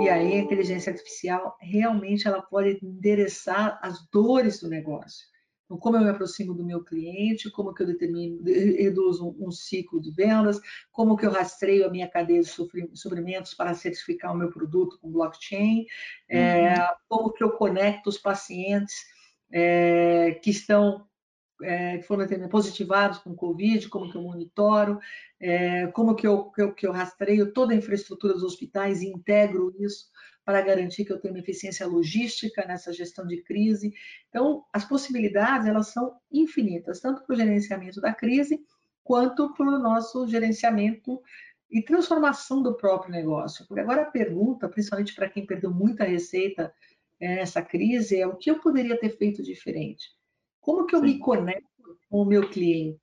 e 0.00 0.08
aí 0.08 0.34
a 0.34 0.38
inteligência 0.38 0.92
artificial 0.92 1.56
realmente 1.60 2.28
ela 2.28 2.42
pode 2.42 2.78
endereçar 2.80 3.76
as 3.82 4.06
dores 4.12 4.60
do 4.60 4.68
negócio. 4.68 5.26
Então, 5.66 5.76
como 5.76 5.96
eu 5.96 6.02
me 6.02 6.08
aproximo 6.08 6.54
do 6.54 6.64
meu 6.64 6.82
cliente, 6.82 7.50
como 7.50 7.74
que 7.74 7.82
eu 7.82 7.86
determino, 7.86 8.40
reduzo 8.44 9.28
um, 9.28 9.48
um 9.48 9.50
ciclo 9.50 10.00
de 10.00 10.12
vendas, 10.12 10.60
como 10.92 11.16
que 11.16 11.26
eu 11.26 11.30
rastreio 11.30 11.86
a 11.86 11.90
minha 11.90 12.08
cadeia 12.08 12.40
de 12.40 12.48
suprimentos 12.94 13.52
para 13.52 13.74
certificar 13.74 14.32
o 14.32 14.38
meu 14.38 14.48
produto 14.48 14.98
com 15.00 15.10
blockchain, 15.10 15.84
é, 16.28 16.38
uhum. 16.38 16.66
é, 16.66 16.94
como 17.08 17.32
que 17.32 17.42
eu 17.42 17.50
conecto 17.50 18.08
os 18.08 18.16
pacientes 18.16 18.94
é, 19.52 20.38
que 20.42 20.50
estão 20.50 21.04
é, 21.62 21.98
que 21.98 22.04
foram 22.04 22.26
positivados 22.48 23.18
com 23.18 23.34
Covid, 23.34 23.88
como 23.88 24.10
que 24.10 24.16
eu 24.16 24.22
monitoro, 24.22 25.00
é, 25.40 25.86
como 25.88 26.14
que 26.14 26.26
eu, 26.26 26.50
que 26.50 26.62
eu, 26.62 26.74
que 26.74 26.86
eu 26.86 26.92
rastreio 26.92 27.52
toda 27.52 27.72
a 27.72 27.76
infraestrutura 27.76 28.34
dos 28.34 28.42
hospitais 28.42 29.00
e 29.00 29.08
integro 29.08 29.74
isso 29.78 30.10
para 30.46 30.62
garantir 30.62 31.04
que 31.04 31.12
eu 31.12 31.18
tenho 31.18 31.34
uma 31.34 31.40
eficiência 31.40 31.84
logística 31.88 32.64
nessa 32.64 32.92
gestão 32.92 33.26
de 33.26 33.42
crise. 33.42 33.92
Então, 34.28 34.64
as 34.72 34.84
possibilidades 34.84 35.66
elas 35.66 35.88
são 35.88 36.16
infinitas, 36.30 37.00
tanto 37.00 37.24
para 37.24 37.34
o 37.34 37.36
gerenciamento 37.36 38.00
da 38.00 38.14
crise 38.14 38.64
quanto 39.02 39.52
para 39.54 39.66
o 39.66 39.78
nosso 39.80 40.24
gerenciamento 40.28 41.20
e 41.68 41.82
transformação 41.82 42.62
do 42.62 42.76
próprio 42.76 43.10
negócio. 43.10 43.66
Porque 43.66 43.80
agora 43.80 44.02
a 44.02 44.10
pergunta, 44.10 44.68
principalmente 44.68 45.16
para 45.16 45.28
quem 45.28 45.44
perdeu 45.44 45.72
muita 45.72 46.04
receita 46.04 46.72
é, 47.18 47.34
nessa 47.34 47.60
crise, 47.60 48.20
é 48.20 48.26
o 48.26 48.36
que 48.36 48.48
eu 48.48 48.60
poderia 48.60 48.96
ter 48.96 49.16
feito 49.16 49.42
diferente? 49.42 50.06
Como 50.60 50.86
que 50.86 50.94
eu 50.94 51.00
Sim. 51.00 51.06
me 51.06 51.18
conecto 51.18 51.98
com 52.08 52.22
o 52.22 52.24
meu 52.24 52.48
cliente? 52.48 53.00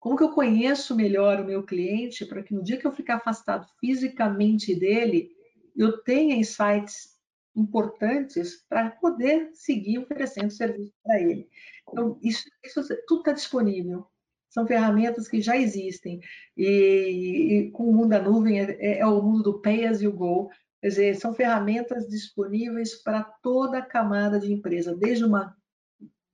Como 0.00 0.16
que 0.16 0.24
eu 0.24 0.30
conheço 0.30 0.96
melhor 0.96 1.38
o 1.38 1.44
meu 1.44 1.62
cliente 1.62 2.26
para 2.26 2.42
que 2.42 2.52
no 2.52 2.64
dia 2.64 2.76
que 2.76 2.84
eu 2.84 2.92
ficar 2.92 3.16
afastado 3.16 3.68
fisicamente 3.78 4.74
dele, 4.74 5.30
eu 5.76 5.98
tenha 6.02 6.36
insights 6.36 7.12
importantes 7.54 8.64
para 8.68 8.90
poder 8.90 9.50
seguir 9.52 9.98
oferecendo 9.98 10.50
serviço 10.50 10.92
para 11.02 11.20
ele. 11.20 11.48
Então, 11.88 12.18
isso, 12.22 12.44
isso 12.64 12.82
tudo 13.06 13.20
está 13.20 13.32
disponível. 13.32 14.06
São 14.48 14.66
ferramentas 14.66 15.28
que 15.28 15.40
já 15.40 15.56
existem. 15.56 16.20
E, 16.56 16.66
e 16.66 17.70
com 17.70 17.84
o 17.88 17.94
mundo 17.94 18.10
da 18.10 18.20
nuvem, 18.22 18.60
é, 18.60 18.70
é, 18.72 18.98
é, 18.98 19.06
o 19.06 19.22
mundo 19.22 19.42
do 19.42 19.60
pay 19.60 19.86
as 19.86 20.00
you 20.00 20.12
go. 20.12 20.50
Quer 20.80 20.88
dizer, 20.88 21.16
são 21.16 21.34
ferramentas 21.34 22.08
disponíveis 22.08 23.02
para 23.02 23.22
toda 23.22 23.78
a 23.78 23.86
camada 23.86 24.38
de 24.40 24.52
empresa, 24.52 24.96
desde 24.96 25.24
uma 25.24 25.56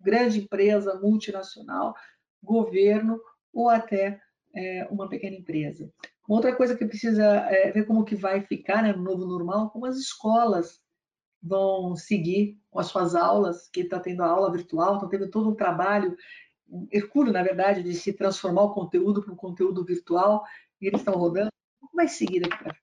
grande 0.00 0.40
empresa 0.40 0.98
multinacional, 0.98 1.94
governo 2.42 3.20
ou 3.52 3.68
até 3.68 4.20
é, 4.54 4.86
uma 4.90 5.08
pequena 5.08 5.36
empresa. 5.36 5.92
Outra 6.28 6.54
coisa 6.54 6.76
que 6.76 6.84
precisa 6.84 7.24
é, 7.24 7.72
ver 7.72 7.86
como 7.86 8.04
que 8.04 8.14
vai 8.14 8.42
ficar 8.42 8.82
né, 8.82 8.92
no 8.92 9.02
novo 9.02 9.24
normal, 9.24 9.70
como 9.70 9.86
as 9.86 9.96
escolas 9.96 10.78
vão 11.42 11.96
seguir 11.96 12.60
com 12.70 12.78
as 12.78 12.88
suas 12.88 13.14
aulas, 13.14 13.66
que 13.68 13.80
está 13.80 13.98
tendo 13.98 14.22
aula 14.22 14.52
virtual, 14.52 14.94
estão 14.94 15.08
tendo 15.08 15.30
todo 15.30 15.48
um 15.48 15.54
trabalho 15.54 16.14
hercúleo, 16.92 17.32
na 17.32 17.42
verdade, 17.42 17.82
de 17.82 17.94
se 17.94 18.12
transformar 18.12 18.64
o 18.64 18.74
conteúdo 18.74 19.22
para 19.22 19.32
um 19.32 19.36
conteúdo 19.36 19.82
virtual, 19.82 20.44
e 20.78 20.86
eles 20.86 21.00
estão 21.00 21.14
rodando. 21.14 21.50
Como 21.80 21.92
vai 21.94 22.08
seguir 22.08 22.40
daqui 22.40 22.62
para 22.62 22.76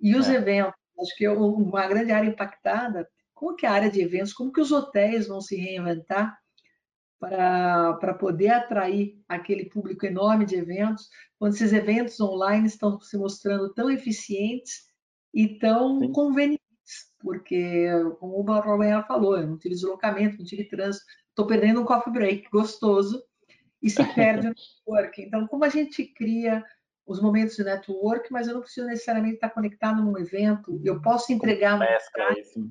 E 0.00 0.16
os 0.16 0.26
é. 0.26 0.36
eventos, 0.36 0.72
acho 0.98 1.14
que 1.14 1.26
é 1.26 1.30
uma 1.30 1.86
grande 1.86 2.10
área 2.10 2.28
impactada, 2.28 3.06
como 3.34 3.54
que 3.54 3.66
é 3.66 3.68
a 3.68 3.72
área 3.72 3.90
de 3.90 4.00
eventos, 4.00 4.32
como 4.32 4.50
que 4.50 4.62
os 4.62 4.72
hotéis 4.72 5.28
vão 5.28 5.42
se 5.42 5.56
reinventar 5.56 6.38
para 7.18 8.14
poder 8.14 8.48
atrair 8.48 9.18
aquele 9.28 9.66
público 9.66 10.04
enorme 10.04 10.44
de 10.44 10.56
eventos, 10.56 11.08
quando 11.38 11.54
esses 11.54 11.72
eventos 11.72 12.20
online 12.20 12.66
estão 12.66 13.00
se 13.00 13.16
mostrando 13.16 13.72
tão 13.72 13.90
eficientes 13.90 14.86
e 15.32 15.58
tão 15.58 16.00
Sim. 16.00 16.12
convenientes, 16.12 16.60
porque, 17.18 17.88
como 18.20 18.40
o 18.40 18.44
Barroia 18.44 19.02
falou, 19.02 19.38
eu 19.38 19.46
não 19.46 19.58
tive 19.58 19.74
deslocamento, 19.74 20.38
não 20.38 20.44
tive 20.44 20.64
trânsito, 20.64 21.04
estou 21.28 21.46
perdendo 21.46 21.80
um 21.80 21.84
coffee 21.84 22.12
break 22.12 22.50
gostoso 22.50 23.22
e 23.82 23.90
se 23.90 24.04
perde 24.14 24.48
o 24.48 24.50
network. 24.86 25.22
Então, 25.22 25.46
como 25.46 25.64
a 25.64 25.68
gente 25.68 26.04
cria 26.04 26.64
os 27.06 27.20
momentos 27.20 27.56
de 27.56 27.64
network, 27.64 28.30
mas 28.32 28.48
eu 28.48 28.54
não 28.54 28.60
preciso 28.60 28.86
necessariamente 28.86 29.36
estar 29.36 29.50
conectado 29.50 30.02
num 30.02 30.18
evento, 30.18 30.80
eu 30.84 31.00
posso 31.00 31.32
entregar 31.32 31.78
mescla, 31.78 32.34
uma... 32.56 32.70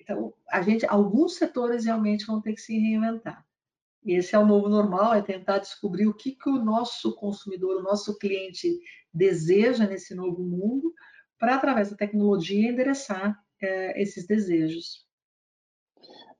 Então, 0.00 0.34
a 0.50 0.62
gente, 0.62 0.86
alguns 0.86 1.36
setores 1.36 1.84
realmente 1.84 2.26
vão 2.26 2.40
ter 2.40 2.54
que 2.54 2.60
se 2.60 2.76
reinventar. 2.76 3.44
Esse 4.04 4.34
é 4.34 4.38
o 4.38 4.46
novo 4.46 4.68
normal, 4.68 5.14
é 5.14 5.22
tentar 5.22 5.58
descobrir 5.58 6.06
o 6.06 6.14
que, 6.14 6.32
que 6.32 6.48
o 6.48 6.64
nosso 6.64 7.14
consumidor, 7.16 7.76
o 7.76 7.82
nosso 7.82 8.18
cliente 8.18 8.80
deseja 9.12 9.86
nesse 9.86 10.14
novo 10.14 10.42
mundo, 10.42 10.94
para, 11.38 11.56
através 11.56 11.90
da 11.90 11.96
tecnologia, 11.96 12.70
endereçar 12.70 13.38
é, 13.60 14.00
esses 14.00 14.26
desejos. 14.26 15.06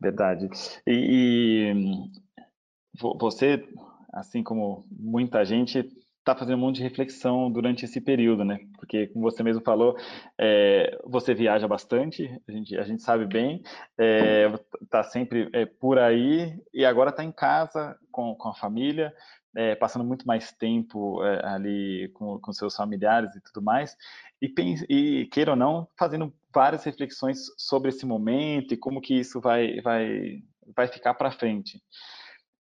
Verdade. 0.00 0.48
E, 0.86 1.72
e 1.72 1.74
você, 3.20 3.62
assim 4.12 4.42
como 4.42 4.86
muita 4.90 5.44
gente, 5.44 5.86
está 6.30 6.38
fazendo 6.38 6.56
um 6.56 6.60
monte 6.60 6.76
de 6.76 6.82
reflexão 6.82 7.50
durante 7.50 7.84
esse 7.84 8.00
período, 8.00 8.44
né? 8.44 8.60
Porque, 8.76 9.08
como 9.08 9.30
você 9.30 9.42
mesmo 9.42 9.62
falou, 9.62 9.96
é, 10.38 10.98
você 11.04 11.34
viaja 11.34 11.66
bastante, 11.66 12.30
a 12.48 12.52
gente, 12.52 12.76
a 12.76 12.82
gente 12.82 13.02
sabe 13.02 13.26
bem, 13.26 13.62
está 14.82 15.00
é, 15.00 15.02
sempre 15.04 15.48
é, 15.52 15.66
por 15.66 15.98
aí 15.98 16.58
e 16.72 16.84
agora 16.84 17.10
está 17.10 17.24
em 17.24 17.32
casa 17.32 17.96
com, 18.10 18.34
com 18.34 18.48
a 18.48 18.54
família, 18.54 19.12
é, 19.56 19.74
passando 19.74 20.04
muito 20.04 20.26
mais 20.26 20.52
tempo 20.52 21.22
é, 21.24 21.46
ali 21.46 22.08
com, 22.14 22.38
com 22.38 22.52
seus 22.52 22.74
familiares 22.74 23.34
e 23.34 23.40
tudo 23.40 23.62
mais, 23.62 23.96
e, 24.40 24.52
e, 24.88 25.26
queira 25.26 25.52
ou 25.52 25.56
não, 25.56 25.88
fazendo 25.98 26.32
várias 26.52 26.84
reflexões 26.84 27.46
sobre 27.56 27.90
esse 27.90 28.06
momento 28.06 28.72
e 28.72 28.76
como 28.76 29.00
que 29.00 29.14
isso 29.14 29.40
vai, 29.40 29.80
vai, 29.80 30.42
vai 30.74 30.86
ficar 30.86 31.14
para 31.14 31.30
frente. 31.30 31.82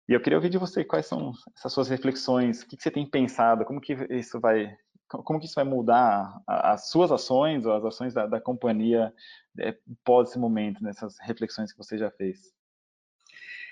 E 0.08 0.14
eu 0.14 0.20
queria 0.20 0.38
ouvir 0.38 0.48
de 0.48 0.56
você 0.56 0.82
quais 0.82 1.06
são 1.06 1.32
essas 1.54 1.70
suas 1.70 1.88
reflexões, 1.88 2.62
o 2.62 2.66
que, 2.66 2.80
você 2.80 2.90
tem 2.90 3.08
pensado, 3.08 3.64
como 3.66 3.78
que 3.78 3.92
isso 4.08 4.40
vai, 4.40 4.74
como 5.06 5.38
que 5.38 5.44
isso 5.44 5.54
vai 5.54 5.64
mudar 5.64 6.40
as 6.46 6.88
suas 6.88 7.12
ações 7.12 7.66
ou 7.66 7.74
as 7.74 7.84
ações 7.84 8.14
da, 8.14 8.26
da 8.26 8.40
companhia 8.40 9.12
é, 9.58 9.76
pós 10.02 10.30
esse 10.30 10.38
momento, 10.38 10.82
nessas 10.82 11.18
reflexões 11.20 11.72
que 11.72 11.78
você 11.78 11.98
já 11.98 12.10
fez? 12.10 12.38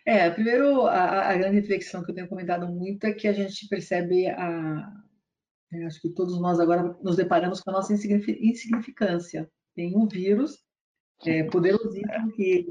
É, 0.05 0.30
primeiro, 0.30 0.87
a, 0.87 1.30
a, 1.30 1.37
grande 1.37 1.57
reflexão 1.57 2.05
que 2.05 2.11
eu 2.11 2.14
tenho 2.14 2.28
comentado 2.28 2.68
muito 2.68 3.05
é 3.05 3.12
que 3.12 3.26
a 3.26 3.32
gente 3.32 3.66
percebe 3.66 4.28
a. 4.28 4.93
É, 5.72 5.84
acho 5.87 6.01
que 6.01 6.11
todos 6.11 6.41
nós 6.41 6.61
agora 6.61 6.97
nos 7.03 7.16
deparamos 7.16 7.61
com 7.61 7.70
a 7.70 7.72
nossa 7.72 7.93
insignificância. 7.93 9.51
Tem 9.74 9.97
um 9.97 10.07
vírus 10.07 10.66
é, 11.25 11.45
poderosíssimo 11.45 12.31
que, 12.33 12.67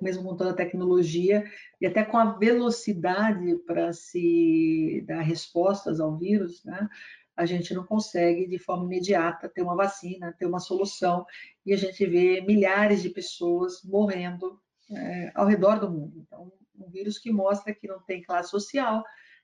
mesmo 0.00 0.22
com 0.22 0.36
toda 0.36 0.50
a 0.50 0.56
tecnologia 0.56 1.44
e 1.80 1.86
até 1.86 2.04
com 2.04 2.16
a 2.16 2.36
velocidade 2.38 3.56
para 3.66 3.92
se 3.92 5.04
dar 5.06 5.22
respostas 5.22 5.98
ao 5.98 6.16
vírus, 6.16 6.64
né, 6.64 6.88
a 7.36 7.46
gente 7.46 7.74
não 7.74 7.84
consegue 7.84 8.46
de 8.46 8.58
forma 8.58 8.84
imediata 8.84 9.48
ter 9.48 9.62
uma 9.62 9.74
vacina, 9.74 10.34
ter 10.38 10.46
uma 10.46 10.60
solução 10.60 11.24
e 11.64 11.72
a 11.72 11.76
gente 11.76 12.04
vê 12.06 12.40
milhares 12.42 13.02
de 13.02 13.08
pessoas 13.08 13.82
morrendo 13.82 14.60
é, 14.90 15.32
ao 15.34 15.46
redor 15.46 15.80
do 15.80 15.90
mundo. 15.90 16.22
Então, 16.26 16.52
um 16.78 16.88
vírus 16.90 17.18
que 17.18 17.32
mostra 17.32 17.74
que 17.74 17.88
não 17.88 18.00
tem 18.00 18.22
classe 18.22 18.50
social, 18.50 19.02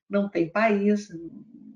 não 0.08 0.28
tem 0.28 0.50
país, 0.50 1.08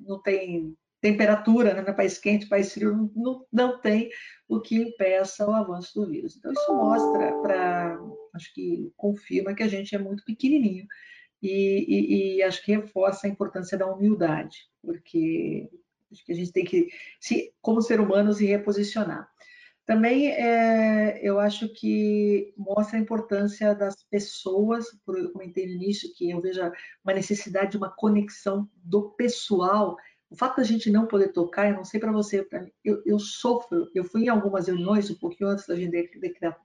não 0.01 0.21
tem 0.21 0.77
temperatura, 1.03 1.75
né? 1.75 1.93
país 1.93 2.17
quente, 2.17 2.49
país 2.49 2.73
frio, 2.73 3.11
não, 3.15 3.45
não 3.53 3.81
tem 3.81 4.09
o 4.49 4.61
que 4.61 4.77
impeça 4.77 5.45
o 5.45 5.53
avanço 5.53 6.01
do 6.01 6.09
vírus. 6.09 6.37
Então, 6.37 6.53
isso 6.53 6.73
mostra 6.73 7.33
para, 7.43 7.99
acho 8.33 8.55
que 8.55 8.91
confirma 8.97 9.53
que 9.53 9.65
a 9.65 9.69
gente 9.69 9.95
é 9.97 9.99
muito 9.99 10.25
pequenininho 10.25 10.87
e, 11.43 11.85
e, 11.89 12.37
e, 12.37 12.43
acho 12.45 12.65
que 12.65 12.77
reforça 12.77 13.27
a 13.27 13.31
importância 13.31 13.77
da 13.77 13.93
humildade, 13.93 14.59
porque 14.81 15.69
acho 16.13 16.25
que 16.25 16.31
a 16.31 16.37
gente 16.37 16.53
tem 16.53 16.65
que, 16.65 16.89
se, 17.19 17.53
como 17.61 17.83
ser 17.83 17.99
humano, 17.99 18.33
se 18.33 18.47
reposicionar. 18.47 19.29
Também 19.85 20.29
é, 20.29 21.19
eu 21.21 21.41
acho 21.41 21.69
que 21.75 22.55
mostra 22.57 22.97
a 22.97 23.01
importância 23.01 23.75
das 23.75 24.05
pessoas, 24.05 24.87
eu 25.09 25.33
comentei 25.33 25.67
no 25.67 25.73
início 25.73 26.15
que 26.15 26.31
eu 26.31 26.41
vejo 26.41 26.61
uma 27.05 27.13
necessidade 27.13 27.73
de 27.73 27.77
uma 27.77 27.91
conexão 27.91 28.71
do 28.77 29.11
pessoal 29.11 29.97
o 30.33 30.37
fato 30.37 30.57
da 30.57 30.63
gente 30.63 30.91
não 30.91 31.07
poder 31.07 31.29
tocar, 31.29 31.69
eu 31.69 31.77
não 31.77 31.85
sei 31.85 32.01
para 32.01 32.11
você, 32.11 32.43
pra 32.43 32.63
mim, 32.63 32.73
eu, 32.83 33.03
eu, 33.05 33.19
sofro. 33.19 33.91
Eu 33.95 34.03
fui 34.03 34.25
em 34.25 34.29
algumas 34.29 34.67
reuniões, 34.67 35.11
um 35.11 35.15
pouquinho 35.15 35.51
antes 35.51 35.67
da 35.67 35.77
gente 35.77 36.11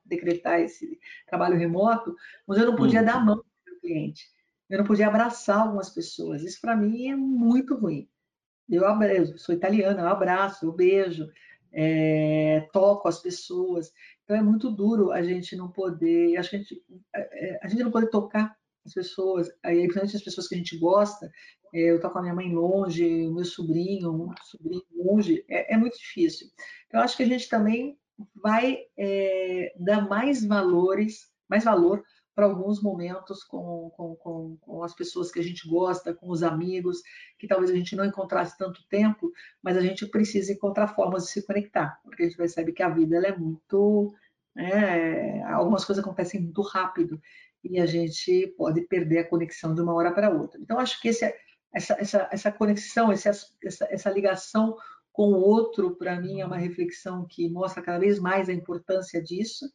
decretar 0.06 0.62
esse 0.62 0.98
trabalho 1.28 1.58
remoto, 1.58 2.16
mas 2.48 2.58
eu 2.58 2.66
não 2.66 2.78
podia 2.78 3.02
uhum. 3.02 3.06
dar 3.06 3.16
a 3.16 3.20
mão 3.20 3.44
para 3.66 3.74
o 3.74 3.80
cliente. 3.82 4.30
Eu 4.70 4.78
não 4.78 4.86
podia 4.86 5.08
abraçar 5.08 5.60
algumas 5.60 5.90
pessoas. 5.90 6.44
Isso 6.44 6.62
para 6.62 6.78
mim 6.78 7.10
é 7.10 7.16
muito 7.16 7.76
ruim. 7.76 8.08
Eu 8.70 8.86
abraço, 8.88 9.38
sou 9.38 9.54
italiana, 9.54 10.02
eu 10.02 10.08
abraço, 10.08 10.66
eu 10.66 10.72
beijo, 10.72 11.30
é, 11.74 12.68
toco 12.72 13.10
as 13.10 13.20
pessoas. 13.20 13.92
Então 14.24 14.36
é 14.36 14.42
muito 14.42 14.72
duro 14.72 15.12
a 15.12 15.22
gente 15.22 15.58
não 15.58 15.70
poder, 15.70 16.38
a 16.38 16.42
gente, 16.42 16.82
é, 17.14 17.50
é, 17.50 17.60
a 17.62 17.68
gente 17.68 17.84
não 17.84 17.92
poder 17.92 18.10
tocar 18.10 18.57
as 18.88 18.94
pessoas, 18.94 19.50
aí 19.64 19.82
principalmente 19.82 20.16
as 20.16 20.24
pessoas 20.24 20.48
que 20.48 20.56
a 20.56 20.58
gente 20.58 20.78
gosta, 20.78 21.30
é, 21.74 21.92
eu 21.92 21.98
estou 21.98 22.10
com 22.10 22.20
a 22.20 22.22
minha 22.22 22.34
mãe 22.34 22.54
longe, 22.54 23.28
o 23.28 23.34
meu 23.34 23.46
sobrinho, 23.46 24.12
um 24.12 24.34
sobrinho 24.44 24.84
longe, 24.96 25.46
é, 25.50 25.74
é, 25.74 25.78
muito 25.78 25.98
difícil. 25.98 26.48
Então, 26.88 27.02
acho 27.02 27.18
que 27.18 27.24
a 27.24 27.28
gente 27.28 27.50
também 27.50 27.98
vai 28.36 28.80
é, 28.98 29.74
dar 29.78 30.08
mais 30.08 30.46
valores, 30.46 31.30
mais 31.50 31.64
valor 31.64 32.04
para 32.34 32.46
alguns 32.46 32.82
momentos 32.82 33.44
com, 33.44 33.92
com, 33.96 34.16
com, 34.16 34.58
com, 34.62 34.84
as 34.84 34.94
pessoas 34.94 35.32
que 35.32 35.40
a 35.40 35.44
gente 35.44 35.68
gosta, 35.68 36.14
com 36.14 36.30
os 36.30 36.44
amigos, 36.44 37.02
que 37.40 37.48
talvez 37.48 37.72
a 37.72 37.76
gente 37.76 37.96
não 37.96 38.06
encontrasse 38.06 38.58
tanto 38.58 38.88
tempo, 38.88 39.32
mas 39.62 39.76
a 39.76 39.82
gente 39.82 40.06
precisa 40.06 40.54
encontrar 40.54 40.88
formas 40.90 41.24
de 41.24 41.32
se 41.32 41.46
conectar, 41.46 42.00
porque 42.04 42.24
a 42.24 42.26
gente 42.28 42.38
percebe 42.38 42.74
que 42.74 42.84
a 42.84 42.90
vida 42.90 43.18
é 43.18 43.36
muito. 43.36 44.14
Né, 44.56 45.44
algumas 45.44 45.86
coisas 45.86 46.04
acontecem 46.04 46.42
muito 46.42 46.64
rápido 46.64 47.20
e 47.70 47.80
a 47.80 47.86
gente 47.86 48.48
pode 48.58 48.82
perder 48.82 49.20
a 49.20 49.28
conexão 49.28 49.74
de 49.74 49.82
uma 49.82 49.94
hora 49.94 50.12
para 50.12 50.30
outra. 50.30 50.60
Então, 50.60 50.80
acho 50.80 51.02
que 51.02 51.10
esse, 51.10 51.26
é, 51.26 51.36
essa, 51.74 51.94
essa, 52.00 52.30
essa 52.32 52.52
conexão, 52.52 53.12
esse, 53.12 53.30
essa, 53.30 53.88
essa 53.90 54.10
ligação 54.10 54.76
com 55.12 55.32
o 55.32 55.40
outro, 55.40 55.96
para 55.96 56.20
mim, 56.20 56.42
é 56.42 56.46
uma 56.46 56.58
reflexão 56.58 57.26
que 57.26 57.50
mostra 57.50 57.82
cada 57.82 58.00
vez 58.00 58.20
mais 58.20 58.50
a 58.50 58.54
importância 58.54 59.22
disso 59.22 59.66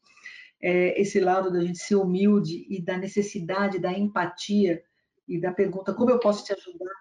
é, 0.63 0.99
esse 1.01 1.19
lado 1.19 1.53
da 1.53 1.61
gente 1.61 1.79
ser 1.79 1.97
humilde 1.97 2.65
e 2.71 2.81
da 2.81 2.97
necessidade 2.97 3.81
da 3.81 3.93
empatia 3.93 4.83
e 5.27 5.41
da 5.41 5.53
pergunta 5.53 5.93
como 5.93 6.11
eu 6.11 6.21
posso 6.21 6.45
te 6.45 6.53
ajudar, 6.53 6.95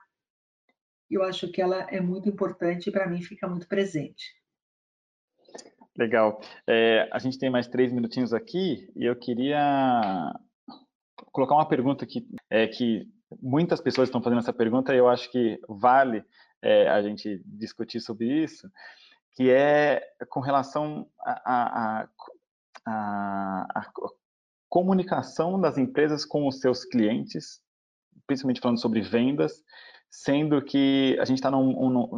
eu 1.10 1.24
acho 1.24 1.52
que 1.52 1.62
ela 1.62 1.84
é 1.90 2.02
muito 2.02 2.28
importante 2.28 2.88
e 2.88 2.92
para 2.92 3.08
mim 3.08 3.22
fica 3.22 3.48
muito 3.48 3.68
presente. 3.68 4.34
Legal. 5.96 6.42
É, 6.66 7.08
a 7.12 7.20
gente 7.20 7.38
tem 7.38 7.50
mais 7.50 7.68
três 7.68 7.92
minutinhos 7.92 8.34
aqui 8.34 8.90
e 8.96 9.06
eu 9.06 9.16
queria 9.16 10.34
colocar 11.32 11.56
uma 11.56 11.68
pergunta 11.68 12.06
que, 12.06 12.28
é, 12.50 12.68
que 12.68 13.08
muitas 13.42 13.80
pessoas 13.82 14.08
estão 14.08 14.22
fazendo 14.22 14.40
essa 14.40 14.54
pergunta 14.54 14.94
e 14.94 14.98
eu 14.98 15.10
acho 15.10 15.32
que 15.32 15.60
vale 15.68 16.24
é, 16.62 16.90
a 16.90 17.02
gente 17.02 17.42
discutir 17.46 18.00
sobre 18.00 18.28
isso, 18.44 18.70
que 19.36 19.50
é 19.50 20.02
com 20.30 20.40
relação 20.40 21.08
a, 21.20 21.42
a, 21.46 22.02
a 22.02 22.10
a, 22.86 23.92
comunicação 24.70 25.60
das 25.60 25.78
empresas 25.78 26.26
com 26.26 26.48
os 26.48 26.60
seus 26.60 26.86
clientes, 26.86 27.62
principalmente 28.26 28.62
falando 28.62 28.80
sobre 28.80 29.02
vendas, 29.02 29.64
sendo 30.10 30.62
que 30.62 31.18
a 31.20 31.26
gente 31.26 31.38
está 31.38 31.52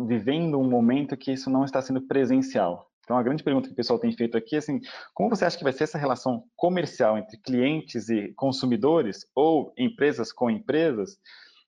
vivendo 0.06 0.60
um 0.60 0.70
momento 0.70 1.18
que 1.18 1.32
isso 1.32 1.50
não 1.50 1.66
está 1.66 1.82
sendo 1.82 2.02
presencial. 2.02 2.92
Então, 3.04 3.18
a 3.18 3.24
grande 3.24 3.44
pergunta 3.44 3.68
que 3.68 3.74
o 3.74 3.76
pessoal 3.76 4.00
tem 4.00 4.12
feito 4.12 4.38
aqui 4.38 4.56
é 4.56 4.60
assim, 4.60 4.80
como 5.14 5.30
você 5.30 5.46
acha 5.46 5.58
que 5.58 5.64
vai 5.64 5.74
ser 5.74 5.84
essa 5.84 5.98
relação 5.98 6.44
comercial 6.56 7.18
entre 7.18 7.38
clientes 7.38 8.10
e 8.10 8.34
consumidores, 8.36 9.26
ou 9.36 9.74
empresas 9.78 10.32
com 10.32 10.50
empresas, 10.50 11.18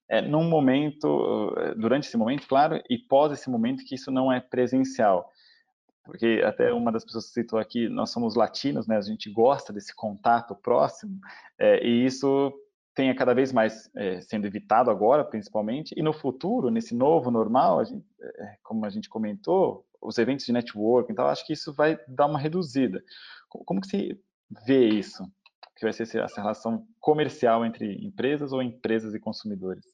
é, 0.10 0.22
num 0.22 0.48
momento, 0.48 1.54
durante 1.78 2.08
esse 2.08 2.16
momento, 2.16 2.48
claro, 2.48 2.82
e 2.90 2.98
pós 2.98 3.32
esse 3.32 3.50
momento 3.50 3.84
que 3.84 3.96
isso 3.96 4.12
não 4.12 4.32
é 4.32 4.40
presencial? 4.40 5.30
porque 6.06 6.42
até 6.46 6.72
uma 6.72 6.92
das 6.92 7.04
pessoas 7.04 7.32
citou 7.34 7.58
aqui, 7.58 7.90
nós 7.90 8.12
somos 8.12 8.36
latinos, 8.36 8.88
né? 8.88 8.96
A 8.96 9.02
gente 9.02 9.30
gosta 9.30 9.74
desse 9.74 9.94
contato 9.94 10.56
próximo, 10.56 11.20
é, 11.58 11.84
e 11.84 12.06
isso 12.06 12.54
tem 12.96 13.14
cada 13.14 13.34
vez 13.34 13.52
mais 13.52 13.92
é, 13.94 14.22
sendo 14.22 14.48
evitado 14.48 14.90
agora, 14.90 15.24
principalmente, 15.26 15.94
e 15.98 16.02
no 16.02 16.14
futuro, 16.14 16.72
nesse 16.72 16.96
novo 16.96 17.30
normal, 17.30 17.80
a 17.80 17.84
gente, 17.84 18.06
é, 18.22 18.58
como 18.64 18.86
a 18.86 18.90
gente 18.90 19.10
comentou, 19.10 19.86
os 20.02 20.18
eventos 20.18 20.46
de 20.46 20.54
networking, 20.54 21.12
então 21.12 21.28
acho 21.28 21.46
que 21.46 21.54
isso 21.54 21.74
vai 21.74 22.00
dar 22.08 22.28
uma 22.28 22.40
reduzida. 22.40 23.04
Como, 23.50 23.82
que 23.82 23.88
se 23.88 24.20
vê 24.66 24.88
isso? 24.88 25.24
Que 25.76 25.84
vai 25.84 25.92
ser 25.92 26.04
essa 26.04 26.42
relação 26.42 26.88
comercial 27.00 27.66
entre 27.66 27.94
empresas 28.06 28.54
ou 28.54 28.62
empresas 28.62 29.14
e 29.14 29.20
consumidores? 29.20 29.86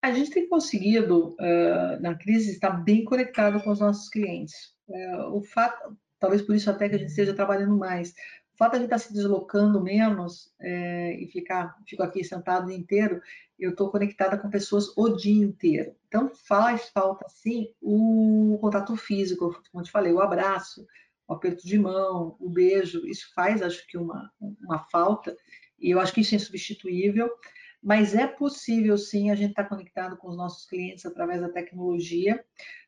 A 0.00 0.12
gente 0.12 0.30
tem 0.30 0.48
conseguido, 0.48 1.34
uh, 1.40 2.00
na 2.00 2.14
crise, 2.14 2.52
estar 2.52 2.70
bem 2.70 3.04
conectado 3.04 3.60
com 3.62 3.70
os 3.70 3.80
nossos 3.80 4.08
clientes. 4.08 4.54
É, 4.88 5.16
o 5.28 5.42
fato, 5.42 5.96
talvez 6.20 6.42
por 6.42 6.54
isso 6.54 6.70
até 6.70 6.88
que 6.88 6.94
a 6.94 6.98
gente 6.98 7.08
esteja 7.08 7.34
trabalhando 7.34 7.76
mais, 7.76 8.12
o 8.54 8.56
fato 8.56 8.72
de 8.72 8.76
a 8.76 8.80
gente 8.80 8.94
estar 8.94 8.98
se 8.98 9.12
deslocando 9.12 9.82
menos 9.82 10.54
é, 10.60 11.12
e 11.20 11.26
ficar, 11.26 11.76
fico 11.86 12.02
aqui 12.02 12.22
sentado 12.22 12.64
o 12.64 12.68
dia 12.68 12.76
inteiro, 12.76 13.20
eu 13.58 13.70
estou 13.70 13.90
conectada 13.90 14.38
com 14.38 14.48
pessoas 14.48 14.96
o 14.96 15.08
dia 15.08 15.44
inteiro. 15.44 15.94
Então 16.06 16.30
faz 16.46 16.88
falta 16.90 17.26
sim 17.28 17.68
o 17.82 18.56
contato 18.60 18.96
físico, 18.96 19.60
como 19.72 19.84
te 19.84 19.90
falei, 19.90 20.12
o 20.12 20.20
abraço, 20.20 20.86
o 21.26 21.34
aperto 21.34 21.66
de 21.66 21.76
mão, 21.78 22.36
o 22.38 22.48
beijo, 22.48 23.04
isso 23.06 23.32
faz, 23.34 23.60
acho 23.60 23.84
que 23.88 23.98
uma, 23.98 24.30
uma 24.40 24.78
falta, 24.78 25.36
e 25.78 25.90
eu 25.90 25.98
acho 25.98 26.12
que 26.12 26.20
isso 26.20 26.34
é 26.34 26.36
insubstituível 26.36 27.28
mas 27.84 28.14
é 28.14 28.26
possível 28.26 28.96
sim 28.96 29.30
a 29.30 29.34
gente 29.34 29.50
estar 29.50 29.64
tá 29.64 29.68
conectado 29.68 30.16
com 30.16 30.28
os 30.28 30.36
nossos 30.38 30.64
clientes 30.66 31.04
através 31.04 31.42
da 31.42 31.50
tecnologia. 31.50 32.42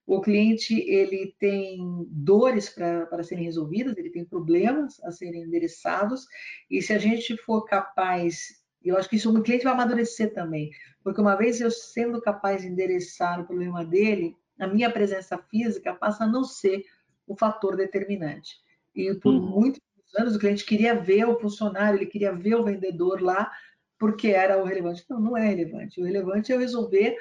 O 0.07 0.23
cliente 0.23 0.73
ele 0.89 1.37
tem 1.39 2.07
dores 2.09 2.71
para 2.71 3.23
serem 3.23 3.45
resolvidas, 3.45 3.95
ele 3.99 4.09
tem 4.09 4.25
problemas 4.25 4.99
a 5.05 5.11
serem 5.11 5.43
endereçados, 5.43 6.25
e 6.71 6.81
se 6.81 6.95
a 6.95 6.99
gente 6.99 7.37
for 7.37 7.65
capaz, 7.65 8.63
eu 8.83 8.97
acho 8.97 9.11
que 9.11 9.17
isso 9.17 9.37
o 9.37 9.43
cliente 9.43 9.65
vai 9.65 9.75
amadurecer 9.75 10.33
também, 10.33 10.71
porque 11.05 11.21
uma 11.21 11.37
vez 11.37 11.61
eu 11.61 11.71
sendo 11.71 12.21
capaz 12.23 12.63
de 12.63 12.69
endereçar 12.69 13.41
o 13.41 13.47
problema 13.47 13.85
dele, 13.85 14.35
a 14.59 14.67
minha 14.67 14.91
presença 14.91 15.37
física 15.51 15.93
passa 15.93 16.25
a 16.25 16.29
não 16.29 16.43
ser 16.43 16.83
o 17.27 17.37
fator 17.37 17.77
determinante. 17.77 18.55
E 18.95 19.13
por 19.15 19.35
uhum. 19.35 19.61
muitos 19.61 19.83
anos 20.17 20.37
o 20.37 20.39
cliente 20.39 20.65
queria 20.65 20.95
ver 20.95 21.27
o 21.27 21.39
funcionário, 21.39 21.99
ele 21.99 22.07
queria 22.07 22.33
ver 22.33 22.55
o 22.55 22.65
vendedor 22.65 23.21
lá, 23.21 23.51
porque 23.99 24.29
era 24.29 24.61
o 24.63 24.65
relevante. 24.65 25.05
Não, 25.09 25.21
não 25.21 25.37
é 25.37 25.49
relevante. 25.49 26.01
O 26.01 26.05
relevante 26.05 26.53
é 26.53 26.57
resolver 26.57 27.17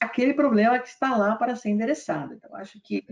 aquele 0.00 0.34
problema 0.34 0.78
que 0.78 0.88
está 0.88 1.16
lá 1.16 1.36
para 1.36 1.56
ser 1.56 1.70
endereçado. 1.70 2.34
Então, 2.34 2.54
acho 2.54 2.80
que 2.80 3.04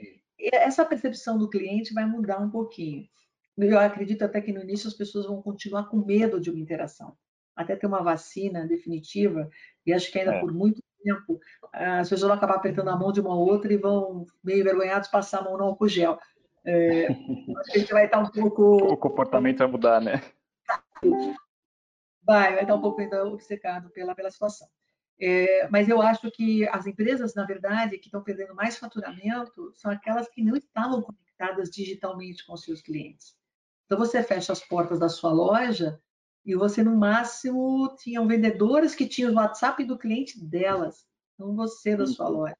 essa 0.52 0.84
percepção 0.84 1.38
do 1.38 1.48
cliente 1.48 1.94
vai 1.94 2.06
mudar 2.06 2.38
um 2.38 2.50
pouquinho. 2.50 3.06
Eu 3.56 3.78
acredito 3.78 4.24
até 4.24 4.40
que 4.40 4.52
no 4.52 4.62
início 4.62 4.88
as 4.88 4.94
pessoas 4.94 5.26
vão 5.26 5.42
continuar 5.42 5.84
com 5.84 5.98
medo 5.98 6.40
de 6.40 6.50
uma 6.50 6.58
interação, 6.58 7.14
até 7.54 7.76
ter 7.76 7.86
uma 7.86 8.02
vacina 8.02 8.66
definitiva, 8.66 9.48
e 9.84 9.92
acho 9.92 10.10
que 10.10 10.18
ainda 10.18 10.34
é. 10.34 10.40
por 10.40 10.52
muito 10.52 10.82
tempo 11.04 11.38
as 11.72 12.08
pessoas 12.08 12.28
vão 12.28 12.36
acabar 12.36 12.54
apertando 12.54 12.88
a 12.88 12.96
mão 12.96 13.12
de 13.12 13.20
uma 13.20 13.36
outra 13.36 13.72
e 13.72 13.76
vão, 13.76 14.26
meio 14.42 14.60
envergonhados, 14.60 15.08
passar 15.08 15.40
a 15.40 15.42
mão 15.42 15.58
no 15.58 15.64
álcool 15.64 15.88
gel. 15.88 16.18
É, 16.64 17.08
acho 17.08 17.72
que 17.72 17.76
a 17.76 17.78
gente 17.78 17.92
vai 17.92 18.06
estar 18.06 18.20
um 18.20 18.30
pouco. 18.30 18.62
O 18.92 18.96
comportamento 18.96 19.58
vai 19.58 19.68
mudar, 19.68 20.00
né? 20.00 20.22
Vai, 22.22 22.54
vai 22.54 22.62
estar 22.62 22.74
um 22.74 22.80
pouco 22.80 23.00
ainda 23.00 23.24
obcecado 23.24 23.90
pela, 23.90 24.14
pela 24.14 24.30
situação. 24.30 24.68
É, 25.20 25.68
mas 25.68 25.88
eu 25.88 26.02
acho 26.02 26.30
que 26.30 26.66
as 26.68 26.86
empresas, 26.86 27.34
na 27.34 27.44
verdade, 27.44 27.98
que 27.98 28.06
estão 28.06 28.22
perdendo 28.22 28.54
mais 28.54 28.76
faturamento 28.76 29.72
são 29.74 29.90
aquelas 29.90 30.28
que 30.28 30.42
não 30.42 30.56
estavam 30.56 31.02
conectadas 31.02 31.70
digitalmente 31.70 32.44
com 32.44 32.54
os 32.54 32.64
seus 32.64 32.82
clientes. 32.82 33.36
Então, 33.86 33.98
você 33.98 34.22
fecha 34.22 34.52
as 34.52 34.64
portas 34.64 34.98
da 34.98 35.08
sua 35.08 35.32
loja 35.32 36.00
e 36.44 36.56
você, 36.56 36.82
no 36.82 36.96
máximo, 36.96 37.94
tinham 37.98 38.26
vendedoras 38.26 38.94
que 38.94 39.06
tinham 39.06 39.32
o 39.32 39.36
WhatsApp 39.36 39.84
do 39.84 39.98
cliente 39.98 40.42
delas, 40.44 41.06
não 41.38 41.54
você 41.54 41.96
da 41.96 42.06
sua 42.06 42.28
loja. 42.28 42.56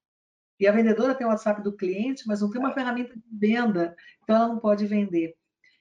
E 0.61 0.67
a 0.69 0.73
vendedora 0.73 1.15
tem 1.15 1.27
o 1.27 1.31
WhatsApp 1.31 1.63
do 1.63 1.77
cliente, 1.77 2.25
mas 2.27 2.41
não 2.41 2.51
tem 2.51 2.61
uma 2.61 2.73
ferramenta 2.73 3.15
de 3.17 3.23
venda, 3.33 3.97
então 4.23 4.37
ela 4.37 4.49
não 4.49 4.61
pode 4.61 4.87
vender. 4.87 5.35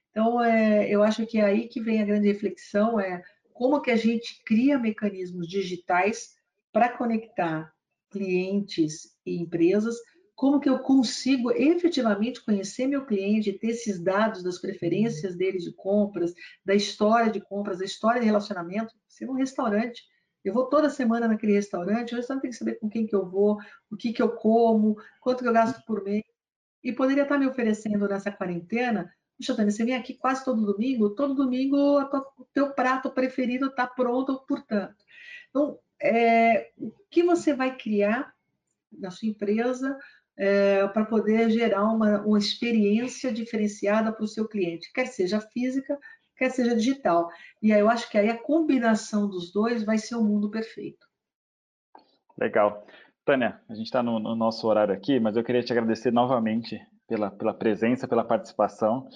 Então, 0.09 0.43
é, 0.43 0.89
eu 0.89 1.03
acho 1.03 1.25
que 1.27 1.37
é 1.37 1.43
aí 1.43 1.67
que 1.67 1.79
vem 1.79 2.01
a 2.01 2.05
grande 2.05 2.27
reflexão, 2.27 2.99
é 2.99 3.21
como 3.61 3.79
que 3.79 3.91
a 3.91 3.95
gente 3.95 4.41
cria 4.43 4.79
mecanismos 4.79 5.47
digitais 5.47 6.33
para 6.73 6.97
conectar 6.97 7.71
clientes 8.09 9.15
e 9.23 9.39
empresas, 9.39 9.95
como 10.33 10.59
que 10.59 10.67
eu 10.67 10.79
consigo 10.79 11.51
efetivamente 11.51 12.43
conhecer 12.43 12.87
meu 12.87 13.05
cliente, 13.05 13.53
ter 13.53 13.67
esses 13.67 14.03
dados 14.03 14.41
das 14.41 14.57
preferências 14.57 15.35
dele 15.35 15.59
de 15.59 15.71
compras, 15.73 16.33
da 16.65 16.73
história 16.73 17.31
de 17.31 17.39
compras, 17.39 17.77
da 17.77 17.85
história 17.85 18.19
de 18.19 18.25
relacionamento, 18.25 18.95
se 19.07 19.27
um 19.27 19.33
restaurante, 19.33 20.01
eu 20.43 20.55
vou 20.55 20.67
toda 20.67 20.89
semana 20.89 21.27
naquele 21.27 21.53
restaurante, 21.53 22.15
o 22.15 22.17
restaurante 22.17 22.41
tem 22.41 22.49
que 22.49 22.57
saber 22.57 22.79
com 22.79 22.89
quem 22.89 23.05
que 23.05 23.15
eu 23.15 23.29
vou, 23.29 23.59
o 23.91 23.95
que 23.95 24.11
que 24.11 24.23
eu 24.23 24.31
como, 24.37 24.95
quanto 25.19 25.43
que 25.43 25.47
eu 25.47 25.53
gasto 25.53 25.85
por 25.85 26.03
mês, 26.03 26.23
e 26.83 26.91
poderia 26.91 27.21
estar 27.21 27.37
me 27.37 27.45
oferecendo 27.45 28.07
nessa 28.07 28.31
quarentena 28.31 29.13
Tânia, 29.47 29.71
você 29.71 29.83
vem 29.83 29.95
aqui 29.95 30.13
quase 30.13 30.43
todo 30.43 30.65
domingo, 30.65 31.11
todo 31.11 31.33
domingo 31.33 31.77
o 31.77 32.45
teu 32.53 32.73
prato 32.73 33.09
preferido 33.11 33.67
está 33.67 33.87
pronto, 33.87 34.43
portanto. 34.47 34.95
Então, 35.49 35.77
é, 36.01 36.71
o 36.77 36.91
que 37.09 37.23
você 37.23 37.53
vai 37.53 37.75
criar 37.75 38.33
na 38.91 39.11
sua 39.11 39.27
empresa 39.27 39.97
é, 40.37 40.87
para 40.87 41.05
poder 41.05 41.49
gerar 41.49 41.83
uma, 41.85 42.21
uma 42.21 42.37
experiência 42.37 43.31
diferenciada 43.31 44.11
para 44.11 44.23
o 44.23 44.27
seu 44.27 44.47
cliente, 44.47 44.91
quer 44.93 45.07
seja 45.07 45.39
física, 45.39 45.97
quer 46.35 46.49
seja 46.49 46.75
digital. 46.75 47.29
E 47.61 47.71
aí 47.71 47.79
eu 47.79 47.89
acho 47.89 48.09
que 48.09 48.17
aí 48.17 48.29
a 48.29 48.37
combinação 48.37 49.27
dos 49.27 49.51
dois 49.51 49.83
vai 49.83 49.97
ser 49.97 50.15
o 50.15 50.23
mundo 50.23 50.49
perfeito. 50.49 51.05
Legal. 52.37 52.85
Tânia, 53.23 53.61
a 53.69 53.75
gente 53.75 53.85
está 53.85 54.01
no, 54.01 54.19
no, 54.19 54.35
nosso 54.35 54.67
horário 54.67 54.93
aqui, 54.93 55.19
mas 55.19 55.37
eu 55.37 55.43
queria 55.43 55.61
te 55.61 55.71
agradecer 55.71 56.11
novamente 56.11 56.81
pela, 57.11 57.29
pela 57.29 57.53
presença, 57.53 58.07
pela 58.07 58.23
participação. 58.23 59.09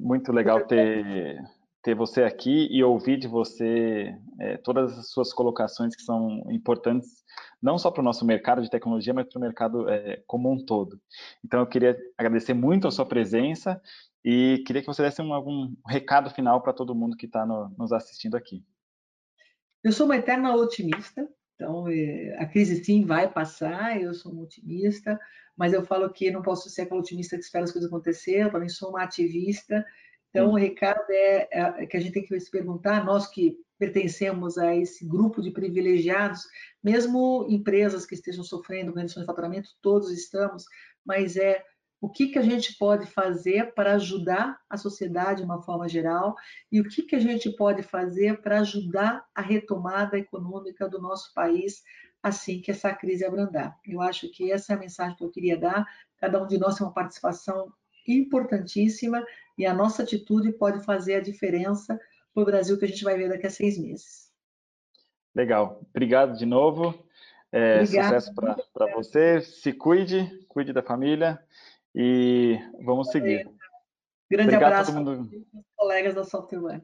Muito 0.00 0.32
legal 0.32 0.66
ter, 0.66 1.38
ter 1.82 1.94
você 1.94 2.22
aqui 2.22 2.66
e 2.70 2.82
ouvir 2.82 3.18
de 3.18 3.28
você 3.28 4.16
é, 4.40 4.56
todas 4.56 4.98
as 4.98 5.10
suas 5.10 5.34
colocações 5.34 5.94
que 5.94 6.02
são 6.02 6.42
importantes, 6.50 7.22
não 7.62 7.76
só 7.76 7.90
para 7.90 8.00
o 8.00 8.04
nosso 8.04 8.24
mercado 8.24 8.62
de 8.62 8.70
tecnologia, 8.70 9.12
mas 9.12 9.28
para 9.28 9.38
o 9.38 9.42
mercado 9.42 9.86
é, 9.90 10.22
como 10.26 10.50
um 10.50 10.64
todo. 10.64 10.98
Então, 11.44 11.60
eu 11.60 11.66
queria 11.66 11.94
agradecer 12.16 12.54
muito 12.54 12.88
a 12.88 12.90
sua 12.90 13.04
presença 13.04 13.78
e 14.24 14.64
queria 14.66 14.80
que 14.80 14.86
você 14.86 15.02
desse 15.02 15.20
um, 15.20 15.34
algum 15.34 15.74
recado 15.86 16.30
final 16.30 16.62
para 16.62 16.72
todo 16.72 16.94
mundo 16.94 17.18
que 17.18 17.26
está 17.26 17.44
no, 17.44 17.68
nos 17.76 17.92
assistindo 17.92 18.34
aqui. 18.34 18.64
Eu 19.84 19.92
sou 19.92 20.06
uma 20.06 20.16
eterna 20.16 20.56
otimista, 20.56 21.28
então 21.62 21.86
é, 21.88 22.36
a 22.38 22.46
crise 22.46 22.84
sim 22.84 23.04
vai 23.04 23.30
passar, 23.30 24.00
eu 24.00 24.12
sou 24.12 24.32
uma 24.32 24.42
otimista, 24.42 25.18
mas 25.56 25.72
eu 25.72 25.84
falo 25.84 26.10
que 26.10 26.30
não 26.30 26.42
posso 26.42 26.68
ser 26.68 26.82
aquela 26.82 27.00
otimista 27.00 27.36
que 27.36 27.44
espera 27.44 27.64
as 27.64 27.70
coisas 27.70 27.88
acontecer, 27.88 28.42
eu 28.42 28.50
também 28.50 28.68
sou 28.68 28.90
uma 28.90 29.04
ativista. 29.04 29.84
Então, 30.30 30.50
o 30.50 30.56
recado 30.56 31.04
é, 31.10 31.48
é, 31.50 31.86
que 31.86 31.96
a 31.96 32.00
gente 32.00 32.14
tem 32.14 32.24
que 32.24 32.40
se 32.40 32.50
perguntar, 32.50 33.04
nós 33.04 33.28
que 33.28 33.56
pertencemos 33.78 34.56
a 34.58 34.74
esse 34.74 35.06
grupo 35.06 35.42
de 35.42 35.50
privilegiados, 35.50 36.42
mesmo 36.82 37.46
empresas 37.48 38.06
que 38.06 38.14
estejam 38.14 38.42
sofrendo 38.42 38.92
com 38.92 38.98
redução 38.98 39.22
de 39.22 39.26
faturamento, 39.26 39.68
todos 39.82 40.10
estamos, 40.10 40.64
mas 41.04 41.36
é 41.36 41.62
o 42.02 42.08
que, 42.08 42.26
que 42.26 42.38
a 42.38 42.42
gente 42.42 42.76
pode 42.76 43.06
fazer 43.06 43.72
para 43.74 43.94
ajudar 43.94 44.58
a 44.68 44.76
sociedade 44.76 45.38
de 45.38 45.44
uma 45.44 45.62
forma 45.62 45.88
geral 45.88 46.34
e 46.70 46.80
o 46.80 46.84
que, 46.84 47.02
que 47.02 47.14
a 47.14 47.20
gente 47.20 47.48
pode 47.50 47.84
fazer 47.84 48.42
para 48.42 48.58
ajudar 48.58 49.24
a 49.32 49.40
retomada 49.40 50.18
econômica 50.18 50.88
do 50.88 51.00
nosso 51.00 51.32
país 51.32 51.84
assim 52.20 52.60
que 52.60 52.72
essa 52.72 52.92
crise 52.92 53.24
abrandar. 53.24 53.78
Eu 53.86 54.00
acho 54.00 54.28
que 54.32 54.50
essa 54.50 54.72
é 54.72 54.76
a 54.76 54.78
mensagem 54.80 55.16
que 55.16 55.22
eu 55.22 55.30
queria 55.30 55.56
dar. 55.56 55.86
Cada 56.18 56.42
um 56.42 56.46
de 56.48 56.58
nós 56.58 56.76
tem 56.76 56.84
uma 56.84 56.92
participação 56.92 57.72
importantíssima 58.06 59.24
e 59.56 59.64
a 59.64 59.72
nossa 59.72 60.02
atitude 60.02 60.50
pode 60.50 60.84
fazer 60.84 61.14
a 61.14 61.20
diferença 61.20 62.00
para 62.34 62.42
o 62.42 62.46
Brasil 62.46 62.76
que 62.76 62.84
a 62.84 62.88
gente 62.88 63.04
vai 63.04 63.16
ver 63.16 63.28
daqui 63.28 63.46
a 63.46 63.50
seis 63.50 63.78
meses. 63.78 64.28
Legal. 65.32 65.80
Obrigado 65.90 66.36
de 66.36 66.46
novo. 66.46 67.00
É, 67.52 67.86
sucesso 67.86 68.34
para 68.34 68.92
você. 68.92 69.40
Se 69.40 69.72
cuide, 69.72 70.44
cuide 70.48 70.72
da 70.72 70.82
família 70.82 71.38
e 71.94 72.58
vamos 72.84 73.10
seguir. 73.10 73.48
Grande 74.30 74.54
Obrigado 74.54 74.72
abraço 74.72 74.92
para 74.92 75.02
os 75.02 75.28
colegas 75.76 76.14
da 76.14 76.24
Software 76.24 76.82